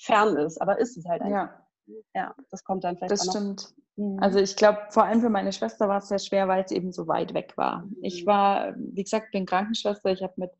fern 0.00 0.36
ist, 0.36 0.60
aber 0.62 0.78
ist 0.78 0.96
es 0.96 1.04
halt 1.06 1.22
einfach. 1.22 1.50
Ja. 1.86 1.94
ja, 2.14 2.34
das 2.50 2.64
kommt 2.64 2.84
dann 2.84 2.96
vielleicht 2.96 3.12
Das 3.12 3.26
stimmt. 3.26 3.74
Mhm. 3.96 4.18
Also 4.20 4.38
ich 4.38 4.56
glaube, 4.56 4.78
vor 4.90 5.04
allem 5.04 5.20
für 5.20 5.28
meine 5.28 5.52
Schwester 5.52 5.88
war 5.88 5.98
es 5.98 6.08
sehr 6.08 6.20
schwer, 6.20 6.48
weil 6.48 6.64
es 6.64 6.70
eben 6.70 6.92
so 6.92 7.08
weit 7.08 7.34
weg 7.34 7.52
war. 7.56 7.82
Mhm. 7.82 7.96
Ich 8.02 8.24
war, 8.24 8.74
wie 8.76 9.02
gesagt, 9.02 9.32
bin 9.32 9.44
Krankenschwester. 9.44 10.10
Ich 10.10 10.22
habe 10.22 10.34
mit, 10.36 10.52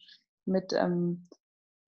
mit 0.44 0.72
ähm, 0.72 1.28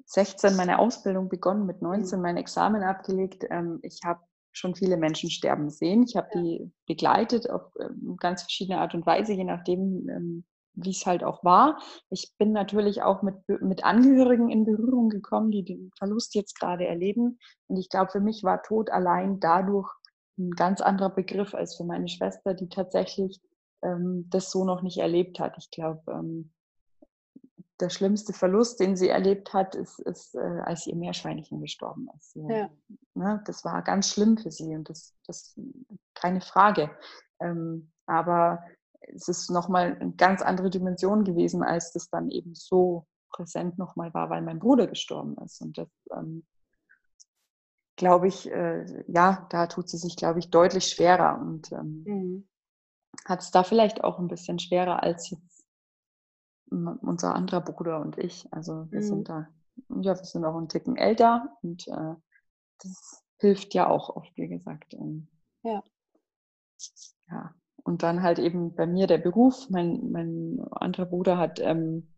16 0.06 0.56
meine 0.56 0.78
Ausbildung 0.78 1.28
begonnen, 1.28 1.66
mit 1.66 1.82
19 1.82 2.18
mhm. 2.18 2.22
mein 2.22 2.36
Examen 2.36 2.82
abgelegt. 2.82 3.44
Ähm, 3.50 3.80
ich 3.82 4.00
habe 4.04 4.20
schon 4.52 4.74
viele 4.74 4.96
Menschen 4.96 5.30
sterben 5.30 5.70
sehen. 5.70 6.04
Ich 6.04 6.16
habe 6.16 6.28
die 6.34 6.70
begleitet 6.86 7.48
auf 7.48 7.62
ähm, 7.80 8.16
ganz 8.18 8.42
verschiedene 8.42 8.78
Art 8.78 8.94
und 8.94 9.06
Weise, 9.06 9.32
je 9.32 9.44
nachdem, 9.44 10.08
ähm, 10.08 10.44
wie 10.74 10.90
es 10.90 11.06
halt 11.06 11.24
auch 11.24 11.44
war. 11.44 11.80
Ich 12.10 12.32
bin 12.38 12.52
natürlich 12.52 13.02
auch 13.02 13.22
mit, 13.22 13.36
mit 13.60 13.84
Angehörigen 13.84 14.50
in 14.50 14.64
Berührung 14.64 15.08
gekommen, 15.08 15.50
die 15.50 15.64
den 15.64 15.90
Verlust 15.96 16.34
jetzt 16.34 16.58
gerade 16.58 16.86
erleben. 16.86 17.38
Und 17.66 17.76
ich 17.76 17.88
glaube, 17.88 18.10
für 18.10 18.20
mich 18.20 18.42
war 18.42 18.62
Tod 18.62 18.90
allein 18.90 19.40
dadurch 19.40 19.90
ein 20.38 20.50
ganz 20.50 20.80
anderer 20.80 21.10
Begriff 21.10 21.54
als 21.54 21.76
für 21.76 21.84
meine 21.84 22.08
Schwester, 22.08 22.54
die 22.54 22.68
tatsächlich 22.68 23.40
ähm, 23.82 24.26
das 24.30 24.50
so 24.50 24.64
noch 24.64 24.82
nicht 24.82 24.98
erlebt 24.98 25.38
hat. 25.38 25.56
Ich 25.58 25.70
glaube, 25.70 26.00
ähm, 26.12 26.52
der 27.80 27.90
schlimmste 27.90 28.32
Verlust, 28.32 28.80
den 28.80 28.96
sie 28.96 29.08
erlebt 29.08 29.52
hat, 29.52 29.74
ist, 29.74 29.98
ist 30.00 30.34
äh, 30.34 30.60
als 30.64 30.86
ihr 30.86 30.96
Meerschweinchen 30.96 31.60
gestorben 31.60 32.08
ist. 32.18 32.32
So, 32.32 32.48
ja. 32.48 32.70
ne, 33.14 33.42
das 33.46 33.64
war 33.64 33.82
ganz 33.82 34.10
schlimm 34.10 34.38
für 34.38 34.50
sie 34.50 34.74
und 34.74 34.88
das, 34.88 35.14
das 35.26 35.58
keine 36.14 36.40
Frage. 36.40 36.90
Ähm, 37.40 37.90
aber 38.06 38.62
es 39.00 39.28
ist 39.28 39.50
nochmal 39.50 39.96
eine 40.00 40.12
ganz 40.12 40.42
andere 40.42 40.70
Dimension 40.70 41.24
gewesen, 41.24 41.62
als 41.62 41.92
das 41.92 42.10
dann 42.10 42.30
eben 42.30 42.54
so 42.54 43.06
präsent 43.30 43.78
nochmal 43.78 44.12
war, 44.12 44.30
weil 44.30 44.42
mein 44.42 44.58
Bruder 44.58 44.86
gestorben 44.86 45.36
ist. 45.44 45.60
Und 45.60 45.78
das, 45.78 45.88
ähm, 46.12 46.44
glaube 47.96 48.28
ich, 48.28 48.50
äh, 48.50 49.04
ja, 49.08 49.46
da 49.50 49.66
tut 49.66 49.88
sie 49.88 49.98
sich, 49.98 50.16
glaube 50.16 50.38
ich, 50.38 50.50
deutlich 50.50 50.86
schwerer 50.86 51.38
und 51.40 51.70
ähm, 51.72 52.04
mhm. 52.06 52.48
hat 53.26 53.40
es 53.40 53.50
da 53.50 53.62
vielleicht 53.62 54.02
auch 54.02 54.18
ein 54.18 54.28
bisschen 54.28 54.58
schwerer 54.58 55.02
als 55.02 55.30
jetzt 55.30 55.49
unser 56.70 57.34
anderer 57.34 57.60
Bruder 57.60 58.00
und 58.00 58.18
ich. 58.18 58.46
Also 58.52 58.90
wir 58.90 59.00
mhm. 59.00 59.04
sind 59.04 59.28
da, 59.28 59.48
ja, 59.88 60.16
wir 60.16 60.24
sind 60.24 60.44
auch 60.44 60.56
einen 60.56 60.68
Ticken 60.68 60.96
älter 60.96 61.56
und 61.62 61.86
äh, 61.88 62.14
das 62.82 63.24
hilft 63.38 63.74
ja 63.74 63.88
auch 63.88 64.14
oft, 64.16 64.36
wie 64.36 64.48
gesagt. 64.48 64.94
Ähm, 64.94 65.28
ja. 65.62 65.82
Ja. 67.28 67.54
Und 67.82 68.02
dann 68.02 68.22
halt 68.22 68.38
eben 68.38 68.74
bei 68.74 68.86
mir 68.86 69.06
der 69.06 69.18
Beruf. 69.18 69.68
Mein, 69.70 70.10
mein 70.10 70.60
anderer 70.70 71.06
Bruder 71.06 71.38
hat 71.38 71.60
ähm, 71.60 72.14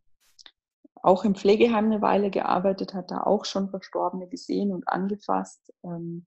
auch 0.95 1.25
im 1.25 1.35
Pflegeheim 1.35 1.87
eine 1.87 2.03
Weile 2.03 2.31
gearbeitet, 2.31 2.95
hat 2.95 3.11
da 3.11 3.23
auch 3.23 3.45
schon 3.45 3.71
Verstorbene 3.71 4.29
gesehen 4.29 4.73
und 4.73 4.89
angefasst. 4.89 5.73
Ähm, 5.85 6.27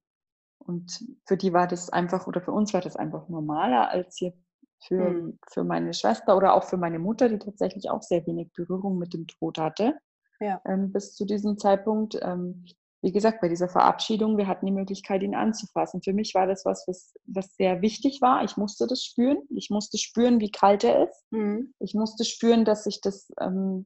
und 0.57 1.05
für 1.25 1.37
die 1.37 1.53
war 1.53 1.67
das 1.67 1.89
einfach, 1.89 2.27
oder 2.27 2.41
für 2.41 2.51
uns 2.51 2.73
war 2.73 2.81
das 2.81 2.95
einfach 2.95 3.29
normaler, 3.29 3.89
als 3.89 4.19
jetzt 4.19 4.44
für, 4.87 5.09
mhm. 5.09 5.39
für 5.51 5.63
meine 5.63 5.93
Schwester 5.93 6.37
oder 6.37 6.53
auch 6.53 6.63
für 6.63 6.77
meine 6.77 6.99
Mutter, 6.99 7.29
die 7.29 7.39
tatsächlich 7.39 7.89
auch 7.89 8.01
sehr 8.01 8.25
wenig 8.25 8.51
Berührung 8.53 8.97
mit 8.97 9.13
dem 9.13 9.27
Tod 9.27 9.57
hatte. 9.57 9.95
Ja. 10.39 10.61
Ähm, 10.65 10.91
bis 10.91 11.15
zu 11.15 11.25
diesem 11.25 11.57
Zeitpunkt. 11.57 12.17
Ähm, 12.21 12.65
wie 13.01 13.11
gesagt, 13.11 13.39
bei 13.39 13.49
dieser 13.49 13.69
Verabschiedung, 13.69 14.35
wir 14.35 14.47
hatten 14.47 14.65
die 14.65 14.71
Möglichkeit, 14.71 15.21
ihn 15.21 15.35
anzufassen. 15.35 16.01
Für 16.01 16.11
mich 16.11 16.33
war 16.33 16.47
das 16.47 16.65
was, 16.65 16.87
was, 16.87 17.13
was 17.25 17.55
sehr 17.55 17.83
wichtig 17.83 18.19
war. 18.19 18.43
Ich 18.43 18.57
musste 18.57 18.87
das 18.87 19.03
spüren. 19.03 19.37
Ich 19.55 19.69
musste 19.69 19.99
spüren, 19.99 20.39
wie 20.39 20.49
kalt 20.49 20.83
er 20.83 21.07
ist. 21.07 21.23
Mhm. 21.29 21.71
Ich 21.79 21.93
musste 21.93 22.25
spüren, 22.25 22.65
dass 22.65 22.83
sich 22.83 23.01
das, 23.01 23.31
ähm, 23.39 23.85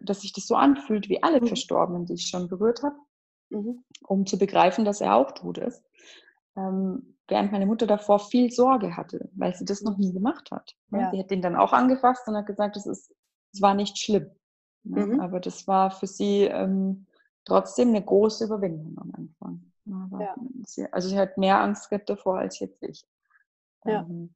dass 0.00 0.20
sich 0.20 0.32
das 0.32 0.46
so 0.46 0.54
anfühlt 0.54 1.08
wie 1.08 1.20
alle 1.20 1.40
mhm. 1.40 1.48
Verstorbenen, 1.48 2.06
die 2.06 2.14
ich 2.14 2.28
schon 2.28 2.46
berührt 2.46 2.84
habe, 2.84 2.94
mhm. 3.48 3.82
um 4.06 4.24
zu 4.24 4.38
begreifen, 4.38 4.84
dass 4.84 5.00
er 5.00 5.16
auch 5.16 5.32
tot 5.32 5.58
ist. 5.58 5.82
Ähm, 6.56 7.16
während 7.30 7.52
meine 7.52 7.66
Mutter 7.66 7.86
davor 7.86 8.18
viel 8.18 8.50
Sorge 8.50 8.96
hatte, 8.96 9.28
weil 9.32 9.54
sie 9.54 9.64
das 9.64 9.82
noch 9.82 9.96
nie 9.96 10.12
gemacht 10.12 10.50
hat. 10.50 10.76
Ne? 10.90 11.00
Ja. 11.02 11.10
Sie 11.10 11.18
hat 11.18 11.30
ihn 11.30 11.42
dann 11.42 11.56
auch 11.56 11.72
angefasst 11.72 12.26
und 12.28 12.36
hat 12.36 12.46
gesagt, 12.46 12.76
es 12.76 12.86
ist, 12.86 13.14
es 13.52 13.62
war 13.62 13.74
nicht 13.74 13.98
schlimm. 13.98 14.30
Ne? 14.84 15.06
Mhm. 15.06 15.20
Aber 15.20 15.40
das 15.40 15.66
war 15.66 15.90
für 15.90 16.06
sie 16.06 16.42
ähm, 16.44 17.06
trotzdem 17.44 17.88
eine 17.88 18.04
große 18.04 18.44
Überwindung 18.44 18.96
am 18.98 19.12
Anfang. 19.14 19.72
Ja. 20.20 20.34
Sie, 20.66 20.92
also 20.92 21.08
sie 21.08 21.18
hat 21.18 21.38
mehr 21.38 21.60
Angst 21.60 21.88
gehabt 21.88 22.08
davor 22.08 22.38
als 22.38 22.58
jetzt 22.60 22.82
ich. 22.82 23.04
Ja. 23.84 24.02
Ähm, 24.02 24.34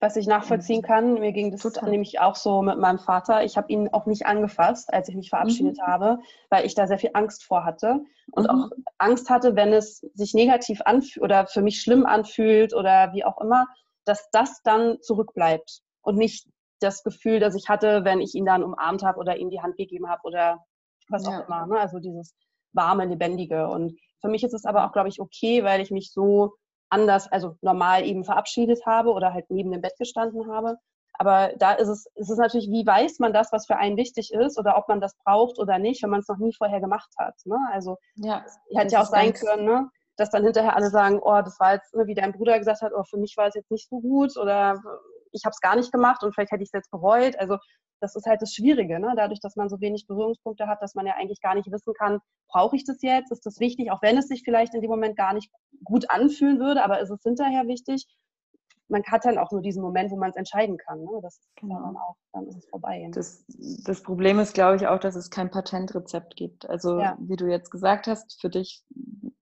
was 0.00 0.16
ich 0.16 0.26
nachvollziehen 0.26 0.80
kann. 0.80 1.14
Mir 1.14 1.32
ging 1.32 1.50
das 1.50 1.60
Total. 1.60 1.90
nämlich 1.90 2.20
auch 2.20 2.34
so 2.34 2.62
mit 2.62 2.78
meinem 2.78 2.98
Vater. 2.98 3.44
Ich 3.44 3.56
habe 3.58 3.70
ihn 3.70 3.88
auch 3.92 4.06
nicht 4.06 4.24
angefasst, 4.24 4.92
als 4.92 5.08
ich 5.08 5.14
mich 5.14 5.28
verabschiedet 5.28 5.76
mhm. 5.76 5.82
habe, 5.82 6.18
weil 6.48 6.64
ich 6.64 6.74
da 6.74 6.86
sehr 6.86 6.98
viel 6.98 7.10
Angst 7.12 7.44
vor 7.44 7.64
hatte 7.64 8.00
und 8.32 8.44
mhm. 8.44 8.50
auch 8.50 8.70
Angst 8.98 9.28
hatte, 9.28 9.56
wenn 9.56 9.72
es 9.74 9.98
sich 10.14 10.32
negativ 10.32 10.80
anfühlt 10.84 11.22
oder 11.22 11.46
für 11.46 11.60
mich 11.60 11.82
schlimm 11.82 12.06
anfühlt 12.06 12.74
oder 12.74 13.12
wie 13.12 13.24
auch 13.24 13.38
immer, 13.40 13.66
dass 14.06 14.30
das 14.30 14.62
dann 14.62 15.00
zurückbleibt 15.02 15.82
und 16.00 16.16
nicht 16.16 16.48
das 16.80 17.04
Gefühl, 17.04 17.38
das 17.38 17.54
ich 17.54 17.68
hatte, 17.68 18.04
wenn 18.04 18.22
ich 18.22 18.34
ihn 18.34 18.46
dann 18.46 18.64
umarmt 18.64 19.02
habe 19.02 19.18
oder 19.18 19.36
ihm 19.36 19.50
die 19.50 19.60
Hand 19.60 19.76
gegeben 19.76 20.08
habe 20.08 20.22
oder 20.24 20.64
was 21.10 21.26
ja. 21.26 21.30
auch 21.30 21.46
immer. 21.46 21.66
Ne? 21.66 21.78
Also 21.78 21.98
dieses 21.98 22.34
warme, 22.72 23.04
lebendige. 23.04 23.68
Und 23.68 23.98
für 24.22 24.28
mich 24.28 24.44
ist 24.44 24.54
es 24.54 24.64
aber 24.64 24.86
auch, 24.86 24.92
glaube 24.92 25.10
ich, 25.10 25.20
okay, 25.20 25.62
weil 25.62 25.82
ich 25.82 25.90
mich 25.90 26.10
so 26.10 26.54
anders, 26.90 27.30
also 27.30 27.56
normal 27.62 28.04
eben 28.04 28.24
verabschiedet 28.24 28.84
habe 28.86 29.10
oder 29.10 29.32
halt 29.32 29.46
neben 29.50 29.70
dem 29.70 29.80
Bett 29.80 29.96
gestanden 29.98 30.52
habe. 30.52 30.76
Aber 31.14 31.52
da 31.58 31.72
ist 31.72 31.88
es, 31.88 32.06
es 32.14 32.30
ist 32.30 32.38
natürlich, 32.38 32.70
wie 32.70 32.86
weiß 32.86 33.18
man 33.18 33.32
das, 33.32 33.52
was 33.52 33.66
für 33.66 33.76
einen 33.76 33.96
wichtig 33.96 34.32
ist 34.32 34.58
oder 34.58 34.78
ob 34.78 34.88
man 34.88 35.00
das 35.00 35.14
braucht 35.24 35.58
oder 35.58 35.78
nicht, 35.78 36.02
wenn 36.02 36.10
man 36.10 36.20
es 36.20 36.28
noch 36.28 36.38
nie 36.38 36.54
vorher 36.54 36.80
gemacht 36.80 37.10
hat. 37.18 37.34
Ne? 37.44 37.58
Also 37.72 37.98
ja, 38.14 38.44
hätte 38.74 38.94
ja 38.94 39.02
auch 39.02 39.06
sein 39.06 39.32
können, 39.32 39.64
ne? 39.64 39.90
dass 40.16 40.30
dann 40.30 40.44
hinterher 40.44 40.76
alle 40.76 40.90
sagen, 40.90 41.18
oh, 41.22 41.40
das 41.42 41.58
war 41.60 41.74
jetzt, 41.74 41.94
ne, 41.94 42.06
wie 42.06 42.14
dein 42.14 42.32
Bruder 42.32 42.58
gesagt 42.58 42.82
hat, 42.82 42.92
oh, 42.94 43.04
für 43.04 43.18
mich 43.18 43.36
war 43.36 43.48
es 43.48 43.54
jetzt 43.54 43.70
nicht 43.70 43.88
so 43.88 44.00
gut 44.00 44.36
oder 44.36 44.80
ich 45.32 45.44
habe 45.44 45.52
es 45.52 45.60
gar 45.60 45.76
nicht 45.76 45.92
gemacht 45.92 46.22
und 46.22 46.34
vielleicht 46.34 46.52
hätte 46.52 46.62
ich 46.62 46.68
es 46.68 46.72
jetzt 46.72 46.90
bereut. 46.90 47.38
Also 47.38 47.58
das 48.00 48.16
ist 48.16 48.26
halt 48.26 48.40
das 48.42 48.54
Schwierige, 48.54 48.98
ne? 48.98 49.12
dadurch, 49.16 49.40
dass 49.40 49.56
man 49.56 49.68
so 49.68 49.80
wenig 49.80 50.06
Berührungspunkte 50.06 50.66
hat, 50.66 50.80
dass 50.82 50.94
man 50.94 51.06
ja 51.06 51.14
eigentlich 51.16 51.40
gar 51.40 51.54
nicht 51.54 51.70
wissen 51.70 51.92
kann, 51.94 52.20
brauche 52.48 52.76
ich 52.76 52.84
das 52.84 53.02
jetzt, 53.02 53.30
ist 53.30 53.44
das 53.44 53.60
wichtig, 53.60 53.90
auch 53.90 54.02
wenn 54.02 54.16
es 54.16 54.28
sich 54.28 54.42
vielleicht 54.42 54.74
in 54.74 54.80
dem 54.80 54.90
Moment 54.90 55.16
gar 55.16 55.34
nicht 55.34 55.50
gut 55.84 56.10
anfühlen 56.10 56.58
würde, 56.58 56.82
aber 56.82 57.00
ist 57.00 57.10
es 57.10 57.22
hinterher 57.22 57.66
wichtig? 57.66 58.06
Man 58.90 59.02
hat 59.04 59.24
dann 59.24 59.38
auch 59.38 59.50
nur 59.52 59.62
diesen 59.62 59.82
Moment, 59.82 60.10
wo 60.10 60.16
man 60.16 60.30
es 60.30 60.36
entscheiden 60.36 60.76
kann. 60.76 61.00
Ne? 61.00 61.10
Das 61.22 61.38
ist 61.38 61.48
genau. 61.56 61.80
dann 61.80 61.96
auch, 61.96 62.16
dann 62.32 62.46
ist 62.46 62.56
es 62.56 62.68
vorbei. 62.68 63.08
Das, 63.14 63.44
das 63.84 64.02
Problem 64.02 64.38
ist, 64.38 64.54
glaube 64.54 64.76
ich, 64.76 64.86
auch, 64.86 64.98
dass 64.98 65.14
es 65.14 65.30
kein 65.30 65.50
Patentrezept 65.50 66.36
gibt. 66.36 66.68
Also 66.68 66.98
ja. 66.98 67.16
wie 67.20 67.36
du 67.36 67.46
jetzt 67.46 67.70
gesagt 67.70 68.06
hast, 68.06 68.40
für 68.40 68.50
dich 68.50 68.84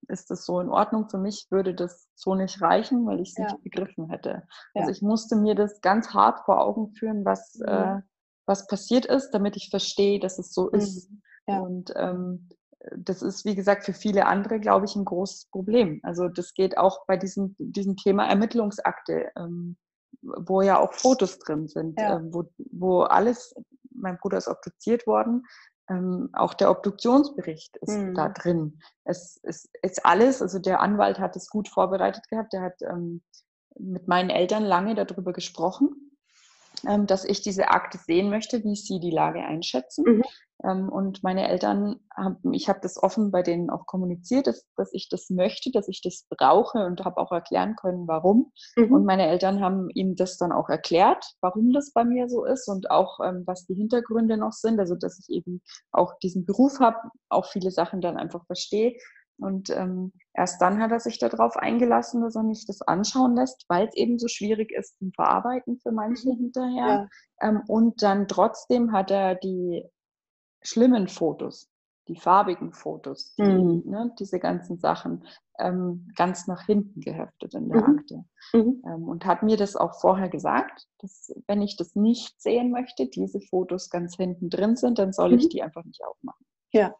ist 0.08 0.30
das 0.30 0.44
so 0.44 0.60
in 0.60 0.68
Ordnung. 0.68 1.08
Für 1.08 1.18
mich 1.18 1.46
würde 1.50 1.74
das 1.74 2.08
so 2.14 2.34
nicht 2.34 2.60
reichen, 2.60 3.06
weil 3.06 3.20
ich 3.20 3.30
es 3.30 3.38
ja. 3.38 3.44
nicht 3.44 3.62
begriffen 3.62 4.08
hätte. 4.08 4.46
Also 4.74 4.90
ich 4.90 5.02
musste 5.02 5.36
mir 5.36 5.54
das 5.54 5.80
ganz 5.80 6.12
hart 6.14 6.40
vor 6.44 6.60
Augen 6.60 6.92
führen, 6.94 7.24
was, 7.24 7.56
mhm. 7.58 7.68
äh, 7.68 8.00
was 8.46 8.66
passiert 8.66 9.06
ist, 9.06 9.30
damit 9.30 9.56
ich 9.56 9.70
verstehe, 9.70 10.20
dass 10.20 10.38
es 10.38 10.52
so 10.52 10.70
ist. 10.70 11.10
Mhm. 11.10 11.22
Ja. 11.46 11.60
Und 11.60 11.92
ähm, 11.96 12.48
das 12.96 13.22
ist, 13.22 13.44
wie 13.44 13.54
gesagt, 13.54 13.84
für 13.84 13.92
viele 13.92 14.26
andere, 14.26 14.60
glaube 14.60 14.86
ich, 14.86 14.94
ein 14.94 15.04
großes 15.04 15.46
Problem. 15.46 16.00
Also 16.02 16.28
das 16.28 16.54
geht 16.54 16.78
auch 16.78 17.06
bei 17.06 17.16
diesem, 17.16 17.56
diesem 17.58 17.96
Thema 17.96 18.26
Ermittlungsakte, 18.28 19.30
ähm, 19.36 19.76
wo 20.22 20.62
ja 20.62 20.78
auch 20.78 20.92
Fotos 20.92 21.38
drin 21.38 21.68
sind, 21.68 21.98
ja. 21.98 22.16
ähm, 22.16 22.32
wo, 22.32 22.50
wo 22.70 23.02
alles, 23.02 23.54
mein 23.90 24.18
Bruder 24.18 24.38
ist 24.38 24.48
obduziert 24.48 25.06
worden, 25.06 25.44
ähm, 25.90 26.30
auch 26.32 26.54
der 26.54 26.70
Obduktionsbericht 26.70 27.76
ist 27.78 27.96
mhm. 27.96 28.14
da 28.14 28.28
drin. 28.28 28.80
Es 29.04 29.38
ist, 29.42 29.70
ist, 29.82 30.04
alles, 30.04 30.42
also 30.42 30.58
der 30.58 30.80
Anwalt 30.80 31.18
hat 31.18 31.34
es 31.36 31.48
gut 31.48 31.68
vorbereitet 31.68 32.28
gehabt, 32.28 32.52
der 32.52 32.62
hat 32.62 32.82
ähm, 32.82 33.22
mit 33.78 34.06
meinen 34.06 34.30
Eltern 34.30 34.64
lange 34.64 34.94
darüber 34.94 35.32
gesprochen, 35.32 36.07
dass 37.06 37.24
ich 37.24 37.42
diese 37.42 37.68
Akte 37.68 37.98
sehen 37.98 38.30
möchte, 38.30 38.62
wie 38.62 38.76
sie 38.76 39.00
die 39.00 39.10
Lage 39.10 39.40
einschätzen. 39.40 40.04
Mhm. 40.06 40.22
Ähm, 40.64 40.88
und 40.88 41.22
meine 41.22 41.48
Eltern 41.48 42.00
haben, 42.16 42.52
ich 42.52 42.68
habe 42.68 42.80
das 42.82 43.00
offen 43.00 43.30
bei 43.30 43.42
denen 43.42 43.70
auch 43.70 43.86
kommuniziert, 43.86 44.46
dass, 44.46 44.66
dass 44.76 44.92
ich 44.92 45.08
das 45.08 45.30
möchte, 45.30 45.70
dass 45.70 45.88
ich 45.88 46.02
das 46.02 46.26
brauche 46.28 46.84
und 46.84 47.04
habe 47.04 47.18
auch 47.18 47.30
erklären 47.30 47.76
können, 47.76 48.08
warum. 48.08 48.52
Mhm. 48.76 48.92
Und 48.92 49.04
meine 49.04 49.28
Eltern 49.28 49.60
haben 49.60 49.88
ihm 49.94 50.16
das 50.16 50.36
dann 50.36 50.52
auch 50.52 50.68
erklärt, 50.68 51.24
warum 51.40 51.72
das 51.72 51.92
bei 51.92 52.04
mir 52.04 52.28
so 52.28 52.44
ist 52.44 52.68
und 52.68 52.90
auch 52.90 53.20
ähm, 53.24 53.44
was 53.46 53.66
die 53.66 53.74
Hintergründe 53.74 54.36
noch 54.36 54.52
sind. 54.52 54.80
Also 54.80 54.96
dass 54.96 55.18
ich 55.18 55.34
eben 55.34 55.62
auch 55.92 56.18
diesen 56.18 56.44
Beruf 56.44 56.80
habe, 56.80 56.98
auch 57.28 57.46
viele 57.46 57.70
Sachen 57.70 58.00
dann 58.00 58.16
einfach 58.16 58.44
verstehe. 58.46 58.96
Und 59.38 59.70
ähm, 59.70 60.12
erst 60.34 60.60
dann 60.60 60.80
hat 60.80 60.90
er 60.90 61.00
sich 61.00 61.18
darauf 61.18 61.56
eingelassen, 61.56 62.22
dass 62.22 62.36
er 62.36 62.42
mich 62.42 62.66
das 62.66 62.82
anschauen 62.82 63.36
lässt, 63.36 63.64
weil 63.68 63.86
es 63.86 63.94
eben 63.94 64.18
so 64.18 64.28
schwierig 64.28 64.72
ist 64.72 64.98
zum 64.98 65.12
Verarbeiten 65.12 65.78
für 65.78 65.92
manche 65.92 66.30
mhm. 66.30 66.36
hinterher. 66.36 67.08
Ja. 67.40 67.48
Ähm, 67.48 67.62
und 67.68 68.02
dann 68.02 68.26
trotzdem 68.26 68.92
hat 68.92 69.10
er 69.10 69.36
die 69.36 69.84
schlimmen 70.62 71.06
Fotos, 71.06 71.70
die 72.08 72.16
farbigen 72.16 72.72
Fotos, 72.72 73.34
die, 73.36 73.42
mhm. 73.42 73.82
ne, 73.86 74.12
diese 74.18 74.40
ganzen 74.40 74.78
Sachen 74.78 75.24
ähm, 75.58 76.08
ganz 76.16 76.46
nach 76.46 76.66
hinten 76.66 77.00
geheftet 77.00 77.54
in 77.54 77.68
der 77.68 77.86
mhm. 77.86 77.98
Akte. 77.98 78.24
Mhm. 78.52 78.82
Ähm, 78.86 79.08
und 79.08 79.24
hat 79.24 79.42
mir 79.42 79.56
das 79.56 79.76
auch 79.76 80.00
vorher 80.00 80.28
gesagt, 80.28 80.88
dass 80.98 81.32
wenn 81.46 81.62
ich 81.62 81.76
das 81.76 81.94
nicht 81.94 82.40
sehen 82.40 82.70
möchte, 82.70 83.06
diese 83.06 83.40
Fotos 83.40 83.88
ganz 83.90 84.16
hinten 84.16 84.50
drin 84.50 84.76
sind, 84.76 84.98
dann 84.98 85.12
soll 85.12 85.34
ich 85.34 85.44
mhm. 85.44 85.48
die 85.50 85.62
einfach 85.62 85.84
nicht 85.84 86.02
aufmachen. 86.04 86.44
Ja. 86.72 86.94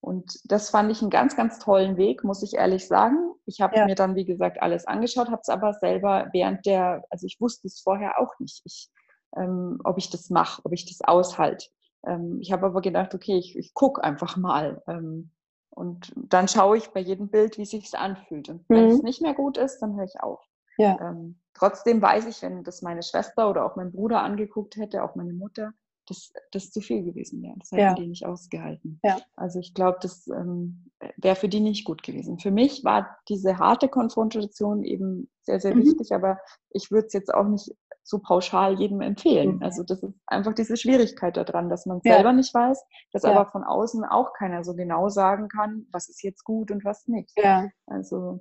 Und 0.00 0.40
das 0.50 0.70
fand 0.70 0.90
ich 0.90 1.02
einen 1.02 1.10
ganz, 1.10 1.36
ganz 1.36 1.58
tollen 1.58 1.96
Weg, 1.96 2.24
muss 2.24 2.42
ich 2.42 2.54
ehrlich 2.54 2.86
sagen. 2.86 3.34
Ich 3.44 3.60
habe 3.60 3.76
ja. 3.76 3.84
mir 3.84 3.94
dann, 3.94 4.14
wie 4.14 4.24
gesagt, 4.24 4.62
alles 4.62 4.86
angeschaut, 4.86 5.28
habe 5.28 5.42
es 5.42 5.48
aber 5.48 5.74
selber 5.74 6.28
während 6.32 6.64
der, 6.64 7.04
also 7.10 7.26
ich 7.26 7.38
wusste 7.40 7.66
es 7.66 7.80
vorher 7.80 8.18
auch 8.18 8.38
nicht, 8.38 8.62
ich, 8.64 8.88
ähm, 9.36 9.78
ob 9.84 9.98
ich 9.98 10.08
das 10.10 10.30
mache, 10.30 10.62
ob 10.64 10.72
ich 10.72 10.86
das 10.86 11.06
aushalte. 11.06 11.66
Ähm, 12.06 12.38
ich 12.40 12.50
habe 12.50 12.66
aber 12.66 12.80
gedacht, 12.80 13.14
okay, 13.14 13.36
ich, 13.36 13.56
ich 13.56 13.74
gucke 13.74 14.02
einfach 14.02 14.36
mal. 14.36 14.82
Ähm, 14.88 15.30
und 15.70 16.12
dann 16.16 16.48
schaue 16.48 16.78
ich 16.78 16.88
bei 16.88 17.00
jedem 17.00 17.28
Bild, 17.28 17.58
wie 17.58 17.66
sich 17.66 17.96
anfühlt. 17.96 18.48
Und 18.48 18.64
wenn 18.68 18.86
mhm. 18.86 18.90
es 18.92 19.02
nicht 19.02 19.20
mehr 19.20 19.34
gut 19.34 19.58
ist, 19.58 19.80
dann 19.80 19.96
höre 19.96 20.04
ich 20.04 20.20
auf. 20.20 20.42
Ja. 20.78 20.98
Ähm, 21.00 21.38
trotzdem 21.52 22.00
weiß 22.00 22.26
ich, 22.26 22.42
wenn 22.42 22.64
das 22.64 22.80
meine 22.80 23.02
Schwester 23.02 23.50
oder 23.50 23.66
auch 23.66 23.76
mein 23.76 23.92
Bruder 23.92 24.22
angeguckt 24.22 24.76
hätte, 24.76 25.04
auch 25.04 25.14
meine 25.14 25.34
Mutter, 25.34 25.72
dass 26.10 26.32
das 26.50 26.70
zu 26.72 26.80
viel 26.80 27.04
gewesen 27.04 27.40
wäre. 27.42 27.54
Das 27.58 27.70
hätten 27.70 27.80
ja. 27.80 27.94
die 27.94 28.08
nicht 28.08 28.26
ausgehalten. 28.26 28.98
Ja. 29.04 29.18
Also 29.36 29.60
ich 29.60 29.74
glaube, 29.74 29.98
das 30.02 30.26
ähm, 30.26 30.90
wäre 31.16 31.36
für 31.36 31.48
die 31.48 31.60
nicht 31.60 31.84
gut 31.84 32.02
gewesen. 32.02 32.38
Für 32.38 32.50
mich 32.50 32.84
war 32.84 33.16
diese 33.28 33.58
harte 33.58 33.88
Konfrontation 33.88 34.82
eben 34.82 35.30
sehr, 35.42 35.60
sehr 35.60 35.74
mhm. 35.74 35.84
wichtig, 35.84 36.12
aber 36.12 36.38
ich 36.70 36.90
würde 36.90 37.06
es 37.06 37.12
jetzt 37.12 37.32
auch 37.32 37.46
nicht 37.46 37.70
so 38.02 38.18
pauschal 38.18 38.78
jedem 38.80 39.00
empfehlen. 39.00 39.56
Mhm. 39.56 39.62
Also 39.62 39.84
das 39.84 40.02
ist 40.02 40.14
einfach 40.26 40.54
diese 40.54 40.76
Schwierigkeit 40.76 41.36
daran, 41.36 41.68
dass 41.68 41.86
man 41.86 42.00
ja. 42.04 42.14
selber 42.14 42.32
nicht 42.32 42.52
weiß, 42.52 42.82
dass 43.12 43.24
aber 43.24 43.46
von 43.46 43.62
außen 43.62 44.04
auch 44.04 44.32
keiner 44.32 44.64
so 44.64 44.74
genau 44.74 45.08
sagen 45.08 45.48
kann, 45.48 45.86
was 45.92 46.08
ist 46.08 46.22
jetzt 46.22 46.44
gut 46.44 46.72
und 46.72 46.84
was 46.84 47.06
nicht. 47.06 47.32
Ja. 47.36 47.68
Also 47.86 48.40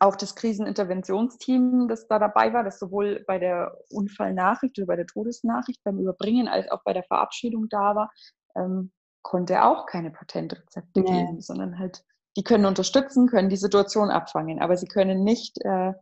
auch 0.00 0.16
das 0.16 0.34
Kriseninterventionsteam, 0.34 1.88
das 1.88 2.06
da 2.08 2.18
dabei 2.18 2.52
war, 2.52 2.64
das 2.64 2.78
sowohl 2.78 3.24
bei 3.26 3.38
der 3.38 3.76
Unfallnachricht 3.90 4.78
oder 4.78 4.86
bei 4.86 4.96
der 4.96 5.06
Todesnachricht 5.06 5.82
beim 5.84 5.98
Überbringen 5.98 6.48
als 6.48 6.70
auch 6.70 6.82
bei 6.84 6.92
der 6.92 7.04
Verabschiedung 7.04 7.68
da 7.68 7.94
war, 7.94 8.10
ähm, 8.54 8.92
konnte 9.22 9.64
auch 9.64 9.86
keine 9.86 10.10
Patentrezepte 10.10 11.00
nee. 11.00 11.06
geben, 11.06 11.40
sondern 11.40 11.78
halt, 11.78 12.04
die 12.36 12.44
können 12.44 12.66
unterstützen, 12.66 13.28
können 13.28 13.48
die 13.48 13.56
Situation 13.56 14.10
abfangen, 14.10 14.60
aber 14.60 14.76
sie 14.76 14.86
können 14.86 15.24
nicht, 15.24 15.58
äh, 15.64 15.92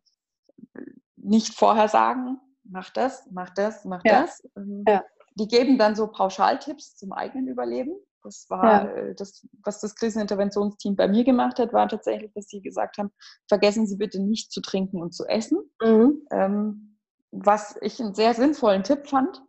nicht 1.16 1.54
vorher 1.54 1.88
sagen, 1.88 2.38
mach 2.64 2.90
das, 2.90 3.26
mach 3.30 3.50
das, 3.50 3.84
mach 3.84 4.04
ja. 4.04 4.22
das. 4.22 4.42
Ähm, 4.56 4.84
ja. 4.86 5.04
Die 5.36 5.48
geben 5.48 5.78
dann 5.78 5.96
so 5.96 6.08
Pauschaltipps 6.08 6.96
zum 6.96 7.12
eigenen 7.12 7.48
Überleben. 7.48 7.94
Das 8.24 8.46
war 8.48 8.64
ja. 8.64 8.90
Äh, 8.90 9.14
das, 9.14 9.46
was 9.62 9.80
das 9.80 9.94
Kriseninterventionsteam 9.94 10.96
bei 10.96 11.06
mir 11.06 11.24
gemacht 11.24 11.58
hat, 11.58 11.72
war 11.72 11.88
tatsächlich, 11.88 12.32
dass 12.32 12.46
sie 12.46 12.60
gesagt 12.60 12.98
haben, 12.98 13.10
vergessen 13.48 13.86
Sie 13.86 13.96
bitte 13.96 14.20
nicht 14.20 14.50
zu 14.50 14.60
trinken 14.60 15.00
und 15.00 15.14
zu 15.14 15.26
essen. 15.26 15.58
Mhm. 15.82 16.26
Ähm, 16.30 16.98
was 17.30 17.76
ich 17.80 18.00
einen 18.00 18.14
sehr 18.14 18.34
sinnvollen 18.34 18.82
Tipp 18.84 19.06
fand. 19.06 19.42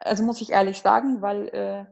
Also 0.00 0.22
muss 0.22 0.40
ich 0.40 0.50
ehrlich 0.50 0.80
sagen, 0.80 1.22
weil 1.22 1.48
äh, 1.48 1.86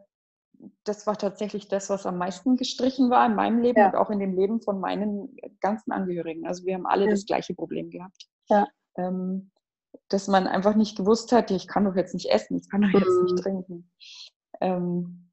das 0.84 1.06
war 1.06 1.16
tatsächlich 1.16 1.68
das, 1.68 1.90
was 1.90 2.06
am 2.06 2.18
meisten 2.18 2.56
gestrichen 2.56 3.10
war 3.10 3.26
in 3.26 3.34
meinem 3.34 3.60
Leben 3.60 3.78
ja. 3.78 3.88
und 3.88 3.96
auch 3.96 4.10
in 4.10 4.18
dem 4.18 4.34
Leben 4.34 4.60
von 4.60 4.80
meinen 4.80 5.36
ganzen 5.60 5.92
Angehörigen. 5.92 6.46
Also 6.46 6.64
wir 6.64 6.74
haben 6.74 6.86
alle 6.86 7.04
ja. 7.04 7.10
das 7.10 7.26
gleiche 7.26 7.54
Problem 7.54 7.90
gehabt. 7.90 8.28
Ja. 8.48 8.66
Ähm, 8.96 9.50
dass 10.08 10.28
man 10.28 10.46
einfach 10.46 10.74
nicht 10.74 10.96
gewusst 10.96 11.32
hat, 11.32 11.50
ich 11.50 11.66
kann 11.66 11.84
doch 11.84 11.96
jetzt 11.96 12.14
nicht 12.14 12.30
essen, 12.30 12.58
ich 12.58 12.68
kann 12.70 12.82
doch 12.82 12.90
jetzt 12.90 13.22
nicht 13.22 13.32
mhm. 13.32 13.42
trinken. 13.42 13.90
Ähm, 14.60 15.25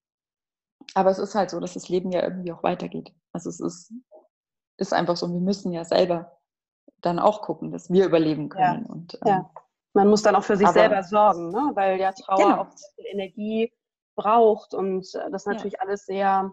aber 0.93 1.09
es 1.09 1.19
ist 1.19 1.35
halt 1.35 1.49
so, 1.49 1.59
dass 1.59 1.73
das 1.73 1.89
Leben 1.89 2.11
ja 2.11 2.23
irgendwie 2.23 2.51
auch 2.51 2.63
weitergeht. 2.63 3.13
Also 3.31 3.49
es 3.49 3.59
ist, 3.59 3.93
ist 4.77 4.93
einfach 4.93 5.17
so, 5.17 5.31
wir 5.31 5.39
müssen 5.39 5.71
ja 5.71 5.85
selber 5.85 6.39
dann 7.01 7.19
auch 7.19 7.41
gucken, 7.41 7.71
dass 7.71 7.89
wir 7.89 8.05
überleben 8.05 8.49
können. 8.49 8.85
Ja. 8.85 8.93
Und, 8.93 9.13
ähm, 9.15 9.27
ja. 9.27 9.49
Man 9.93 10.09
muss 10.09 10.23
dann 10.23 10.35
auch 10.35 10.43
für 10.43 10.57
sich 10.57 10.67
selber 10.69 11.03
sorgen, 11.03 11.49
ne? 11.49 11.71
weil 11.75 11.99
ja 11.99 12.11
Trauer 12.13 12.37
genau. 12.37 12.61
auch 12.61 12.71
sehr 12.71 12.89
viel 12.95 13.05
Energie 13.05 13.73
braucht 14.15 14.73
und 14.73 15.13
äh, 15.13 15.29
das 15.31 15.45
natürlich 15.45 15.73
ja. 15.73 15.79
alles 15.81 16.05
sehr 16.05 16.51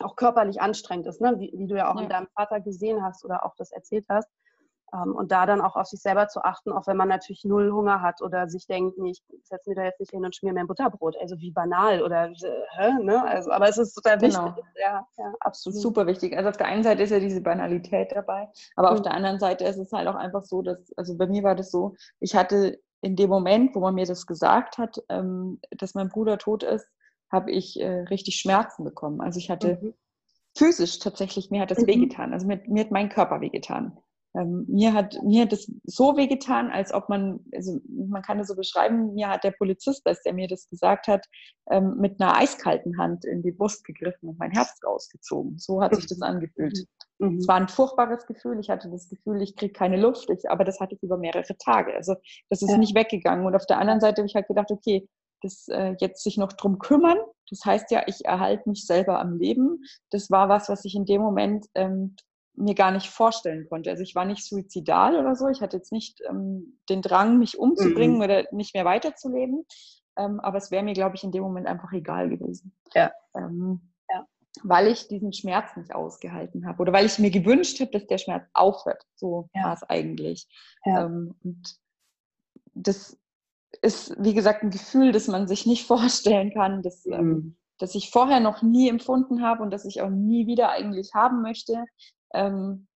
auch 0.00 0.16
körperlich 0.16 0.60
anstrengend 0.60 1.06
ist, 1.06 1.20
ne? 1.20 1.34
wie, 1.38 1.52
wie 1.56 1.66
du 1.66 1.76
ja 1.76 1.90
auch 1.90 1.96
ja. 1.96 2.02
in 2.02 2.08
deinem 2.08 2.28
Vater 2.28 2.60
gesehen 2.60 3.02
hast 3.02 3.24
oder 3.24 3.44
auch 3.44 3.54
das 3.56 3.72
erzählt 3.72 4.06
hast. 4.08 4.28
Ähm, 4.92 5.14
und 5.14 5.32
da 5.32 5.46
dann 5.46 5.60
auch 5.60 5.76
auf 5.76 5.86
sich 5.86 6.00
selber 6.00 6.28
zu 6.28 6.42
achten, 6.42 6.72
auch 6.72 6.86
wenn 6.86 6.96
man 6.96 7.08
natürlich 7.08 7.44
null 7.44 7.70
Hunger 7.72 8.00
hat 8.00 8.22
oder 8.22 8.48
sich 8.48 8.66
denkt, 8.66 8.98
nee, 8.98 9.10
ich 9.10 9.22
setze 9.42 9.68
mir 9.68 9.76
da 9.76 9.84
jetzt 9.84 10.00
nicht 10.00 10.12
hin 10.12 10.24
und 10.24 10.34
schmier 10.34 10.52
mir 10.52 10.60
ein 10.60 10.66
Butterbrot. 10.66 11.16
Also 11.20 11.38
wie 11.38 11.50
banal 11.50 12.02
oder 12.02 12.28
hä, 12.28 12.92
ne? 13.02 13.22
Also, 13.24 13.50
aber 13.50 13.68
es 13.68 13.78
ist 13.78 13.94
total 13.94 14.18
genau. 14.18 14.46
wichtig. 14.46 14.64
Ja, 14.80 15.06
ja, 15.16 15.32
absolut. 15.40 15.80
Super 15.80 16.06
wichtig. 16.06 16.36
Also 16.36 16.48
auf 16.48 16.56
der 16.56 16.66
einen 16.66 16.82
Seite 16.82 17.02
ist 17.02 17.10
ja 17.10 17.20
diese 17.20 17.40
Banalität 17.40 18.12
dabei, 18.12 18.48
aber 18.76 18.90
mhm. 18.90 18.96
auf 18.96 19.02
der 19.02 19.12
anderen 19.12 19.38
Seite 19.38 19.64
ist 19.64 19.78
es 19.78 19.92
halt 19.92 20.08
auch 20.08 20.14
einfach 20.14 20.42
so, 20.42 20.62
dass, 20.62 20.92
also 20.96 21.16
bei 21.16 21.26
mir 21.26 21.42
war 21.42 21.54
das 21.54 21.70
so, 21.70 21.94
ich 22.20 22.34
hatte 22.34 22.80
in 23.00 23.14
dem 23.14 23.30
Moment, 23.30 23.74
wo 23.74 23.80
man 23.80 23.94
mir 23.94 24.06
das 24.06 24.26
gesagt 24.26 24.78
hat, 24.78 25.02
ähm, 25.08 25.60
dass 25.70 25.94
mein 25.94 26.08
Bruder 26.08 26.38
tot 26.38 26.62
ist, 26.62 26.88
habe 27.30 27.50
ich 27.50 27.78
äh, 27.80 28.00
richtig 28.10 28.36
Schmerzen 28.36 28.84
bekommen. 28.84 29.20
Also 29.20 29.38
ich 29.38 29.50
hatte 29.50 29.78
mhm. 29.80 29.94
physisch 30.56 30.98
tatsächlich, 30.98 31.50
mir 31.50 31.60
hat 31.60 31.70
das 31.70 31.78
mhm. 31.78 31.86
wehgetan. 31.86 32.32
Also 32.32 32.46
mir, 32.46 32.60
mir 32.66 32.84
hat 32.84 32.90
mein 32.90 33.08
Körper 33.08 33.40
wehgetan. 33.40 33.98
Ähm, 34.38 34.66
mir 34.68 34.92
hat 34.92 35.18
mir 35.24 35.42
hat 35.42 35.52
das 35.52 35.70
so 35.84 36.16
wehgetan, 36.16 36.70
als 36.70 36.92
ob 36.92 37.08
man, 37.08 37.40
also 37.52 37.80
man 37.88 38.22
kann 38.22 38.38
das 38.38 38.46
so 38.46 38.54
beschreiben, 38.54 39.14
mir 39.14 39.28
hat 39.28 39.42
der 39.42 39.50
Polizist, 39.50 40.06
als 40.06 40.22
der 40.22 40.32
mir 40.32 40.46
das 40.46 40.68
gesagt 40.68 41.08
hat, 41.08 41.26
ähm, 41.70 41.96
mit 41.98 42.20
einer 42.20 42.36
eiskalten 42.36 42.98
Hand 42.98 43.24
in 43.24 43.42
die 43.42 43.50
Brust 43.50 43.84
gegriffen 43.84 44.28
und 44.28 44.38
mein 44.38 44.52
Herz 44.52 44.78
rausgezogen. 44.86 45.58
So 45.58 45.82
hat 45.82 45.94
sich 45.94 46.06
das 46.06 46.22
angefühlt. 46.22 46.86
Mhm. 47.18 47.38
Es 47.38 47.48
war 47.48 47.56
ein 47.56 47.68
furchtbares 47.68 48.26
Gefühl. 48.26 48.60
Ich 48.60 48.70
hatte 48.70 48.88
das 48.90 49.08
Gefühl, 49.08 49.42
ich 49.42 49.56
kriege 49.56 49.72
keine 49.72 49.96
Luft, 50.00 50.30
ich, 50.30 50.48
aber 50.48 50.64
das 50.64 50.78
hatte 50.78 50.94
ich 50.94 51.02
über 51.02 51.16
mehrere 51.16 51.56
Tage. 51.58 51.94
Also 51.94 52.14
das 52.48 52.62
ist 52.62 52.70
ja. 52.70 52.78
nicht 52.78 52.94
weggegangen. 52.94 53.44
Und 53.44 53.56
auf 53.56 53.66
der 53.66 53.78
anderen 53.78 54.00
Seite 54.00 54.20
habe 54.20 54.28
ich 54.28 54.36
halt 54.36 54.46
gedacht, 54.46 54.70
okay, 54.70 55.08
das 55.42 55.68
äh, 55.68 55.94
jetzt 56.00 56.22
sich 56.22 56.36
noch 56.36 56.52
drum 56.52 56.78
kümmern. 56.78 57.18
Das 57.50 57.64
heißt 57.64 57.90
ja, 57.90 58.02
ich 58.06 58.24
erhalte 58.24 58.68
mich 58.68 58.86
selber 58.86 59.18
am 59.20 59.38
Leben. 59.38 59.82
Das 60.10 60.30
war 60.30 60.48
was, 60.48 60.68
was 60.68 60.84
ich 60.84 60.94
in 60.94 61.06
dem 61.06 61.22
Moment 61.22 61.66
ähm, 61.74 62.14
mir 62.58 62.74
gar 62.74 62.90
nicht 62.90 63.08
vorstellen 63.08 63.66
konnte. 63.68 63.90
Also 63.90 64.02
ich 64.02 64.14
war 64.14 64.24
nicht 64.24 64.44
suizidal 64.44 65.16
oder 65.16 65.34
so. 65.34 65.48
Ich 65.48 65.60
hatte 65.60 65.76
jetzt 65.76 65.92
nicht 65.92 66.20
ähm, 66.28 66.78
den 66.88 67.02
Drang, 67.02 67.38
mich 67.38 67.58
umzubringen 67.58 68.16
mhm. 68.16 68.22
oder 68.22 68.44
nicht 68.52 68.74
mehr 68.74 68.84
weiterzuleben. 68.84 69.64
Ähm, 70.16 70.40
aber 70.40 70.58
es 70.58 70.70
wäre 70.70 70.82
mir, 70.82 70.94
glaube 70.94 71.16
ich, 71.16 71.24
in 71.24 71.32
dem 71.32 71.42
Moment 71.42 71.66
einfach 71.66 71.92
egal 71.92 72.28
gewesen. 72.28 72.74
Ja. 72.94 73.12
Ähm, 73.36 73.92
ja. 74.10 74.26
Weil 74.62 74.88
ich 74.88 75.06
diesen 75.06 75.32
Schmerz 75.32 75.76
nicht 75.76 75.94
ausgehalten 75.94 76.66
habe 76.66 76.82
oder 76.82 76.92
weil 76.92 77.06
ich 77.06 77.18
mir 77.18 77.30
gewünscht 77.30 77.80
habe, 77.80 77.92
dass 77.92 78.06
der 78.06 78.18
Schmerz 78.18 78.48
aufhört. 78.52 79.04
So 79.14 79.48
ja. 79.54 79.64
war 79.64 79.74
es 79.74 79.84
eigentlich. 79.84 80.48
Ja. 80.84 81.06
Ähm, 81.06 81.36
und 81.44 81.76
das 82.74 83.16
ist, 83.82 84.16
wie 84.18 84.34
gesagt, 84.34 84.64
ein 84.64 84.70
Gefühl, 84.70 85.12
das 85.12 85.28
man 85.28 85.46
sich 85.46 85.66
nicht 85.66 85.86
vorstellen 85.86 86.52
kann, 86.52 86.82
das, 86.82 87.06
ähm, 87.06 87.28
mhm. 87.28 87.56
das 87.78 87.94
ich 87.94 88.10
vorher 88.10 88.40
noch 88.40 88.62
nie 88.62 88.88
empfunden 88.88 89.42
habe 89.42 89.62
und 89.62 89.70
das 89.70 89.84
ich 89.84 90.02
auch 90.02 90.10
nie 90.10 90.48
wieder 90.48 90.70
eigentlich 90.70 91.14
haben 91.14 91.42
möchte 91.42 91.84
ähm, 92.34 92.86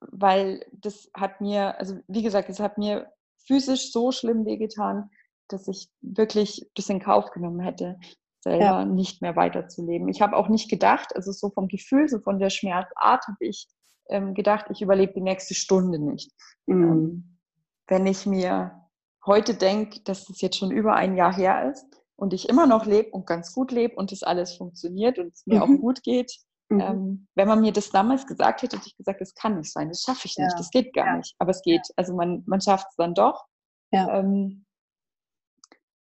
weil 0.00 0.64
das 0.72 1.10
hat 1.14 1.40
mir, 1.40 1.78
also 1.78 1.98
wie 2.08 2.22
gesagt, 2.22 2.48
es 2.48 2.60
hat 2.60 2.78
mir 2.78 3.10
physisch 3.46 3.92
so 3.92 4.12
schlimm 4.12 4.44
wehgetan, 4.44 5.10
dass 5.48 5.68
ich 5.68 5.90
wirklich 6.00 6.70
das 6.74 6.88
in 6.88 7.00
Kauf 7.00 7.30
genommen 7.30 7.60
hätte. 7.60 7.98
selber 8.42 8.64
ja. 8.64 8.84
nicht 8.84 9.20
mehr 9.20 9.36
weiterzuleben. 9.36 10.08
Ich 10.08 10.22
habe 10.22 10.36
auch 10.36 10.48
nicht 10.48 10.70
gedacht, 10.70 11.14
also 11.14 11.30
so 11.32 11.50
vom 11.50 11.68
Gefühl, 11.68 12.08
so 12.08 12.20
von 12.20 12.38
der 12.38 12.50
Schmerzart 12.50 13.26
habe 13.26 13.36
ich 13.40 13.68
ähm, 14.08 14.34
gedacht, 14.34 14.66
ich 14.70 14.80
überlebe 14.80 15.12
die 15.12 15.20
nächste 15.20 15.54
Stunde 15.54 15.98
nicht. 15.98 16.32
Mhm. 16.66 16.82
Ähm, 16.82 17.38
wenn 17.86 18.06
ich 18.06 18.24
mir 18.24 18.80
heute 19.26 19.54
denke, 19.54 20.00
dass 20.04 20.24
das 20.24 20.40
jetzt 20.40 20.56
schon 20.56 20.70
über 20.70 20.94
ein 20.94 21.16
Jahr 21.16 21.34
her 21.34 21.70
ist 21.70 21.84
und 22.16 22.32
ich 22.32 22.48
immer 22.48 22.66
noch 22.66 22.86
lebe 22.86 23.10
und 23.10 23.26
ganz 23.26 23.52
gut 23.52 23.72
lebe 23.72 23.94
und 23.96 24.12
das 24.12 24.22
alles 24.22 24.54
funktioniert 24.54 25.18
und 25.18 25.34
es 25.34 25.46
mir 25.46 25.56
mhm. 25.56 25.62
auch 25.62 25.80
gut 25.80 26.02
geht, 26.02 26.32
mhm. 26.70 26.80
ähm, 26.80 27.28
wenn 27.34 27.48
man 27.48 27.60
mir 27.60 27.72
das 27.72 27.90
damals 27.90 28.26
gesagt 28.26 28.62
hätte, 28.62 28.76
hätte 28.76 28.88
ich 28.88 28.96
gesagt, 28.96 29.20
das 29.20 29.34
kann 29.34 29.58
nicht 29.58 29.72
sein, 29.72 29.88
das 29.88 30.02
schaffe 30.02 30.26
ich 30.26 30.38
nicht, 30.38 30.52
ja. 30.52 30.56
das 30.56 30.70
geht 30.70 30.92
gar 30.94 31.06
ja. 31.06 31.16
nicht. 31.16 31.34
Aber 31.38 31.50
es 31.50 31.62
geht. 31.62 31.86
Also 31.96 32.14
man, 32.14 32.42
man 32.46 32.60
schafft 32.60 32.88
es 32.90 32.96
dann 32.96 33.14
doch. 33.14 33.44
Ja. 33.92 34.18
Ähm, 34.18 34.64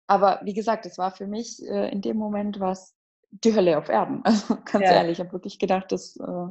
aber 0.07 0.41
wie 0.45 0.55
gesagt, 0.55 0.87
es 0.87 0.99
war 0.99 1.11
für 1.11 1.27
mich 1.27 1.63
äh, 1.67 1.91
in 1.91 2.01
dem 2.01 2.17
Moment 2.17 2.61
was 2.61 2.95
die 3.31 3.55
Hölle 3.55 3.77
auf 3.77 3.89
Erden. 3.89 4.23
Also 4.25 4.57
ganz 4.65 4.85
ehrlich, 4.85 5.19
ich 5.19 5.21
habe 5.21 5.33
wirklich 5.33 5.59
gedacht, 5.59 5.93
das 5.93 6.17
äh, 6.17 6.49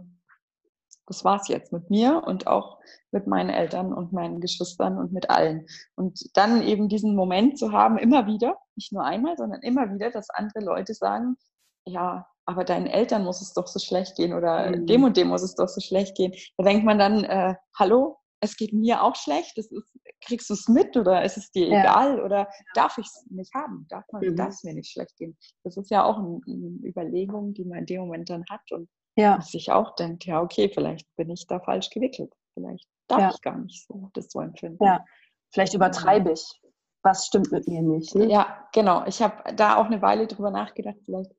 das 1.08 1.24
war's 1.24 1.48
jetzt 1.48 1.72
mit 1.72 1.90
mir 1.90 2.22
und 2.26 2.48
auch 2.48 2.80
mit 3.12 3.28
meinen 3.28 3.50
Eltern 3.50 3.94
und 3.94 4.12
meinen 4.12 4.42
Geschwistern 4.42 4.98
und 4.98 5.14
mit 5.14 5.30
allen. 5.30 5.66
Und 5.96 6.36
dann 6.36 6.62
eben 6.62 6.90
diesen 6.90 7.16
Moment 7.16 7.58
zu 7.58 7.72
haben, 7.72 7.98
immer 7.98 8.28
wieder, 8.28 8.58
nicht 8.76 8.92
nur 8.92 9.04
einmal, 9.04 9.38
sondern 9.38 9.62
immer 9.62 9.92
wieder, 9.94 10.12
dass 10.12 10.30
andere 10.30 10.64
Leute 10.64 10.94
sagen, 10.94 11.38
ja, 11.86 12.28
aber 12.48 12.64
deinen 12.64 12.88
Eltern 12.88 13.26
muss 13.26 13.42
es 13.42 13.54
doch 13.54 13.68
so 13.68 13.78
schlecht 13.78 14.16
gehen 14.16 14.34
oder 14.34 14.72
mhm. 14.72 14.86
dem 14.88 15.04
und 15.04 15.18
dem 15.18 15.28
muss 15.28 15.44
es 15.44 15.56
doch 15.56 15.68
so 15.68 15.82
schlecht 15.82 16.16
gehen. 16.16 16.34
Da 16.58 16.64
denkt 16.64 16.86
man 16.86 16.98
dann, 16.98 17.24
äh, 17.26 17.56
hallo, 17.78 18.18
es 18.40 18.56
geht 18.56 18.72
mir 18.72 19.04
auch 19.04 19.16
schlecht, 19.16 19.58
ist, 19.58 19.74
kriegst 20.22 20.50
du 20.50 20.54
es 20.54 20.68
mit 20.70 20.96
oder 20.96 21.24
ist 21.24 21.38
es 21.38 21.52
dir 21.52 21.68
ja. 21.68 21.82
egal 21.82 22.22
oder 22.22 22.48
darf 22.74 22.98
ich 22.98 23.06
es 23.06 23.26
nicht 23.30 23.54
haben? 23.54 23.86
Darf 23.90 24.06
mhm. 24.14 24.36
darf 24.38 24.50
es 24.50 24.64
mir 24.64 24.74
nicht 24.74 24.92
schlecht 24.92 25.16
gehen? 25.18 25.38
Das 25.64 25.76
ist 25.76 25.92
ja 25.92 26.06
auch 26.06 26.18
eine, 26.18 26.40
eine 26.48 26.88
Überlegung, 26.88 27.54
die 27.54 27.66
man 27.66 27.80
in 27.80 27.86
dem 27.86 28.02
Moment 28.02 28.30
dann 28.30 28.46
hat 28.50 28.72
und 28.72 28.88
ja. 29.18 29.42
sich 29.42 29.72
auch 29.72 29.96
denkt, 29.96 30.26
ja, 30.26 30.42
okay, 30.42 30.70
vielleicht 30.74 31.08
bin 31.18 31.30
ich 31.30 31.48
da 31.48 31.60
falsch 31.60 31.90
gewickelt. 31.90 32.34
Vielleicht 32.54 32.88
darf 33.08 33.20
ja. 33.20 33.30
ich 33.34 33.42
gar 33.42 33.58
nicht 33.58 33.86
so 33.88 34.10
das 34.14 34.32
so 34.32 34.40
empfinden. 34.40 34.84
Ja, 34.84 35.04
vielleicht 35.52 35.74
übertreibe 35.74 36.32
ich. 36.32 36.62
Was 37.04 37.26
stimmt 37.28 37.52
mit 37.52 37.68
mir 37.68 37.82
nicht? 37.82 38.16
Ne? 38.16 38.30
Ja, 38.30 38.68
genau. 38.74 39.06
Ich 39.06 39.22
habe 39.22 39.54
da 39.56 39.78
auch 39.78 39.86
eine 39.86 40.02
Weile 40.02 40.28
drüber 40.28 40.52
nachgedacht, 40.52 40.98
vielleicht 41.06 41.32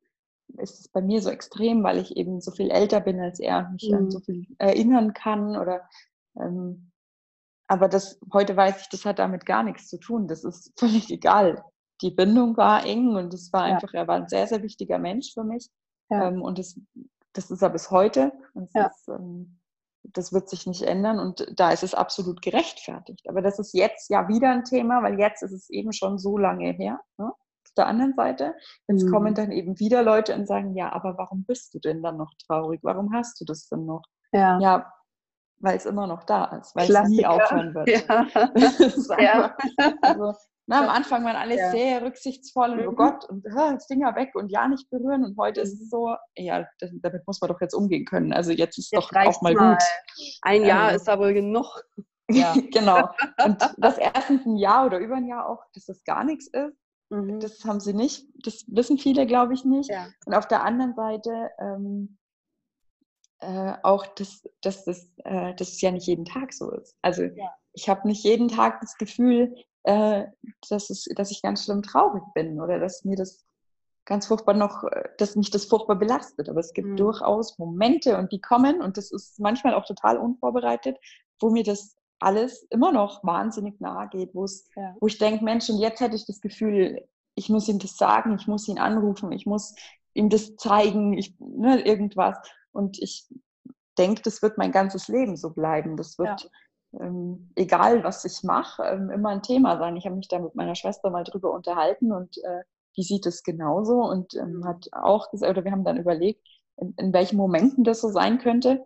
ist 0.57 0.80
es 0.80 0.88
bei 0.88 1.03
mir 1.03 1.20
so 1.20 1.30
extrem, 1.30 1.82
weil 1.82 1.99
ich 1.99 2.16
eben 2.16 2.40
so 2.40 2.51
viel 2.51 2.70
älter 2.70 3.01
bin 3.01 3.20
als 3.20 3.38
er 3.38 3.59
und 3.59 3.72
mich 3.72 3.90
mhm. 3.90 3.96
an 3.96 4.11
so 4.11 4.20
viel 4.20 4.46
erinnern 4.59 5.12
kann 5.12 5.57
oder 5.57 5.88
ähm, 6.38 6.90
aber 7.70 7.88
das, 7.88 8.18
heute 8.32 8.57
weiß 8.57 8.80
ich, 8.80 8.88
das 8.88 9.05
hat 9.05 9.18
damit 9.18 9.44
gar 9.44 9.62
nichts 9.62 9.88
zu 9.88 9.99
tun. 9.99 10.26
Das 10.26 10.42
ist 10.42 10.72
völlig 10.78 11.11
egal. 11.11 11.62
Die 12.01 12.11
Bindung 12.11 12.57
war 12.57 12.84
eng 12.84 13.14
und 13.14 13.34
es 13.34 13.53
war 13.53 13.62
einfach, 13.62 13.92
ja. 13.92 14.01
er 14.01 14.09
war 14.09 14.16
ein 14.16 14.28
sehr, 14.28 14.46
sehr 14.46 14.62
wichtiger 14.62 14.99
Mensch 14.99 15.34
für 15.34 15.44
mich. 15.44 15.68
Ja. 16.11 16.28
Ähm, 16.28 16.40
und 16.40 16.59
es 16.59 16.80
das 17.34 17.51
ist 17.51 17.62
er 17.62 17.70
bis 17.70 17.90
heute. 17.90 18.32
Ja. 18.74 18.86
Ist, 18.86 19.09
ähm, 19.09 19.61
das 20.03 20.32
wird 20.32 20.49
sich 20.49 20.66
nicht 20.66 20.82
ändern 20.82 21.18
und 21.18 21.46
da 21.55 21.70
ist 21.70 21.82
es 21.82 21.94
absolut 21.94 22.40
gerechtfertigt. 22.40 23.28
Aber 23.28 23.42
das 23.42 23.59
ist 23.59 23.74
jetzt 23.74 24.09
ja 24.09 24.26
wieder 24.28 24.51
ein 24.51 24.64
Thema, 24.64 25.03
weil 25.03 25.18
jetzt 25.18 25.42
ist 25.42 25.53
es 25.53 25.68
eben 25.70 25.92
schon 25.92 26.18
so 26.18 26.38
lange 26.38 26.72
her. 26.72 27.01
Ne? 27.18 27.30
Auf 27.69 27.75
der 27.77 27.87
anderen 27.87 28.14
Seite, 28.14 28.55
jetzt 28.89 29.05
mhm. 29.05 29.11
kommen 29.11 29.35
dann 29.35 29.53
eben 29.53 29.79
wieder 29.79 30.03
Leute 30.03 30.35
und 30.35 30.47
sagen, 30.47 30.75
ja, 30.75 30.93
aber 30.93 31.16
warum 31.19 31.45
bist 31.45 31.75
du 31.75 31.79
denn 31.79 32.03
dann 32.03 32.16
noch 32.16 32.33
traurig? 32.47 32.81
Warum 32.83 33.12
hast 33.12 33.41
du 33.41 33.45
das 33.45 33.69
denn 33.69 33.87
noch? 33.87 34.03
Ja, 34.33 34.59
ja 34.59 34.93
weil 35.61 35.77
es 35.77 35.87
immer 35.87 36.07
noch 36.07 36.25
da 36.25 36.45
ist, 36.57 36.75
weil 36.77 36.87
Klassiker. 36.87 37.03
es 37.05 37.11
nie 37.11 37.27
aufhören 37.27 37.75
wird. 37.75 37.89
Ja. 39.19 39.19
ja. 39.19 39.57
Also, 40.03 40.35
na, 40.66 40.83
am 40.83 40.89
Anfang 40.91 41.25
waren 41.25 41.37
alle 41.37 41.57
ja. 41.57 41.71
sehr 41.71 42.03
rücksichtsvoll 42.03 42.73
und 42.73 42.81
oh 42.81 42.83
mhm. 42.83 42.89
oh 42.89 42.93
Gott 42.93 43.25
und 43.29 43.47
äh, 43.47 43.79
Finger 43.87 44.14
weg 44.14 44.35
und 44.35 44.51
ja 44.51 44.69
nicht 44.69 44.89
berühren. 44.91 45.25
Und 45.25 45.37
heute 45.39 45.62
ist 45.62 45.73
es 45.73 45.81
mhm. 45.81 45.89
so, 45.89 46.16
ja, 46.37 46.66
das, 46.79 46.91
damit 47.01 47.27
muss 47.27 47.41
man 47.41 47.49
doch 47.49 47.61
jetzt 47.61 47.75
umgehen 47.75 48.05
können. 48.05 48.33
Also 48.33 48.53
jetzt 48.53 48.79
ist 48.79 48.93
jetzt 48.93 49.11
doch 49.11 49.16
auch 49.16 49.43
mal, 49.43 49.55
mal, 49.55 49.73
gut. 49.73 49.83
Ein 50.43 50.64
Jahr 50.64 50.91
ähm, 50.91 50.97
ist 50.97 51.09
da 51.09 51.19
wohl 51.19 51.33
genug. 51.33 51.66
Ja. 52.31 52.55
genau. 52.71 53.09
Und 53.45 53.57
das 53.79 53.97
erstens 53.97 54.45
ein 54.45 54.57
Jahr 54.57 54.87
oder 54.87 54.99
über 54.99 55.16
ein 55.16 55.27
Jahr 55.27 55.49
auch, 55.49 55.64
dass 55.75 55.87
das 55.87 56.05
gar 56.05 56.25
nichts 56.25 56.49
ist. 56.49 56.77
Mhm. 57.11 57.40
Das 57.40 57.64
haben 57.64 57.80
sie 57.80 57.94
nicht, 57.94 58.26
das 58.44 58.64
wissen 58.68 58.98
viele, 58.98 59.26
glaube 59.26 59.54
ich, 59.54 59.64
nicht. 59.64 59.90
Ja. 59.90 60.09
Und 60.26 60.34
auf 60.34 60.46
der 60.46 60.62
anderen 60.64 60.94
Seite 60.94 61.50
ähm, 61.59 62.18
äh, 63.40 63.74
auch, 63.82 64.06
dass, 64.06 64.42
dass, 64.62 64.84
das, 64.84 65.11
äh, 65.24 65.54
dass 65.54 65.68
es 65.68 65.80
ja 65.80 65.90
nicht 65.90 66.06
jeden 66.06 66.24
Tag 66.24 66.52
so 66.52 66.70
ist. 66.72 66.96
Also 67.02 67.22
ja. 67.22 67.50
ich 67.72 67.88
habe 67.88 68.06
nicht 68.06 68.24
jeden 68.24 68.48
Tag 68.48 68.80
das 68.80 68.96
Gefühl, 68.96 69.54
äh, 69.84 70.24
dass, 70.68 70.90
es, 70.90 71.04
dass 71.14 71.30
ich 71.30 71.42
ganz 71.42 71.64
schlimm 71.64 71.82
traurig 71.82 72.22
bin 72.34 72.61
oder 72.61 72.78
dass 72.78 73.04
mir 73.04 73.16
das 73.16 73.46
ganz 74.04 74.26
furchtbar 74.26 74.54
noch, 74.54 74.84
äh, 74.84 75.09
dass 75.18 75.36
mich 75.36 75.50
das 75.50 75.66
furchtbar 75.66 75.96
belastet. 75.96 76.48
Aber 76.48 76.61
es 76.61 76.72
gibt 76.72 76.88
mhm. 76.88 76.96
durchaus 76.96 77.59
Momente 77.59 78.18
und 78.18 78.32
die 78.32 78.40
kommen 78.40 78.82
und 78.82 78.96
das 78.96 79.11
ist 79.12 79.38
manchmal 79.38 79.74
auch 79.74 79.84
total 79.84 80.18
unvorbereitet, 80.18 80.98
wo 81.40 81.50
mir 81.50 81.62
das 81.62 81.97
alles 82.19 82.62
immer 82.71 82.93
noch 82.93 83.23
wahnsinnig 83.25 83.81
nahe 83.81 84.09
geht, 84.09 84.35
wo 84.35 84.47
ja. 84.77 84.97
wo 85.01 85.07
ich 85.07 85.19
denke, 85.19 85.45
Mensch, 85.45 85.69
und 85.71 85.79
jetzt 85.79 86.01
hätte 86.01 86.16
ich 86.16 86.27
das 86.27 86.41
Gefühl, 86.41 87.07
ich 87.35 87.49
muss 87.49 87.69
ihm 87.69 87.79
das 87.79 87.97
sagen, 87.97 88.37
ich 88.39 88.47
muss 88.47 88.69
ihn 88.69 88.79
anrufen, 88.79 89.33
ich 89.33 89.47
muss 89.47 89.75
ihm 90.14 90.29
das 90.29 90.57
zeigen, 90.57 91.16
ich, 91.16 91.39
ne, 91.39 91.81
irgendwas. 91.87 92.37
Und 92.73 93.01
ich 93.01 93.29
denke, 93.97 94.23
das 94.23 94.43
wird 94.43 94.59
mein 94.59 94.73
ganzes 94.73 95.09
Leben 95.09 95.37
so 95.37 95.51
bleiben. 95.51 95.97
Das 95.97 96.19
wird 96.19 96.43
ja 96.43 96.49
ähm, 96.99 97.51
egal 97.55 98.05
was 98.05 98.25
ich 98.25 98.43
mache, 98.43 98.83
ähm, 98.83 99.11
immer 99.11 99.31
ein 99.31 99.43
Thema 99.43 99.79
sein. 99.79 99.97
Ich 99.97 100.07
habe 100.07 100.16
mich 100.16 100.29
da 100.29 100.39
mit 100.39 100.55
meiner 100.55 100.75
Schwester 100.75 101.11
mal 101.11 101.25
drüber 101.25 101.53
unterhalten 101.53 102.12
und 102.12 102.39
äh, 102.39 102.62
die 102.97 103.03
sieht 103.03 103.27
es 103.27 103.43
genauso 103.43 104.03
und 104.03 104.35
ähm, 104.35 104.64
hat 104.64 104.89
auch 104.93 105.31
gesagt, 105.31 105.51
oder 105.51 105.64
wir 105.64 105.73
haben 105.73 105.85
dann 105.85 105.99
überlegt, 105.99 106.47
in, 106.77 106.95
in, 106.97 107.12
welchen 107.12 107.37
Momenten 107.37 107.85
das 107.85 108.01
so 108.01 108.09
sein 108.09 108.39
könnte. 108.39 108.85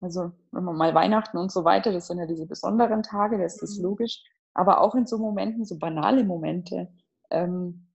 Also 0.00 0.32
wenn 0.52 0.64
man 0.64 0.76
mal 0.76 0.94
Weihnachten 0.94 1.38
und 1.38 1.50
so 1.50 1.64
weiter, 1.64 1.92
das 1.92 2.06
sind 2.06 2.18
ja 2.18 2.26
diese 2.26 2.46
besonderen 2.46 3.02
Tage, 3.02 3.38
das 3.38 3.60
ist 3.60 3.78
mhm. 3.78 3.84
logisch, 3.84 4.22
aber 4.54 4.80
auch 4.80 4.94
in 4.94 5.06
so 5.06 5.18
Momenten, 5.18 5.64
so 5.64 5.78
banale 5.78 6.24
Momente, 6.24 6.88
ähm, 7.30 7.88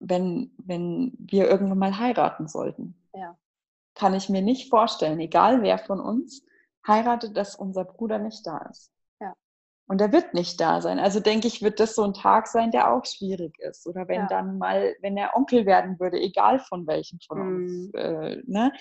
wenn, 0.00 0.52
wenn 0.58 1.12
wir 1.18 1.48
irgendwann 1.48 1.78
mal 1.78 1.98
heiraten 1.98 2.48
sollten. 2.48 2.94
Ja. 3.14 3.36
Kann 3.94 4.14
ich 4.14 4.28
mir 4.28 4.42
nicht 4.42 4.70
vorstellen, 4.70 5.20
egal 5.20 5.62
wer 5.62 5.78
von 5.78 6.00
uns, 6.00 6.44
heiratet, 6.86 7.36
dass 7.36 7.54
unser 7.54 7.84
Bruder 7.84 8.18
nicht 8.18 8.46
da 8.46 8.58
ist. 8.70 8.90
Ja. 9.20 9.34
Und 9.86 10.00
er 10.00 10.12
wird 10.12 10.32
nicht 10.32 10.60
da 10.60 10.80
sein. 10.80 10.98
Also 10.98 11.20
denke 11.20 11.48
ich, 11.48 11.62
wird 11.62 11.80
das 11.80 11.94
so 11.94 12.04
ein 12.04 12.14
Tag 12.14 12.46
sein, 12.46 12.70
der 12.70 12.92
auch 12.92 13.04
schwierig 13.04 13.58
ist. 13.58 13.86
Oder 13.86 14.08
wenn 14.08 14.22
ja. 14.22 14.26
dann 14.26 14.58
mal, 14.58 14.94
wenn 15.00 15.16
er 15.16 15.36
Onkel 15.36 15.66
werden 15.66 16.00
würde, 16.00 16.18
egal 16.18 16.60
von 16.60 16.86
welchem 16.86 17.18
von 17.26 17.38
mhm. 17.38 17.56
uns. 17.56 17.94
Äh, 17.94 18.42
ne? 18.46 18.72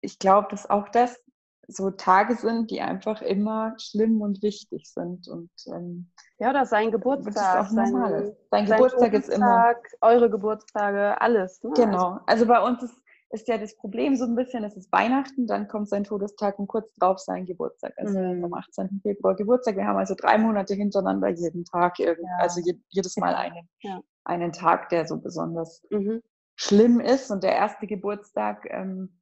Ich 0.00 0.18
glaube, 0.18 0.48
dass 0.50 0.68
auch 0.68 0.88
das 0.90 1.23
so 1.68 1.90
Tage 1.90 2.34
sind, 2.36 2.70
die 2.70 2.80
einfach 2.80 3.22
immer 3.22 3.74
schlimm 3.78 4.20
und 4.20 4.42
wichtig 4.42 4.86
sind. 4.86 5.28
Und 5.28 5.50
ähm, 5.66 6.10
ja, 6.38 6.50
oder 6.50 6.66
sein 6.66 6.90
Geburtstag. 6.90 7.68
Sein, 7.70 7.92
sein, 7.92 8.32
sein, 8.50 8.66
Geburtstag 8.66 9.12
ist 9.12 9.28
immer. 9.28 9.74
Eure 10.00 10.30
Geburtstage, 10.30 11.20
alles. 11.20 11.62
Ne? 11.62 11.70
Genau. 11.74 12.20
Also 12.26 12.46
bei 12.46 12.60
uns 12.60 12.82
ist 12.82 13.04
ist 13.34 13.48
ja 13.48 13.58
das 13.58 13.76
Problem 13.76 14.16
so 14.16 14.24
ein 14.24 14.36
bisschen, 14.36 14.64
es 14.64 14.76
ist 14.76 14.90
Weihnachten, 14.92 15.46
dann 15.46 15.66
kommt 15.66 15.88
sein 15.88 16.04
Todestag 16.04 16.58
und 16.58 16.68
kurz 16.68 16.94
drauf 16.94 17.18
sein 17.18 17.44
Geburtstag, 17.44 17.92
also 17.96 18.18
mhm. 18.18 18.44
am 18.44 18.54
18. 18.54 19.00
Februar 19.02 19.34
Geburtstag. 19.34 19.76
Wir 19.76 19.86
haben 19.86 19.98
also 19.98 20.14
drei 20.14 20.38
Monate 20.38 20.74
hintereinander 20.74 21.28
jeden 21.30 21.64
Tag, 21.64 21.98
ja. 21.98 22.14
also 22.38 22.60
jedes 22.88 23.16
Mal 23.16 23.34
einen, 23.34 23.68
ja. 23.80 24.00
einen 24.24 24.52
Tag, 24.52 24.88
der 24.90 25.06
so 25.06 25.20
besonders 25.20 25.82
mhm. 25.90 26.22
schlimm 26.54 27.00
ist. 27.00 27.30
Und 27.30 27.42
der 27.42 27.56
erste 27.56 27.86
Geburtstag 27.86 28.66
ähm, 28.70 29.20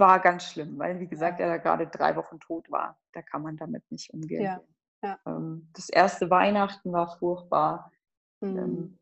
war 0.00 0.20
ganz 0.20 0.44
schlimm, 0.44 0.78
weil, 0.78 0.98
wie 0.98 1.06
gesagt, 1.06 1.40
er 1.40 1.58
gerade 1.58 1.86
drei 1.86 2.16
Wochen 2.16 2.40
tot 2.40 2.70
war. 2.70 2.98
Da 3.12 3.22
kann 3.22 3.42
man 3.42 3.56
damit 3.56 3.88
nicht 3.90 4.12
umgehen. 4.12 4.58
Ja. 5.02 5.18
Ähm, 5.26 5.68
das 5.74 5.88
erste 5.88 6.30
Weihnachten 6.30 6.92
war 6.92 7.16
furchtbar. 7.18 7.92
Mhm. 8.40 8.58
Ähm, 8.58 8.98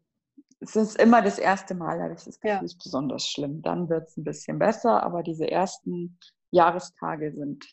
es 0.61 0.77
ist 0.77 1.01
immer 1.01 1.23
das 1.23 1.39
erste 1.39 1.75
Mal, 1.75 2.03
habe 2.03 2.15
ich 2.15 2.25
das 2.25 2.41
Gefühl, 2.41 2.59
ja. 2.59 2.65
ist 2.65 2.83
besonders 2.83 3.27
schlimm. 3.27 3.63
Dann 3.63 3.89
wird 3.89 4.09
es 4.09 4.17
ein 4.17 4.25
bisschen 4.25 4.59
besser, 4.59 5.03
aber 5.03 5.23
diese 5.23 5.49
ersten 5.49 6.19
Jahrestage 6.51 7.33
sind 7.33 7.65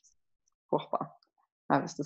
furchtbar. 0.69 1.19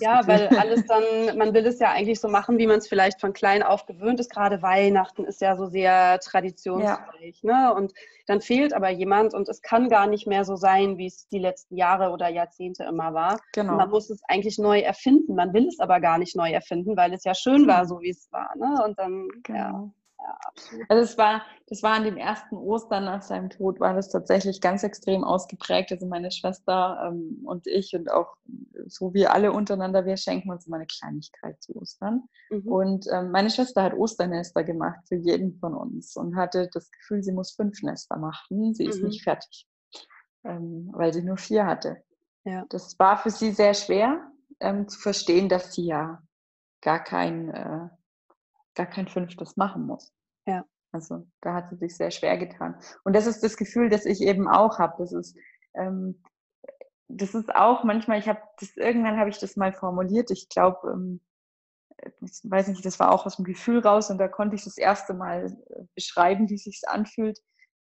Ja, 0.00 0.26
weil 0.26 0.48
alles 0.48 0.86
dann, 0.86 1.36
man 1.36 1.52
will 1.52 1.66
es 1.66 1.78
ja 1.78 1.90
eigentlich 1.90 2.18
so 2.18 2.28
machen, 2.28 2.56
wie 2.58 2.66
man 2.66 2.78
es 2.78 2.88
vielleicht 2.88 3.20
von 3.20 3.32
klein 3.34 3.62
auf 3.62 3.84
gewöhnt 3.84 4.18
ist. 4.18 4.30
Gerade 4.30 4.62
Weihnachten 4.62 5.24
ist 5.24 5.40
ja 5.40 5.56
so 5.56 5.66
sehr 5.66 6.18
traditionsreich. 6.20 7.40
Ja. 7.42 7.70
Ne? 7.70 7.74
Und 7.74 7.92
dann 8.26 8.40
fehlt 8.40 8.72
aber 8.72 8.88
jemand 8.88 9.34
und 9.34 9.48
es 9.48 9.60
kann 9.60 9.88
gar 9.90 10.06
nicht 10.06 10.26
mehr 10.26 10.44
so 10.44 10.56
sein, 10.56 10.96
wie 10.96 11.06
es 11.06 11.28
die 11.28 11.38
letzten 11.38 11.76
Jahre 11.76 12.10
oder 12.10 12.28
Jahrzehnte 12.28 12.84
immer 12.84 13.12
war. 13.12 13.38
Genau. 13.52 13.72
Und 13.72 13.78
man 13.78 13.90
muss 13.90 14.08
es 14.08 14.22
eigentlich 14.28 14.58
neu 14.58 14.80
erfinden. 14.80 15.34
Man 15.34 15.52
will 15.52 15.68
es 15.68 15.78
aber 15.78 16.00
gar 16.00 16.16
nicht 16.16 16.36
neu 16.36 16.50
erfinden, 16.50 16.96
weil 16.96 17.12
es 17.12 17.24
ja 17.24 17.34
schön 17.34 17.66
war, 17.66 17.86
so 17.86 18.00
wie 18.00 18.10
es 18.10 18.32
war. 18.32 18.56
Ne? 18.56 18.82
Und 18.84 18.98
dann, 18.98 19.28
genau. 19.42 19.58
ja. 19.58 19.90
Ja, 20.22 20.38
absolut. 20.44 20.86
Also 20.88 21.02
es 21.02 21.18
war, 21.18 21.42
das 21.66 21.82
war 21.82 21.92
an 21.92 22.04
dem 22.04 22.16
ersten 22.16 22.56
Ostern 22.56 23.04
nach 23.04 23.22
seinem 23.22 23.50
Tod, 23.50 23.80
war 23.80 23.94
das 23.94 24.10
tatsächlich 24.10 24.60
ganz 24.60 24.82
extrem 24.82 25.24
ausgeprägt. 25.24 25.92
Also 25.92 26.06
meine 26.06 26.30
Schwester 26.30 27.02
ähm, 27.06 27.40
und 27.44 27.66
ich 27.66 27.94
und 27.94 28.10
auch 28.10 28.34
so 28.86 29.14
wie 29.14 29.26
alle 29.26 29.52
untereinander, 29.52 30.04
wir 30.04 30.16
schenken 30.16 30.50
uns 30.50 30.66
immer 30.66 30.76
eine 30.76 30.86
Kleinigkeit 30.86 31.62
zu 31.62 31.76
Ostern. 31.76 32.24
Mhm. 32.50 32.68
Und 32.68 33.06
ähm, 33.12 33.30
meine 33.30 33.50
Schwester 33.50 33.82
hat 33.82 33.94
Osternester 33.94 34.64
gemacht 34.64 35.00
für 35.08 35.16
jeden 35.16 35.54
von 35.58 35.74
uns 35.74 36.16
und 36.16 36.36
hatte 36.36 36.68
das 36.72 36.90
Gefühl, 36.90 37.22
sie 37.22 37.32
muss 37.32 37.52
fünf 37.52 37.82
Nester 37.82 38.16
machen. 38.16 38.74
Sie 38.74 38.84
ist 38.84 39.00
mhm. 39.00 39.08
nicht 39.08 39.22
fertig, 39.22 39.66
ähm, 40.44 40.90
weil 40.92 41.12
sie 41.12 41.22
nur 41.22 41.36
vier 41.36 41.66
hatte. 41.66 42.02
Ja. 42.44 42.64
Das 42.70 42.98
war 42.98 43.18
für 43.18 43.30
sie 43.30 43.52
sehr 43.52 43.74
schwer 43.74 44.30
ähm, 44.60 44.88
zu 44.88 44.98
verstehen, 44.98 45.48
dass 45.48 45.74
sie 45.74 45.86
ja 45.86 46.22
gar 46.80 47.02
kein, 47.02 47.50
äh, 47.50 47.88
gar 48.74 48.86
kein 48.86 49.08
fünftes 49.08 49.56
machen 49.56 49.86
muss. 49.86 50.12
Ja. 50.46 50.64
Also 50.92 51.26
da 51.40 51.54
hat 51.54 51.70
sie 51.70 51.76
sich 51.76 51.96
sehr 51.96 52.10
schwer 52.10 52.36
getan. 52.36 52.80
Und 53.04 53.14
das 53.14 53.26
ist 53.26 53.42
das 53.42 53.56
Gefühl, 53.56 53.88
das 53.88 54.06
ich 54.06 54.20
eben 54.20 54.48
auch 54.48 54.78
habe. 54.78 54.94
Das 54.98 55.12
ist, 55.12 55.36
ähm, 55.74 56.22
das 57.08 57.34
ist 57.34 57.54
auch 57.54 57.84
manchmal, 57.84 58.18
ich 58.18 58.28
habe 58.28 58.40
das, 58.58 58.76
irgendwann 58.76 59.18
habe 59.18 59.30
ich 59.30 59.38
das 59.38 59.56
mal 59.56 59.72
formuliert. 59.72 60.30
Ich 60.30 60.48
glaube, 60.48 60.90
ähm, 60.90 61.20
ich 62.22 62.40
weiß 62.42 62.68
nicht, 62.68 62.84
das 62.84 62.98
war 62.98 63.12
auch 63.12 63.26
aus 63.26 63.36
dem 63.36 63.44
Gefühl 63.44 63.80
raus 63.80 64.10
und 64.10 64.18
da 64.18 64.28
konnte 64.28 64.56
ich 64.56 64.64
das 64.64 64.78
erste 64.78 65.14
Mal 65.14 65.46
äh, 65.46 65.82
beschreiben, 65.94 66.48
wie 66.48 66.54
es 66.54 66.64
sich 66.64 66.82
anfühlt. 66.86 67.38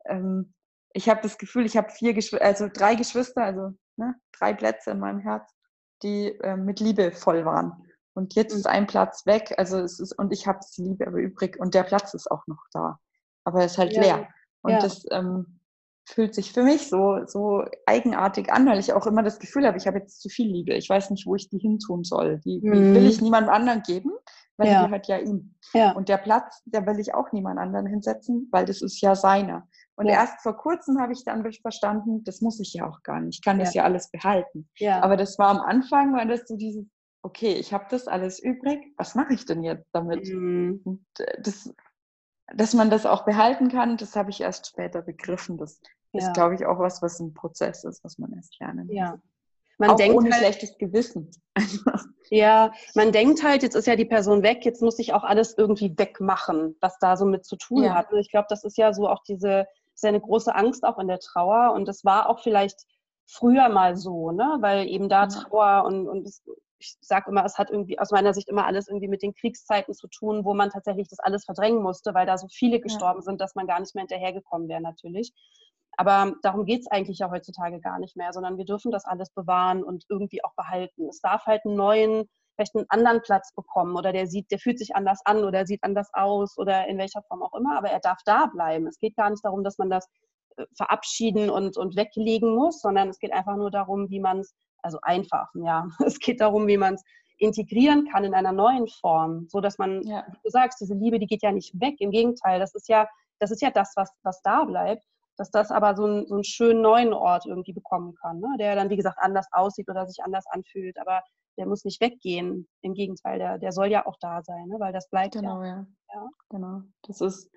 Ähm, 0.05 0.53
ich 0.93 1.09
habe 1.09 1.21
das 1.21 1.38
Gefühl, 1.38 1.65
ich 1.65 1.77
habe 1.77 1.89
vier 1.89 2.13
Geschwister, 2.13 2.45
also 2.45 2.69
drei 2.73 2.95
Geschwister, 2.95 3.43
also 3.43 3.73
ne, 3.97 4.15
drei 4.31 4.53
Plätze 4.53 4.91
in 4.91 4.99
meinem 4.99 5.19
Herz, 5.19 5.51
die 6.03 6.27
äh, 6.39 6.55
mit 6.55 6.79
Liebe 6.79 7.11
voll 7.11 7.45
waren. 7.45 7.86
Und 8.16 8.34
jetzt 8.34 8.53
ist 8.53 8.66
ein 8.66 8.88
Platz 8.88 9.26
weg, 9.26 9.53
also 9.57 9.78
es 9.80 9.99
ist, 9.99 10.18
und 10.18 10.32
ich 10.32 10.47
habe 10.47 10.59
die 10.76 10.84
Liebe 10.84 11.05
aber 11.05 11.18
übrig 11.18 11.59
und 11.59 11.76
der 11.76 11.84
Platz 11.84 12.13
ist 12.13 12.32
auch 12.32 12.47
noch 12.47 12.63
da. 12.72 12.97
Aber 13.43 13.59
er 13.59 13.66
ist 13.66 13.78
halt 13.78 13.93
ja. 13.93 14.01
leer. 14.01 14.28
Und 14.61 14.72
ja. 14.72 14.80
das 14.80 15.05
ähm, 15.11 15.59
fühlt 16.05 16.34
sich 16.34 16.53
für 16.53 16.63
mich 16.63 16.88
so, 16.88 17.26
so 17.26 17.66
eigenartig 17.86 18.51
an, 18.51 18.66
weil 18.68 18.80
ich 18.80 18.93
auch 18.93 19.05
immer 19.05 19.22
das 19.22 19.39
Gefühl 19.39 19.68
habe, 19.68 19.78
ich 19.78 19.86
habe 19.86 19.99
jetzt 19.99 20.22
zu 20.22 20.30
viel 20.30 20.49
Liebe. 20.49 20.74
Ich 20.76 20.89
weiß 20.89 21.09
nicht, 21.09 21.26
wo 21.26 21.36
ich 21.36 21.49
die 21.49 21.57
hin 21.57 21.78
tun 21.80 22.03
soll. 22.03 22.39
Die, 22.45 22.61
mhm. 22.63 22.95
will 22.95 23.05
ich 23.05 23.22
niemand 23.22 23.49
anderen 23.49 23.82
geben, 23.82 24.11
weil 24.57 24.70
ja. 24.70 24.80
die 24.80 24.86
gehört 24.86 25.07
ja 25.07 25.18
ihm. 25.18 25.55
Ja. 25.74 25.91
Und 25.91 26.07
der 26.07 26.18
Platz, 26.18 26.61
der 26.66 26.86
will 26.86 26.99
ich 26.99 27.13
auch 27.13 27.32
niemand 27.32 27.59
anderen 27.59 27.88
hinsetzen, 27.88 28.47
weil 28.51 28.66
das 28.66 28.82
ist 28.82 29.01
ja 29.01 29.16
seiner. 29.16 29.68
Und 29.95 30.07
ja. 30.07 30.13
erst 30.13 30.41
vor 30.41 30.57
kurzem 30.57 30.99
habe 30.99 31.13
ich 31.13 31.24
dann 31.24 31.45
verstanden, 31.61 32.24
das 32.24 32.41
muss 32.41 32.59
ich 32.59 32.74
ja 32.74 32.88
auch 32.88 33.01
gar 33.01 33.20
nicht. 33.22 33.39
Ich 33.39 33.43
kann 33.43 33.59
das 33.59 33.74
ja 33.74 33.84
alles 33.84 34.09
behalten. 34.11 34.70
Ja. 34.78 35.01
Aber 35.01 35.18
das 35.18 35.39
war 35.39 35.49
am 35.49 35.61
Anfang, 35.61 36.13
war 36.13 36.26
das 36.26 36.47
so 36.47 36.57
dieses, 36.57 36.86
okay, 37.26 37.53
ich 37.53 37.73
habe 37.73 37.86
das 37.89 38.07
alles 38.07 38.39
übrig, 38.39 38.93
was 38.97 39.15
mache 39.15 39.34
ich 39.34 39.45
denn 39.45 39.63
jetzt 39.63 39.88
damit? 39.93 40.28
Mhm. 40.28 41.03
Äh, 41.17 41.41
das, 41.41 41.73
dass 42.53 42.73
man 42.76 42.91
das 42.91 43.07
auch 43.07 43.26
behalten 43.26 43.69
kann, 43.69 43.97
das 43.97 44.15
habe 44.15 44.30
ich 44.30 44.41
erst 44.41 44.67
später 44.67 45.01
begriffen. 45.01 45.57
Das 45.57 45.82
ja. 46.11 46.19
ist, 46.19 46.34
glaube 46.36 46.53
ich, 46.53 46.65
auch 46.67 46.78
was, 46.78 47.01
was 47.01 47.19
ein 47.19 47.34
Prozess 47.34 47.84
ist, 47.84 48.03
was 48.03 48.19
man 48.19 48.32
erst 48.34 48.59
lernen 48.59 48.86
muss. 48.86 48.95
Ja. 48.95 49.19
Man 49.80 49.89
auch 49.89 49.95
denkt 49.95 50.15
ohne 50.15 50.30
halt, 50.30 50.41
schlechtes 50.41 50.78
Gewissen. 50.78 51.32
ja, 52.30 52.71
man 52.93 53.11
denkt 53.11 53.43
halt, 53.43 53.63
jetzt 53.63 53.76
ist 53.76 53.88
ja 53.88 53.95
die 53.95 54.05
Person 54.05 54.43
weg, 54.43 54.63
jetzt 54.63 54.84
muss 54.84 54.99
ich 54.99 55.13
auch 55.13 55.23
alles 55.23 55.57
irgendwie 55.57 55.97
wegmachen, 55.97 56.78
was 56.80 56.97
da 56.99 57.17
so 57.17 57.26
mit 57.26 57.43
zu 57.43 57.57
tun 57.57 57.84
ja. 57.84 57.95
hat. 57.95 58.13
Ich 58.13 58.30
glaube, 58.30 58.47
das 58.49 58.63
ist 58.63 58.78
ja 58.78 58.93
so 58.93 59.09
auch 59.09 59.23
diese, 59.23 59.65
ist 59.95 60.03
ja 60.03 60.09
eine 60.09 60.21
große 60.21 60.53
Angst 60.55 60.86
auch 60.86 60.99
in 60.99 61.07
der 61.07 61.19
Trauer 61.19 61.73
und 61.73 61.88
das 61.88 62.05
war 62.05 62.30
auch 62.30 62.39
vielleicht 62.39 62.86
früher 63.26 63.67
mal 63.67 63.97
so, 63.97 64.32
ne? 64.32 64.57
weil 64.59 64.88
eben 64.88 65.09
da 65.09 65.28
Trauer 65.28 65.84
und, 65.86 66.07
und 66.07 66.26
es 66.28 66.43
ich 66.86 66.97
sage 67.01 67.31
immer, 67.31 67.43
es 67.45 67.57
hat 67.57 67.69
irgendwie 67.71 67.99
aus 67.99 68.11
meiner 68.11 68.33
Sicht 68.33 68.49
immer 68.49 68.65
alles 68.65 68.88
irgendwie 68.88 69.07
mit 69.07 69.21
den 69.21 69.33
Kriegszeiten 69.33 69.93
zu 69.93 70.07
tun, 70.07 70.45
wo 70.45 70.53
man 70.53 70.69
tatsächlich 70.69 71.07
das 71.09 71.19
alles 71.19 71.45
verdrängen 71.45 71.81
musste, 71.81 72.13
weil 72.13 72.25
da 72.25 72.38
so 72.38 72.47
viele 72.47 72.79
gestorben 72.79 73.19
ja. 73.19 73.23
sind, 73.23 73.41
dass 73.41 73.55
man 73.55 73.67
gar 73.67 73.79
nicht 73.79 73.95
mehr 73.95 74.03
hinterhergekommen 74.03 74.67
wäre 74.67 74.81
natürlich. 74.81 75.33
Aber 75.97 76.33
darum 76.41 76.65
geht 76.65 76.81
es 76.81 76.88
eigentlich 76.88 77.19
ja 77.19 77.31
heutzutage 77.31 77.79
gar 77.79 77.99
nicht 77.99 78.17
mehr, 78.17 78.33
sondern 78.33 78.57
wir 78.57 78.65
dürfen 78.65 78.91
das 78.91 79.05
alles 79.05 79.29
bewahren 79.29 79.83
und 79.83 80.05
irgendwie 80.09 80.43
auch 80.43 80.53
behalten. 80.55 81.07
Es 81.07 81.21
darf 81.21 81.45
halt 81.45 81.61
einen 81.65 81.75
neuen, 81.75 82.29
vielleicht 82.55 82.75
einen 82.75 82.86
anderen 82.89 83.21
Platz 83.21 83.53
bekommen 83.55 83.95
oder 83.95 84.11
der 84.11 84.27
sieht, 84.27 84.51
der 84.51 84.59
fühlt 84.59 84.77
sich 84.77 84.95
anders 84.95 85.21
an 85.25 85.43
oder 85.43 85.65
sieht 85.65 85.83
anders 85.83 86.09
aus 86.13 86.57
oder 86.57 86.88
in 86.88 86.97
welcher 86.97 87.21
Form 87.23 87.43
auch 87.43 87.53
immer, 87.53 87.77
aber 87.77 87.89
er 87.89 87.99
darf 87.99 88.19
da 88.25 88.47
bleiben. 88.47 88.88
Es 88.88 88.99
geht 88.99 89.15
gar 89.15 89.29
nicht 89.29 89.43
darum, 89.43 89.63
dass 89.63 89.77
man 89.77 89.89
das 89.89 90.07
äh, 90.57 90.65
verabschieden 90.75 91.49
und, 91.49 91.77
und 91.77 91.95
weglegen 91.95 92.53
muss, 92.53 92.81
sondern 92.81 93.09
es 93.09 93.19
geht 93.19 93.33
einfach 93.33 93.55
nur 93.55 93.71
darum, 93.71 94.09
wie 94.09 94.19
man 94.19 94.39
es 94.39 94.53
also 94.86 94.99
einfach, 95.01 95.49
ja. 95.55 95.88
Es 96.05 96.19
geht 96.19 96.39
darum, 96.39 96.67
wie 96.67 96.77
man 96.77 96.93
es 96.93 97.03
integrieren 97.38 98.07
kann 98.09 98.23
in 98.23 98.33
einer 98.33 98.53
neuen 98.53 98.88
Form, 98.88 99.47
so 99.49 99.59
dass 99.59 99.77
man, 99.77 100.01
ja. 100.03 100.25
wie 100.29 100.38
du 100.43 100.49
sagst, 100.49 100.79
diese 100.79 100.93
Liebe, 100.93 101.19
die 101.19 101.27
geht 101.27 101.43
ja 101.43 101.51
nicht 101.51 101.77
weg. 101.81 101.95
Im 101.99 102.11
Gegenteil, 102.11 102.59
das 102.59 102.73
ist 102.75 102.88
ja, 102.88 103.07
das 103.39 103.51
ist 103.51 103.61
ja 103.61 103.71
das, 103.71 103.91
was, 103.95 104.09
was 104.23 104.41
da 104.41 104.63
bleibt, 104.63 105.03
dass 105.38 105.51
das 105.51 105.71
aber 105.71 105.95
so, 105.95 106.05
ein, 106.05 106.27
so 106.27 106.36
einen 106.36 106.45
schönen 106.45 106.81
neuen 106.81 107.13
Ort 107.13 107.45
irgendwie 107.45 107.73
bekommen 107.73 108.15
kann, 108.15 108.39
ne? 108.39 108.55
der 108.57 108.75
dann, 108.75 108.89
wie 108.89 108.95
gesagt, 108.95 109.17
anders 109.19 109.47
aussieht 109.51 109.89
oder 109.89 110.07
sich 110.07 110.23
anders 110.23 110.45
anfühlt, 110.47 110.97
aber 110.97 111.21
der 111.57 111.65
muss 111.65 111.83
nicht 111.83 111.99
weggehen. 111.99 112.67
Im 112.81 112.93
Gegenteil, 112.93 113.39
der, 113.39 113.57
der 113.57 113.73
soll 113.73 113.88
ja 113.88 114.05
auch 114.05 114.15
da 114.21 114.41
sein, 114.43 114.67
ne? 114.67 114.79
weil 114.79 114.93
das 114.93 115.09
bleibt 115.09 115.33
genau, 115.33 115.61
ja. 115.61 115.67
ja. 115.67 115.86
ja. 116.13 116.29
Genau. 116.49 116.81
Das 117.03 117.19
ist, 117.19 117.51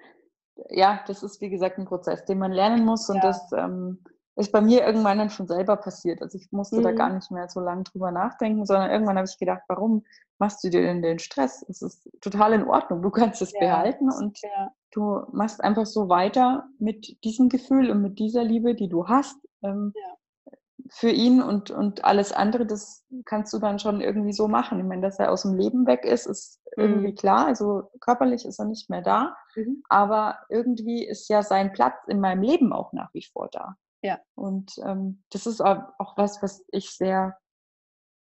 ja, 0.70 1.05
das 1.07 1.22
ist, 1.22 1.41
wie 1.41 1.51
gesagt, 1.51 1.79
ein 1.79 1.85
Prozess, 1.85 2.24
den 2.24 2.39
man 2.39 2.51
lernen 2.51 2.85
muss 2.85 3.09
und 3.09 3.16
ja. 3.16 3.22
das, 3.22 3.53
ähm, 3.53 4.03
ist 4.39 4.53
bei 4.53 4.61
mir 4.61 4.86
irgendwann 4.86 5.18
dann 5.18 5.30
schon 5.30 5.49
selber 5.49 5.76
passiert. 5.76 6.22
Also 6.22 6.39
ich 6.39 6.53
musste 6.53 6.76
mhm. 6.76 6.82
da 6.84 6.93
gar 6.93 7.12
nicht 7.12 7.30
mehr 7.30 7.49
so 7.49 7.61
lange 7.61 7.82
drüber 7.82 8.12
nachdenken, 8.12 8.66
sondern 8.66 8.91
irgendwann 8.91 9.16
habe 9.16 9.28
ich 9.28 9.39
gedacht, 9.39 9.62
warum 9.66 10.05
machst 10.39 10.62
du 10.62 10.70
dir 10.70 10.82
denn 10.82 11.03
den 11.03 11.18
Stress? 11.18 11.64
Es 11.68 11.82
ist 11.82 12.09
total 12.20 12.53
in 12.53 12.64
Ordnung. 12.64 13.03
Du 13.03 13.11
kannst 13.11 13.43
es 13.43 13.53
ja. 13.53 13.59
behalten 13.59 14.11
und 14.11 14.41
ja. 14.43 14.70
du 14.93 15.22
machst 15.32 15.62
einfach 15.62 15.86
so 15.86 16.09
weiter 16.09 16.68
mit 16.78 17.22
diesem 17.24 17.49
Gefühl 17.49 17.91
und 17.91 18.01
mit 18.01 18.20
dieser 18.20 18.45
Liebe, 18.45 18.76
die 18.76 18.89
du 18.89 19.09
hast. 19.09 19.36
Ähm, 19.62 19.93
ja. 19.97 20.53
Für 20.91 21.11
ihn 21.11 21.43
und, 21.43 21.72
und 21.72 22.05
alles 22.05 22.32
andere, 22.32 22.64
das 22.64 23.05
kannst 23.24 23.53
du 23.53 23.59
dann 23.59 23.80
schon 23.80 24.01
irgendwie 24.01 24.32
so 24.32 24.47
machen. 24.47 24.78
Ich 24.78 24.86
meine, 24.86 25.03
dass 25.03 25.18
er 25.18 25.32
aus 25.32 25.43
dem 25.43 25.55
Leben 25.55 25.86
weg 25.86 26.05
ist, 26.05 26.26
ist 26.26 26.61
mhm. 26.76 26.84
irgendwie 26.84 27.14
klar. 27.14 27.47
Also 27.47 27.91
körperlich 28.01 28.47
ist 28.47 28.61
er 28.61 28.66
nicht 28.66 28.89
mehr 28.89 29.03
da. 29.03 29.36
Mhm. 29.57 29.82
Aber 29.89 30.39
irgendwie 30.49 31.05
ist 31.05 31.28
ja 31.28 31.43
sein 31.43 31.72
Platz 31.72 31.97
in 32.07 32.20
meinem 32.20 32.43
Leben 32.43 32.72
auch 32.72 32.93
nach 32.93 33.12
wie 33.12 33.24
vor 33.24 33.49
da. 33.51 33.74
Ja. 34.03 34.20
Und 34.34 34.78
ähm, 34.84 35.22
das 35.30 35.46
ist 35.46 35.61
auch 35.61 36.16
was, 36.16 36.42
was 36.42 36.64
ich 36.68 36.90
sehr, 36.90 37.36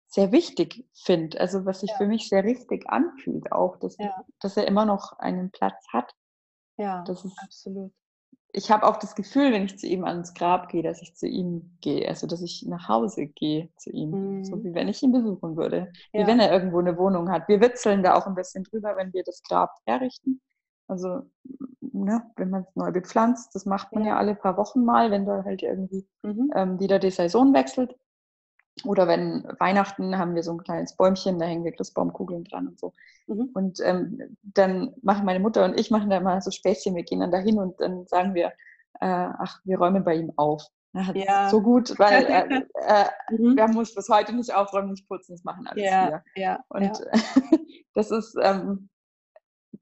sehr 0.08 0.32
wichtig 0.32 0.86
finde. 0.92 1.40
Also 1.40 1.64
was 1.64 1.80
sich 1.80 1.90
ja. 1.90 1.96
für 1.96 2.06
mich 2.06 2.28
sehr 2.28 2.44
richtig 2.44 2.88
anfühlt, 2.88 3.52
auch, 3.52 3.76
dass, 3.76 3.96
ja. 3.98 4.24
dass 4.40 4.56
er 4.56 4.66
immer 4.66 4.84
noch 4.84 5.18
einen 5.18 5.50
Platz 5.50 5.86
hat. 5.92 6.12
Ja, 6.78 7.02
das 7.04 7.24
ist, 7.24 7.38
absolut. 7.42 7.92
Ich 8.54 8.70
habe 8.70 8.86
auch 8.86 8.98
das 8.98 9.14
Gefühl, 9.14 9.52
wenn 9.52 9.64
ich 9.64 9.78
zu 9.78 9.86
ihm 9.86 10.04
ans 10.04 10.34
Grab 10.34 10.68
gehe, 10.68 10.82
dass 10.82 11.00
ich 11.00 11.14
zu 11.14 11.26
ihm 11.26 11.78
gehe, 11.80 12.06
also 12.06 12.26
dass 12.26 12.42
ich 12.42 12.64
nach 12.66 12.88
Hause 12.88 13.26
gehe 13.26 13.70
zu 13.76 13.90
ihm, 13.90 14.10
mhm. 14.10 14.44
so 14.44 14.62
wie 14.62 14.74
wenn 14.74 14.88
ich 14.88 15.02
ihn 15.02 15.12
besuchen 15.12 15.56
würde, 15.56 15.92
ja. 16.12 16.20
wie 16.20 16.26
wenn 16.26 16.40
er 16.40 16.52
irgendwo 16.52 16.80
eine 16.80 16.98
Wohnung 16.98 17.30
hat. 17.30 17.48
Wir 17.48 17.60
witzeln 17.60 18.02
da 18.02 18.14
auch 18.14 18.26
ein 18.26 18.34
bisschen 18.34 18.64
drüber, 18.64 18.96
wenn 18.96 19.12
wir 19.12 19.22
das 19.24 19.42
Grab 19.42 19.70
herrichten. 19.86 20.42
Also 20.88 21.22
ne, 21.80 22.22
wenn 22.36 22.50
man 22.50 22.62
es 22.62 22.76
neu 22.76 22.90
bepflanzt, 22.90 23.54
das 23.54 23.66
macht 23.66 23.92
man 23.92 24.04
ja. 24.04 24.10
ja. 24.10 24.18
alle 24.18 24.34
paar 24.34 24.56
Wochen 24.56 24.84
mal, 24.84 25.10
wenn 25.10 25.26
da 25.26 25.44
halt 25.44 25.62
irgendwie 25.62 26.06
mhm. 26.22 26.50
ähm, 26.54 26.80
wieder 26.80 26.98
die 26.98 27.10
Saison 27.10 27.54
wechselt. 27.54 27.94
Oder 28.84 29.06
wenn 29.06 29.44
Weihnachten 29.58 30.16
haben 30.16 30.34
wir 30.34 30.42
so 30.42 30.52
ein 30.52 30.62
kleines 30.62 30.96
Bäumchen, 30.96 31.38
da 31.38 31.44
hängen 31.44 31.64
wir 31.64 31.72
Christbaumkugeln 31.72 32.44
dran 32.44 32.68
und 32.68 32.80
so. 32.80 32.92
Mhm. 33.26 33.50
Und 33.52 33.80
ähm, 33.84 34.36
dann 34.42 34.94
machen 35.02 35.26
meine 35.26 35.40
Mutter 35.40 35.64
und 35.64 35.78
ich 35.78 35.90
machen 35.90 36.08
da 36.08 36.20
mal 36.20 36.40
so 36.40 36.50
Späßchen, 36.50 36.94
wir 36.96 37.02
gehen 37.02 37.20
dann 37.20 37.30
dahin 37.30 37.58
und 37.58 37.78
dann 37.80 38.06
sagen 38.06 38.34
wir, 38.34 38.46
äh, 39.00 39.28
ach, 39.38 39.60
wir 39.64 39.78
räumen 39.78 40.04
bei 40.04 40.14
ihm 40.16 40.32
auf. 40.36 40.66
Ja. 41.14 41.48
So 41.48 41.62
gut, 41.62 41.98
weil 41.98 42.24
äh, 42.24 42.62
äh, 42.74 43.36
mhm. 43.36 43.56
wir 43.56 43.68
muss 43.68 43.94
bis 43.94 44.08
heute 44.08 44.34
nicht 44.34 44.54
aufräumen, 44.54 44.90
nicht 44.90 45.08
putzen, 45.08 45.32
das 45.32 45.44
machen 45.44 45.66
alles 45.66 45.84
ja. 45.84 46.22
wir. 46.34 46.42
Ja. 46.42 46.64
Und 46.68 46.82
ja. 46.82 47.20
das 47.94 48.10
ist, 48.10 48.36
ähm, 48.40 48.88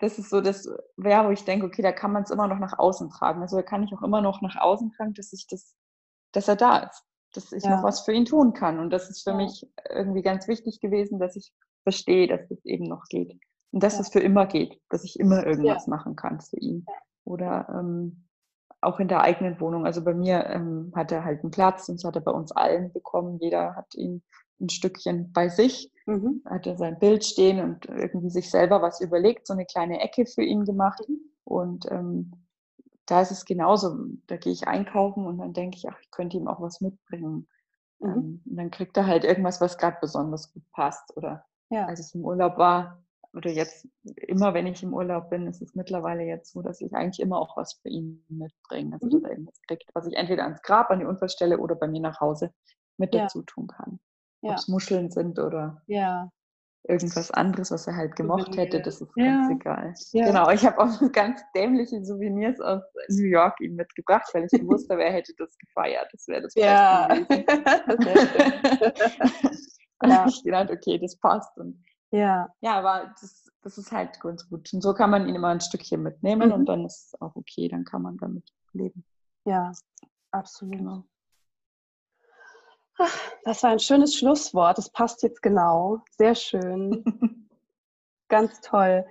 das 0.00 0.18
ist 0.18 0.30
so 0.30 0.40
das, 0.40 0.66
wäre, 0.96 1.26
wo 1.26 1.30
ich 1.30 1.44
denke, 1.44 1.66
okay, 1.66 1.82
da 1.82 1.92
kann 1.92 2.12
man 2.12 2.22
es 2.22 2.30
immer 2.30 2.48
noch 2.48 2.58
nach 2.58 2.78
außen 2.78 3.10
tragen. 3.10 3.42
Also 3.42 3.56
da 3.56 3.62
kann 3.62 3.82
ich 3.82 3.92
auch 3.92 4.02
immer 4.02 4.22
noch 4.22 4.40
nach 4.40 4.56
außen 4.56 4.92
tragen, 4.92 5.14
dass 5.14 5.32
ich 5.32 5.46
das, 5.46 5.74
dass 6.32 6.48
er 6.48 6.56
da 6.56 6.78
ist, 6.78 7.04
dass 7.34 7.52
ich 7.52 7.64
ja. 7.64 7.76
noch 7.76 7.84
was 7.84 8.00
für 8.00 8.12
ihn 8.12 8.24
tun 8.24 8.54
kann. 8.54 8.78
Und 8.78 8.90
das 8.90 9.10
ist 9.10 9.22
für 9.22 9.30
ja. 9.30 9.36
mich 9.36 9.66
irgendwie 9.88 10.22
ganz 10.22 10.48
wichtig 10.48 10.80
gewesen, 10.80 11.18
dass 11.18 11.36
ich 11.36 11.52
verstehe, 11.82 12.26
dass 12.26 12.50
es 12.50 12.64
eben 12.64 12.84
noch 12.84 13.04
geht. 13.08 13.38
Und 13.72 13.82
dass 13.82 13.94
ja. 13.94 14.00
es 14.00 14.08
für 14.08 14.20
immer 14.20 14.46
geht, 14.46 14.80
dass 14.88 15.04
ich 15.04 15.20
immer 15.20 15.46
irgendwas 15.46 15.86
machen 15.86 16.16
kann 16.16 16.40
für 16.40 16.58
ihn. 16.58 16.86
Oder 17.24 17.68
ähm, 17.68 18.26
auch 18.80 19.00
in 19.00 19.08
der 19.08 19.20
eigenen 19.20 19.60
Wohnung. 19.60 19.84
Also 19.84 20.02
bei 20.02 20.14
mir 20.14 20.46
ähm, 20.46 20.92
hat 20.96 21.12
er 21.12 21.24
halt 21.24 21.42
einen 21.42 21.50
Platz 21.50 21.88
und 21.88 21.96
das 21.96 22.04
hat 22.04 22.16
er 22.16 22.22
bei 22.22 22.32
uns 22.32 22.52
allen 22.52 22.92
bekommen. 22.92 23.38
Jeder 23.38 23.76
hat 23.76 23.94
ihn 23.94 24.22
ein 24.60 24.70
Stückchen 24.70 25.32
bei 25.32 25.48
sich, 25.48 25.92
mhm. 26.10 26.42
hat 26.44 26.66
er 26.66 26.76
sein 26.76 26.98
Bild 26.98 27.24
stehen 27.24 27.60
und 27.60 27.86
irgendwie 27.86 28.30
sich 28.30 28.50
selber 28.50 28.82
was 28.82 29.00
überlegt, 29.00 29.46
so 29.46 29.52
eine 29.52 29.66
kleine 29.66 30.00
Ecke 30.00 30.26
für 30.26 30.42
ihn 30.42 30.64
gemacht. 30.64 31.00
Mhm. 31.08 31.20
Und 31.44 31.86
ähm, 31.90 32.32
da 33.06 33.22
ist 33.22 33.30
es 33.30 33.44
genauso. 33.44 33.96
Da 34.26 34.36
gehe 34.36 34.52
ich 34.52 34.68
einkaufen 34.68 35.26
und 35.26 35.38
dann 35.38 35.52
denke 35.52 35.76
ich, 35.76 35.88
ach, 35.88 35.98
ich 36.00 36.10
könnte 36.10 36.36
ihm 36.36 36.48
auch 36.48 36.60
was 36.60 36.80
mitbringen. 36.80 37.48
Mhm. 37.98 38.08
Ähm, 38.08 38.42
und 38.48 38.56
dann 38.56 38.70
kriegt 38.70 38.96
er 38.96 39.06
halt 39.06 39.24
irgendwas, 39.24 39.60
was 39.60 39.78
gerade 39.78 39.98
besonders 40.00 40.52
gut 40.52 40.64
passt. 40.72 41.16
Oder 41.16 41.44
ja. 41.70 41.86
als 41.86 42.06
ich 42.06 42.14
im 42.14 42.24
Urlaub 42.24 42.58
war, 42.58 43.02
oder 43.32 43.50
jetzt 43.50 43.86
immer, 44.04 44.54
wenn 44.54 44.66
ich 44.66 44.82
im 44.82 44.92
Urlaub 44.92 45.30
bin, 45.30 45.46
ist 45.46 45.62
es 45.62 45.74
mittlerweile 45.74 46.24
jetzt 46.24 46.52
so, 46.52 46.62
dass 46.62 46.80
ich 46.80 46.92
eigentlich 46.94 47.20
immer 47.20 47.38
auch 47.38 47.56
was 47.56 47.74
für 47.74 47.88
ihn 47.88 48.24
mitbringe. 48.28 48.94
Also, 48.94 49.08
dass 49.08 49.22
er 49.22 49.30
irgendwas 49.30 49.60
kriegt, 49.68 49.88
was 49.94 50.06
ich 50.06 50.16
entweder 50.16 50.44
ans 50.44 50.62
Grab, 50.62 50.90
an 50.90 50.98
die 50.98 51.06
Unfallstelle 51.06 51.58
oder 51.58 51.76
bei 51.76 51.86
mir 51.86 52.00
nach 52.00 52.20
Hause 52.20 52.52
mit 52.96 53.14
ja. 53.14 53.22
dazu 53.22 53.42
tun 53.42 53.68
kann. 53.68 54.00
Ja. 54.42 54.52
Ob 54.52 54.58
es 54.58 54.68
Muscheln 54.68 55.10
sind 55.10 55.38
oder 55.38 55.82
ja. 55.86 56.30
irgendwas 56.84 57.30
anderes, 57.30 57.70
was 57.70 57.86
er 57.86 57.96
halt 57.96 58.16
gemocht 58.16 58.56
hätte, 58.56 58.80
das 58.80 59.00
ist 59.00 59.10
ja. 59.16 59.24
ganz 59.24 59.50
egal. 59.50 59.94
Genau, 60.12 60.50
ich 60.50 60.64
habe 60.64 60.78
auch 60.78 60.88
ganz 61.12 61.42
dämliche 61.54 62.02
Souvenirs 62.04 62.60
aus 62.60 62.82
New 63.08 63.26
York 63.26 63.60
ihm 63.60 63.76
mitgebracht, 63.76 64.28
weil 64.32 64.46
ich 64.50 64.60
gewusst 64.60 64.90
habe, 64.90 65.04
er 65.04 65.12
hätte 65.12 65.34
das 65.36 65.56
gefeiert. 65.58 66.08
Das 66.12 66.26
wäre 66.26 66.42
das 66.42 66.54
ja. 66.54 67.12
Und 67.12 67.28
ja. 70.10 70.26
ich 70.26 70.42
gedacht, 70.42 70.70
okay, 70.70 70.98
das 70.98 71.18
passt. 71.18 71.56
Und 71.58 71.84
ja. 72.12 72.48
Ja, 72.60 72.78
aber 72.78 73.14
das, 73.20 73.50
das 73.62 73.78
ist 73.78 73.92
halt 73.92 74.18
ganz 74.20 74.48
gut. 74.48 74.72
Und 74.72 74.82
so 74.82 74.94
kann 74.94 75.10
man 75.10 75.28
ihn 75.28 75.34
immer 75.34 75.48
ein 75.48 75.60
Stückchen 75.60 76.02
mitnehmen 76.02 76.48
mhm. 76.48 76.54
und 76.54 76.66
dann 76.66 76.84
ist 76.84 77.08
es 77.08 77.20
auch 77.20 77.36
okay, 77.36 77.68
dann 77.68 77.84
kann 77.84 78.02
man 78.02 78.16
damit 78.16 78.48
leben. 78.72 79.04
Ja, 79.44 79.72
absolut. 80.30 80.78
Genau. 80.78 81.04
Das 83.44 83.62
war 83.62 83.70
ein 83.70 83.78
schönes 83.78 84.14
Schlusswort. 84.16 84.78
Das 84.78 84.90
passt 84.90 85.22
jetzt 85.22 85.42
genau. 85.42 86.00
Sehr 86.16 86.34
schön. 86.34 87.04
Ganz 88.28 88.60
toll. 88.60 89.04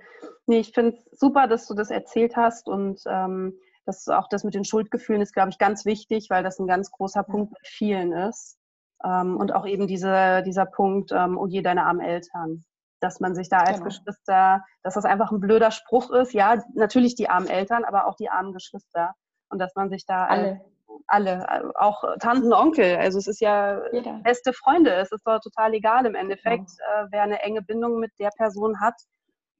Nee, 0.46 0.60
ich 0.60 0.72
finde 0.72 0.96
es 0.96 1.18
super, 1.18 1.46
dass 1.46 1.66
du 1.66 1.74
das 1.74 1.90
erzählt 1.90 2.36
hast 2.36 2.68
und 2.68 3.02
ähm, 3.06 3.54
das, 3.84 4.08
auch 4.08 4.28
das 4.28 4.44
mit 4.44 4.54
den 4.54 4.64
Schuldgefühlen 4.64 5.22
ist, 5.22 5.32
glaube 5.32 5.50
ich, 5.50 5.58
ganz 5.58 5.84
wichtig, 5.84 6.28
weil 6.30 6.42
das 6.42 6.58
ein 6.58 6.66
ganz 6.66 6.90
großer 6.90 7.22
Punkt 7.22 7.52
bei 7.52 7.60
vielen 7.62 8.12
ist. 8.12 8.58
Ähm, 9.04 9.36
und 9.36 9.54
auch 9.54 9.66
eben 9.66 9.86
diese, 9.86 10.42
dieser 10.42 10.66
Punkt, 10.66 11.12
ähm, 11.12 11.38
oh 11.38 11.46
je, 11.46 11.62
deine 11.62 11.84
armen 11.84 12.00
Eltern. 12.00 12.64
Dass 13.00 13.20
man 13.20 13.34
sich 13.34 13.48
da 13.48 13.58
als 13.58 13.78
genau. 13.78 13.84
Geschwister, 13.84 14.62
dass 14.82 14.94
das 14.94 15.04
einfach 15.06 15.32
ein 15.32 15.40
blöder 15.40 15.70
Spruch 15.70 16.10
ist. 16.10 16.32
Ja, 16.34 16.62
natürlich 16.74 17.14
die 17.14 17.30
armen 17.30 17.48
Eltern, 17.48 17.84
aber 17.84 18.06
auch 18.06 18.14
die 18.14 18.28
armen 18.28 18.52
Geschwister. 18.52 19.14
Und 19.48 19.58
dass 19.58 19.74
man 19.74 19.88
sich 19.88 20.04
da 20.04 20.26
alle, 20.26 20.60
alle 21.06 21.72
auch 21.76 22.02
Tanten, 22.18 22.52
Onkel. 22.52 22.96
Also 22.96 23.18
es 23.18 23.26
ist 23.26 23.40
ja 23.40 23.80
Jeder. 23.92 24.20
beste 24.22 24.52
Freunde. 24.52 24.92
Es 24.94 25.12
ist 25.12 25.26
doch 25.26 25.40
total 25.40 25.74
egal 25.74 26.06
im 26.06 26.14
Endeffekt. 26.14 26.68
Genau. 26.68 27.04
Äh, 27.04 27.06
wer 27.10 27.22
eine 27.22 27.42
enge 27.42 27.62
Bindung 27.62 27.98
mit 27.98 28.12
der 28.18 28.30
Person 28.36 28.80
hat, 28.80 28.94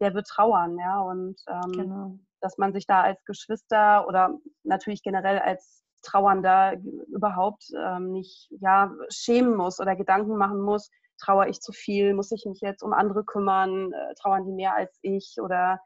der 0.00 0.14
wird 0.14 0.26
trauern. 0.26 0.78
Ja, 0.78 1.00
und 1.00 1.36
ähm, 1.48 1.72
genau. 1.72 2.18
dass 2.40 2.58
man 2.58 2.72
sich 2.72 2.86
da 2.86 3.02
als 3.02 3.22
Geschwister 3.24 4.06
oder 4.06 4.38
natürlich 4.64 5.02
generell 5.02 5.38
als 5.38 5.84
Trauernder 6.02 6.76
überhaupt 7.08 7.64
ähm, 7.76 8.12
nicht 8.12 8.48
ja, 8.60 8.90
schämen 9.10 9.54
muss 9.54 9.80
oder 9.80 9.96
Gedanken 9.96 10.36
machen 10.36 10.60
muss, 10.60 10.90
trauere 11.18 11.48
ich 11.48 11.60
zu 11.60 11.72
viel, 11.72 12.14
muss 12.14 12.32
ich 12.32 12.46
mich 12.46 12.60
jetzt 12.60 12.82
um 12.82 12.92
andere 12.92 13.24
kümmern, 13.24 13.92
äh, 13.92 14.14
trauern 14.14 14.44
die 14.46 14.52
mehr 14.52 14.74
als 14.74 14.98
ich 15.02 15.36
oder 15.40 15.78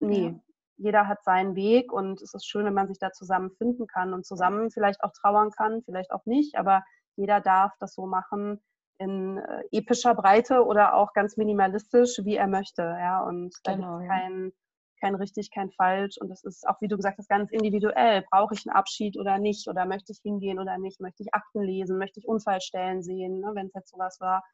nee, 0.00 0.28
ja. 0.28 0.40
Jeder 0.78 1.06
hat 1.06 1.22
seinen 1.24 1.54
Weg 1.54 1.92
und 1.92 2.22
es 2.22 2.34
ist 2.34 2.46
schön, 2.46 2.64
wenn 2.64 2.74
man 2.74 2.88
sich 2.88 2.98
da 2.98 3.12
zusammen 3.12 3.50
finden 3.58 3.86
kann 3.86 4.14
und 4.14 4.24
zusammen 4.24 4.70
vielleicht 4.70 5.02
auch 5.02 5.12
trauern 5.12 5.50
kann, 5.50 5.82
vielleicht 5.84 6.12
auch 6.12 6.24
nicht, 6.24 6.56
aber 6.56 6.84
jeder 7.16 7.40
darf 7.40 7.72
das 7.80 7.94
so 7.94 8.06
machen 8.06 8.60
in 8.98 9.38
äh, 9.38 9.62
epischer 9.70 10.14
Breite 10.14 10.64
oder 10.64 10.94
auch 10.94 11.12
ganz 11.12 11.36
minimalistisch, 11.36 12.20
wie 12.24 12.36
er 12.36 12.48
möchte, 12.48 12.82
ja, 12.82 13.20
und 13.20 13.54
da 13.64 13.74
genau, 13.74 13.98
gibt 13.98 14.10
es 14.10 14.16
kein 14.16 14.52
kein 15.00 15.14
richtig, 15.14 15.50
kein 15.50 15.70
falsch. 15.70 16.16
Und 16.18 16.28
das 16.28 16.44
ist 16.44 16.66
auch, 16.66 16.80
wie 16.80 16.88
du 16.88 16.96
gesagt 16.96 17.18
hast, 17.18 17.28
ganz 17.28 17.50
individuell. 17.50 18.24
Brauche 18.30 18.54
ich 18.54 18.66
einen 18.66 18.76
Abschied 18.76 19.16
oder 19.16 19.38
nicht? 19.38 19.68
Oder 19.68 19.86
möchte 19.86 20.12
ich 20.12 20.20
hingehen 20.22 20.58
oder 20.58 20.78
nicht? 20.78 21.00
Möchte 21.00 21.22
ich 21.22 21.34
Akten 21.34 21.62
lesen? 21.62 21.98
Möchte 21.98 22.20
ich 22.20 22.26
Unfallstellen 22.26 23.02
sehen, 23.02 23.40
ne, 23.40 23.52
wenn 23.54 23.66
es 23.66 23.74
jetzt 23.74 23.90
sowas 23.90 24.18
war? 24.20 24.44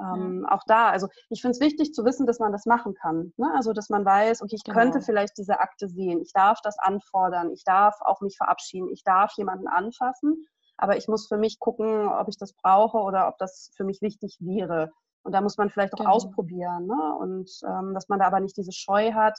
Ähm. 0.00 0.46
Auch 0.48 0.62
da, 0.66 0.90
also 0.90 1.08
ich 1.28 1.40
finde 1.42 1.52
es 1.52 1.60
wichtig 1.60 1.92
zu 1.92 2.04
wissen, 2.04 2.26
dass 2.26 2.38
man 2.38 2.52
das 2.52 2.66
machen 2.66 2.94
kann. 2.94 3.32
Ne? 3.36 3.50
Also, 3.54 3.72
dass 3.72 3.88
man 3.88 4.04
weiß, 4.04 4.42
okay, 4.42 4.56
ich 4.56 4.64
genau. 4.64 4.78
könnte 4.78 5.00
vielleicht 5.00 5.36
diese 5.38 5.60
Akte 5.60 5.88
sehen. 5.88 6.20
Ich 6.20 6.32
darf 6.32 6.60
das 6.62 6.78
anfordern. 6.78 7.50
Ich 7.52 7.64
darf 7.64 7.96
auch 8.00 8.20
mich 8.20 8.36
verabschieden. 8.36 8.88
Ich 8.90 9.04
darf 9.04 9.32
jemanden 9.36 9.68
anfassen. 9.68 10.46
Aber 10.78 10.96
ich 10.96 11.08
muss 11.08 11.28
für 11.28 11.36
mich 11.36 11.58
gucken, 11.58 12.08
ob 12.08 12.28
ich 12.28 12.38
das 12.38 12.54
brauche 12.54 12.98
oder 12.98 13.28
ob 13.28 13.38
das 13.38 13.70
für 13.76 13.84
mich 13.84 14.00
wichtig 14.00 14.38
wäre. 14.40 14.90
Und 15.22 15.32
da 15.32 15.40
muss 15.40 15.56
man 15.56 15.70
vielleicht 15.70 15.94
auch 15.94 15.98
genau. 15.98 16.10
ausprobieren. 16.10 16.86
Ne? 16.86 17.16
Und 17.20 17.50
ähm, 17.64 17.94
dass 17.94 18.08
man 18.08 18.18
da 18.18 18.26
aber 18.26 18.40
nicht 18.40 18.56
diese 18.56 18.72
Scheu 18.72 19.12
hat, 19.12 19.38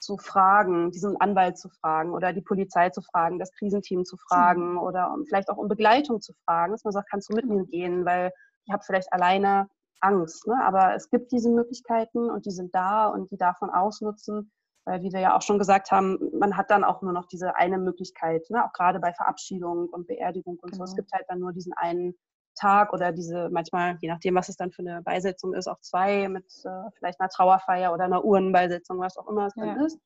zu 0.00 0.16
fragen, 0.16 0.90
diesen 0.90 1.20
Anwalt 1.20 1.58
zu 1.58 1.68
fragen 1.68 2.12
oder 2.12 2.32
die 2.32 2.40
Polizei 2.40 2.90
zu 2.90 3.02
fragen, 3.02 3.38
das 3.38 3.52
Krisenteam 3.52 4.04
zu 4.04 4.16
fragen 4.16 4.72
mhm. 4.72 4.78
oder 4.78 5.12
um, 5.12 5.24
vielleicht 5.26 5.48
auch 5.50 5.56
um 5.56 5.68
Begleitung 5.68 6.20
zu 6.20 6.32
fragen, 6.44 6.72
dass 6.72 6.84
man 6.84 6.92
sagt, 6.92 7.10
kannst 7.10 7.30
du 7.30 7.34
mit 7.34 7.46
mir 7.46 7.64
gehen, 7.64 8.04
weil 8.04 8.32
ich 8.64 8.72
habe 8.72 8.84
vielleicht 8.84 9.12
alleine 9.12 9.68
Angst. 10.00 10.46
Ne? 10.46 10.56
Aber 10.64 10.94
es 10.94 11.10
gibt 11.10 11.32
diese 11.32 11.50
Möglichkeiten 11.50 12.30
und 12.30 12.46
die 12.46 12.50
sind 12.50 12.74
da 12.74 13.08
und 13.08 13.30
die 13.30 13.36
darf 13.36 13.60
man 13.60 13.70
ausnutzen, 13.70 14.50
weil 14.84 15.02
wie 15.02 15.12
wir 15.12 15.20
ja 15.20 15.36
auch 15.36 15.42
schon 15.42 15.58
gesagt 15.58 15.90
haben, 15.90 16.18
man 16.38 16.56
hat 16.56 16.70
dann 16.70 16.84
auch 16.84 17.02
nur 17.02 17.12
noch 17.12 17.26
diese 17.26 17.56
eine 17.56 17.78
Möglichkeit, 17.78 18.48
ne? 18.50 18.64
auch 18.64 18.72
gerade 18.72 19.00
bei 19.00 19.12
Verabschiedung 19.12 19.88
und 19.88 20.06
Beerdigung 20.06 20.58
und 20.60 20.72
genau. 20.72 20.78
so. 20.78 20.84
Es 20.84 20.90
genau. 20.90 21.02
gibt 21.02 21.12
halt 21.12 21.24
dann 21.28 21.40
nur 21.40 21.52
diesen 21.52 21.72
einen 21.74 22.14
Tag 22.54 22.92
oder 22.92 23.12
diese 23.12 23.48
manchmal, 23.50 23.96
je 24.00 24.08
nachdem, 24.08 24.34
was 24.34 24.48
es 24.48 24.56
dann 24.56 24.72
für 24.72 24.82
eine 24.82 25.02
Beisetzung 25.02 25.54
ist, 25.54 25.68
auch 25.68 25.80
zwei 25.80 26.28
mit 26.28 26.46
äh, 26.64 26.90
vielleicht 26.96 27.20
einer 27.20 27.28
Trauerfeier 27.28 27.92
oder 27.92 28.04
einer 28.04 28.24
Urnenbeisetzung, 28.24 28.98
was 28.98 29.16
auch 29.16 29.28
immer 29.28 29.46
es 29.46 29.54
ja. 29.56 29.66
dann 29.66 29.84
ist. 29.84 29.98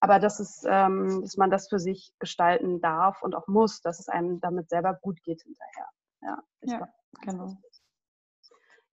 Aber 0.00 0.18
das 0.18 0.40
ist, 0.40 0.66
ähm, 0.68 1.22
dass 1.22 1.36
man 1.36 1.50
das 1.50 1.68
für 1.68 1.78
sich 1.78 2.12
gestalten 2.18 2.80
darf 2.80 3.22
und 3.22 3.34
auch 3.34 3.46
muss, 3.46 3.80
dass 3.80 3.98
es 3.98 4.08
einem 4.08 4.40
damit 4.40 4.68
selber 4.68 4.94
gut 4.94 5.22
geht 5.22 5.42
hinterher. 5.42 5.88
Ja, 6.22 6.38
ja 6.62 6.76
glaub, 6.76 6.88
genau. 7.22 7.56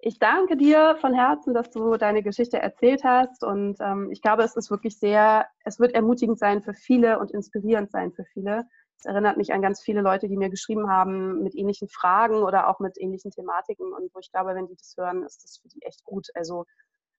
Ich 0.06 0.20
danke 0.20 0.58
dir 0.58 0.98
von 1.00 1.14
Herzen, 1.14 1.54
dass 1.54 1.70
du 1.70 1.96
deine 1.96 2.24
Geschichte 2.24 2.60
erzählt 2.60 3.06
hast 3.06 3.42
und 3.44 3.78
ähm, 3.80 4.12
ich 4.12 4.22
glaube, 4.22 4.44
es 4.44 4.56
ist 4.56 4.70
wirklich 4.70 5.00
sehr, 5.00 5.48
es 5.64 5.80
wird 5.80 5.94
ermutigend 5.94 6.38
sein 6.38 6.62
für 6.62 6.74
viele 6.74 7.20
und 7.20 7.32
inspirierend 7.32 7.90
sein 7.90 8.12
für 8.12 8.26
viele, 8.26 8.66
es 9.04 9.06
erinnert 9.06 9.36
mich 9.36 9.52
an 9.54 9.62
ganz 9.62 9.82
viele 9.82 10.02
Leute, 10.02 10.30
die 10.30 10.38
mir 10.38 10.50
geschrieben 10.50 10.90
haben 10.90 11.44
mit 11.44 11.56
ähnlichen 11.56 11.90
Fragen 11.90 12.44
oder 12.44 12.70
auch 12.70 12.80
mit 12.80 12.98
ähnlichen 12.98 13.32
Thematiken. 13.32 13.92
Und 13.92 14.14
wo 14.14 14.20
ich 14.20 14.32
glaube, 14.32 14.56
wenn 14.56 14.68
die 14.68 14.78
das 14.78 14.96
hören, 14.98 15.24
ist 15.24 15.44
das 15.44 15.60
für 15.62 15.68
die 15.68 15.82
echt 15.82 16.06
gut. 16.06 16.28
Also 16.36 16.64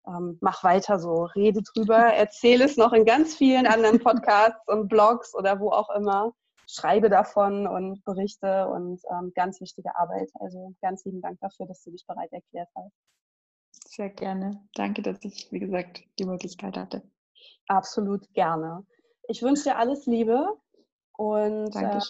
ähm, 0.06 0.38
mach 0.40 0.64
weiter 0.64 0.98
so, 0.98 1.24
rede 1.24 1.60
drüber, 1.62 1.98
erzähle 1.98 2.64
es 2.64 2.78
noch 2.78 2.94
in 2.94 3.04
ganz 3.04 3.36
vielen 3.36 3.66
anderen 3.66 3.98
Podcasts 4.00 4.66
und 4.66 4.88
Blogs 4.88 5.34
oder 5.34 5.60
wo 5.60 5.70
auch 5.70 5.90
immer. 5.94 6.32
Schreibe 6.66 7.08
davon 7.08 7.66
und 7.66 8.04
berichte 8.04 8.68
und 8.68 9.00
ähm, 9.10 9.32
ganz 9.34 9.60
wichtige 9.60 9.96
Arbeit. 9.96 10.30
Also 10.40 10.74
ganz 10.80 11.04
lieben 11.04 11.20
Dank 11.20 11.38
dafür, 11.40 11.66
dass 11.66 11.82
du 11.82 11.90
dich 11.90 12.06
bereit 12.06 12.32
erklärt 12.32 12.68
hast. 12.74 12.94
Sehr 13.88 14.10
gerne. 14.10 14.66
Danke, 14.74 15.02
dass 15.02 15.24
ich, 15.24 15.50
wie 15.50 15.60
gesagt, 15.60 16.02
die 16.18 16.24
Möglichkeit 16.24 16.76
hatte. 16.76 17.02
Absolut 17.68 18.32
gerne. 18.34 18.86
Ich 19.28 19.42
wünsche 19.42 19.64
dir 19.64 19.78
alles 19.78 20.06
Liebe 20.06 20.46
und 21.16 21.74
äh, 21.74 22.00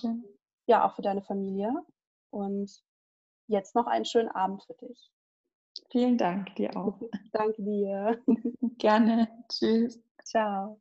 ja, 0.66 0.86
auch 0.86 0.94
für 0.96 1.02
deine 1.02 1.22
Familie. 1.22 1.72
Und 2.30 2.70
jetzt 3.46 3.74
noch 3.74 3.86
einen 3.86 4.04
schönen 4.04 4.30
Abend 4.30 4.62
für 4.64 4.74
dich. 4.74 5.10
Vielen 5.90 6.18
Dank 6.18 6.54
dir 6.56 6.76
auch. 6.76 6.98
Danke 7.32 7.62
dir. 7.62 8.18
Gerne. 8.78 9.28
Tschüss. 9.48 10.00
Ciao. 10.24 10.80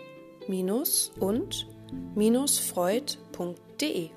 www.leid- 0.51 1.11
und 1.19 1.67
freud.de. 2.59 4.09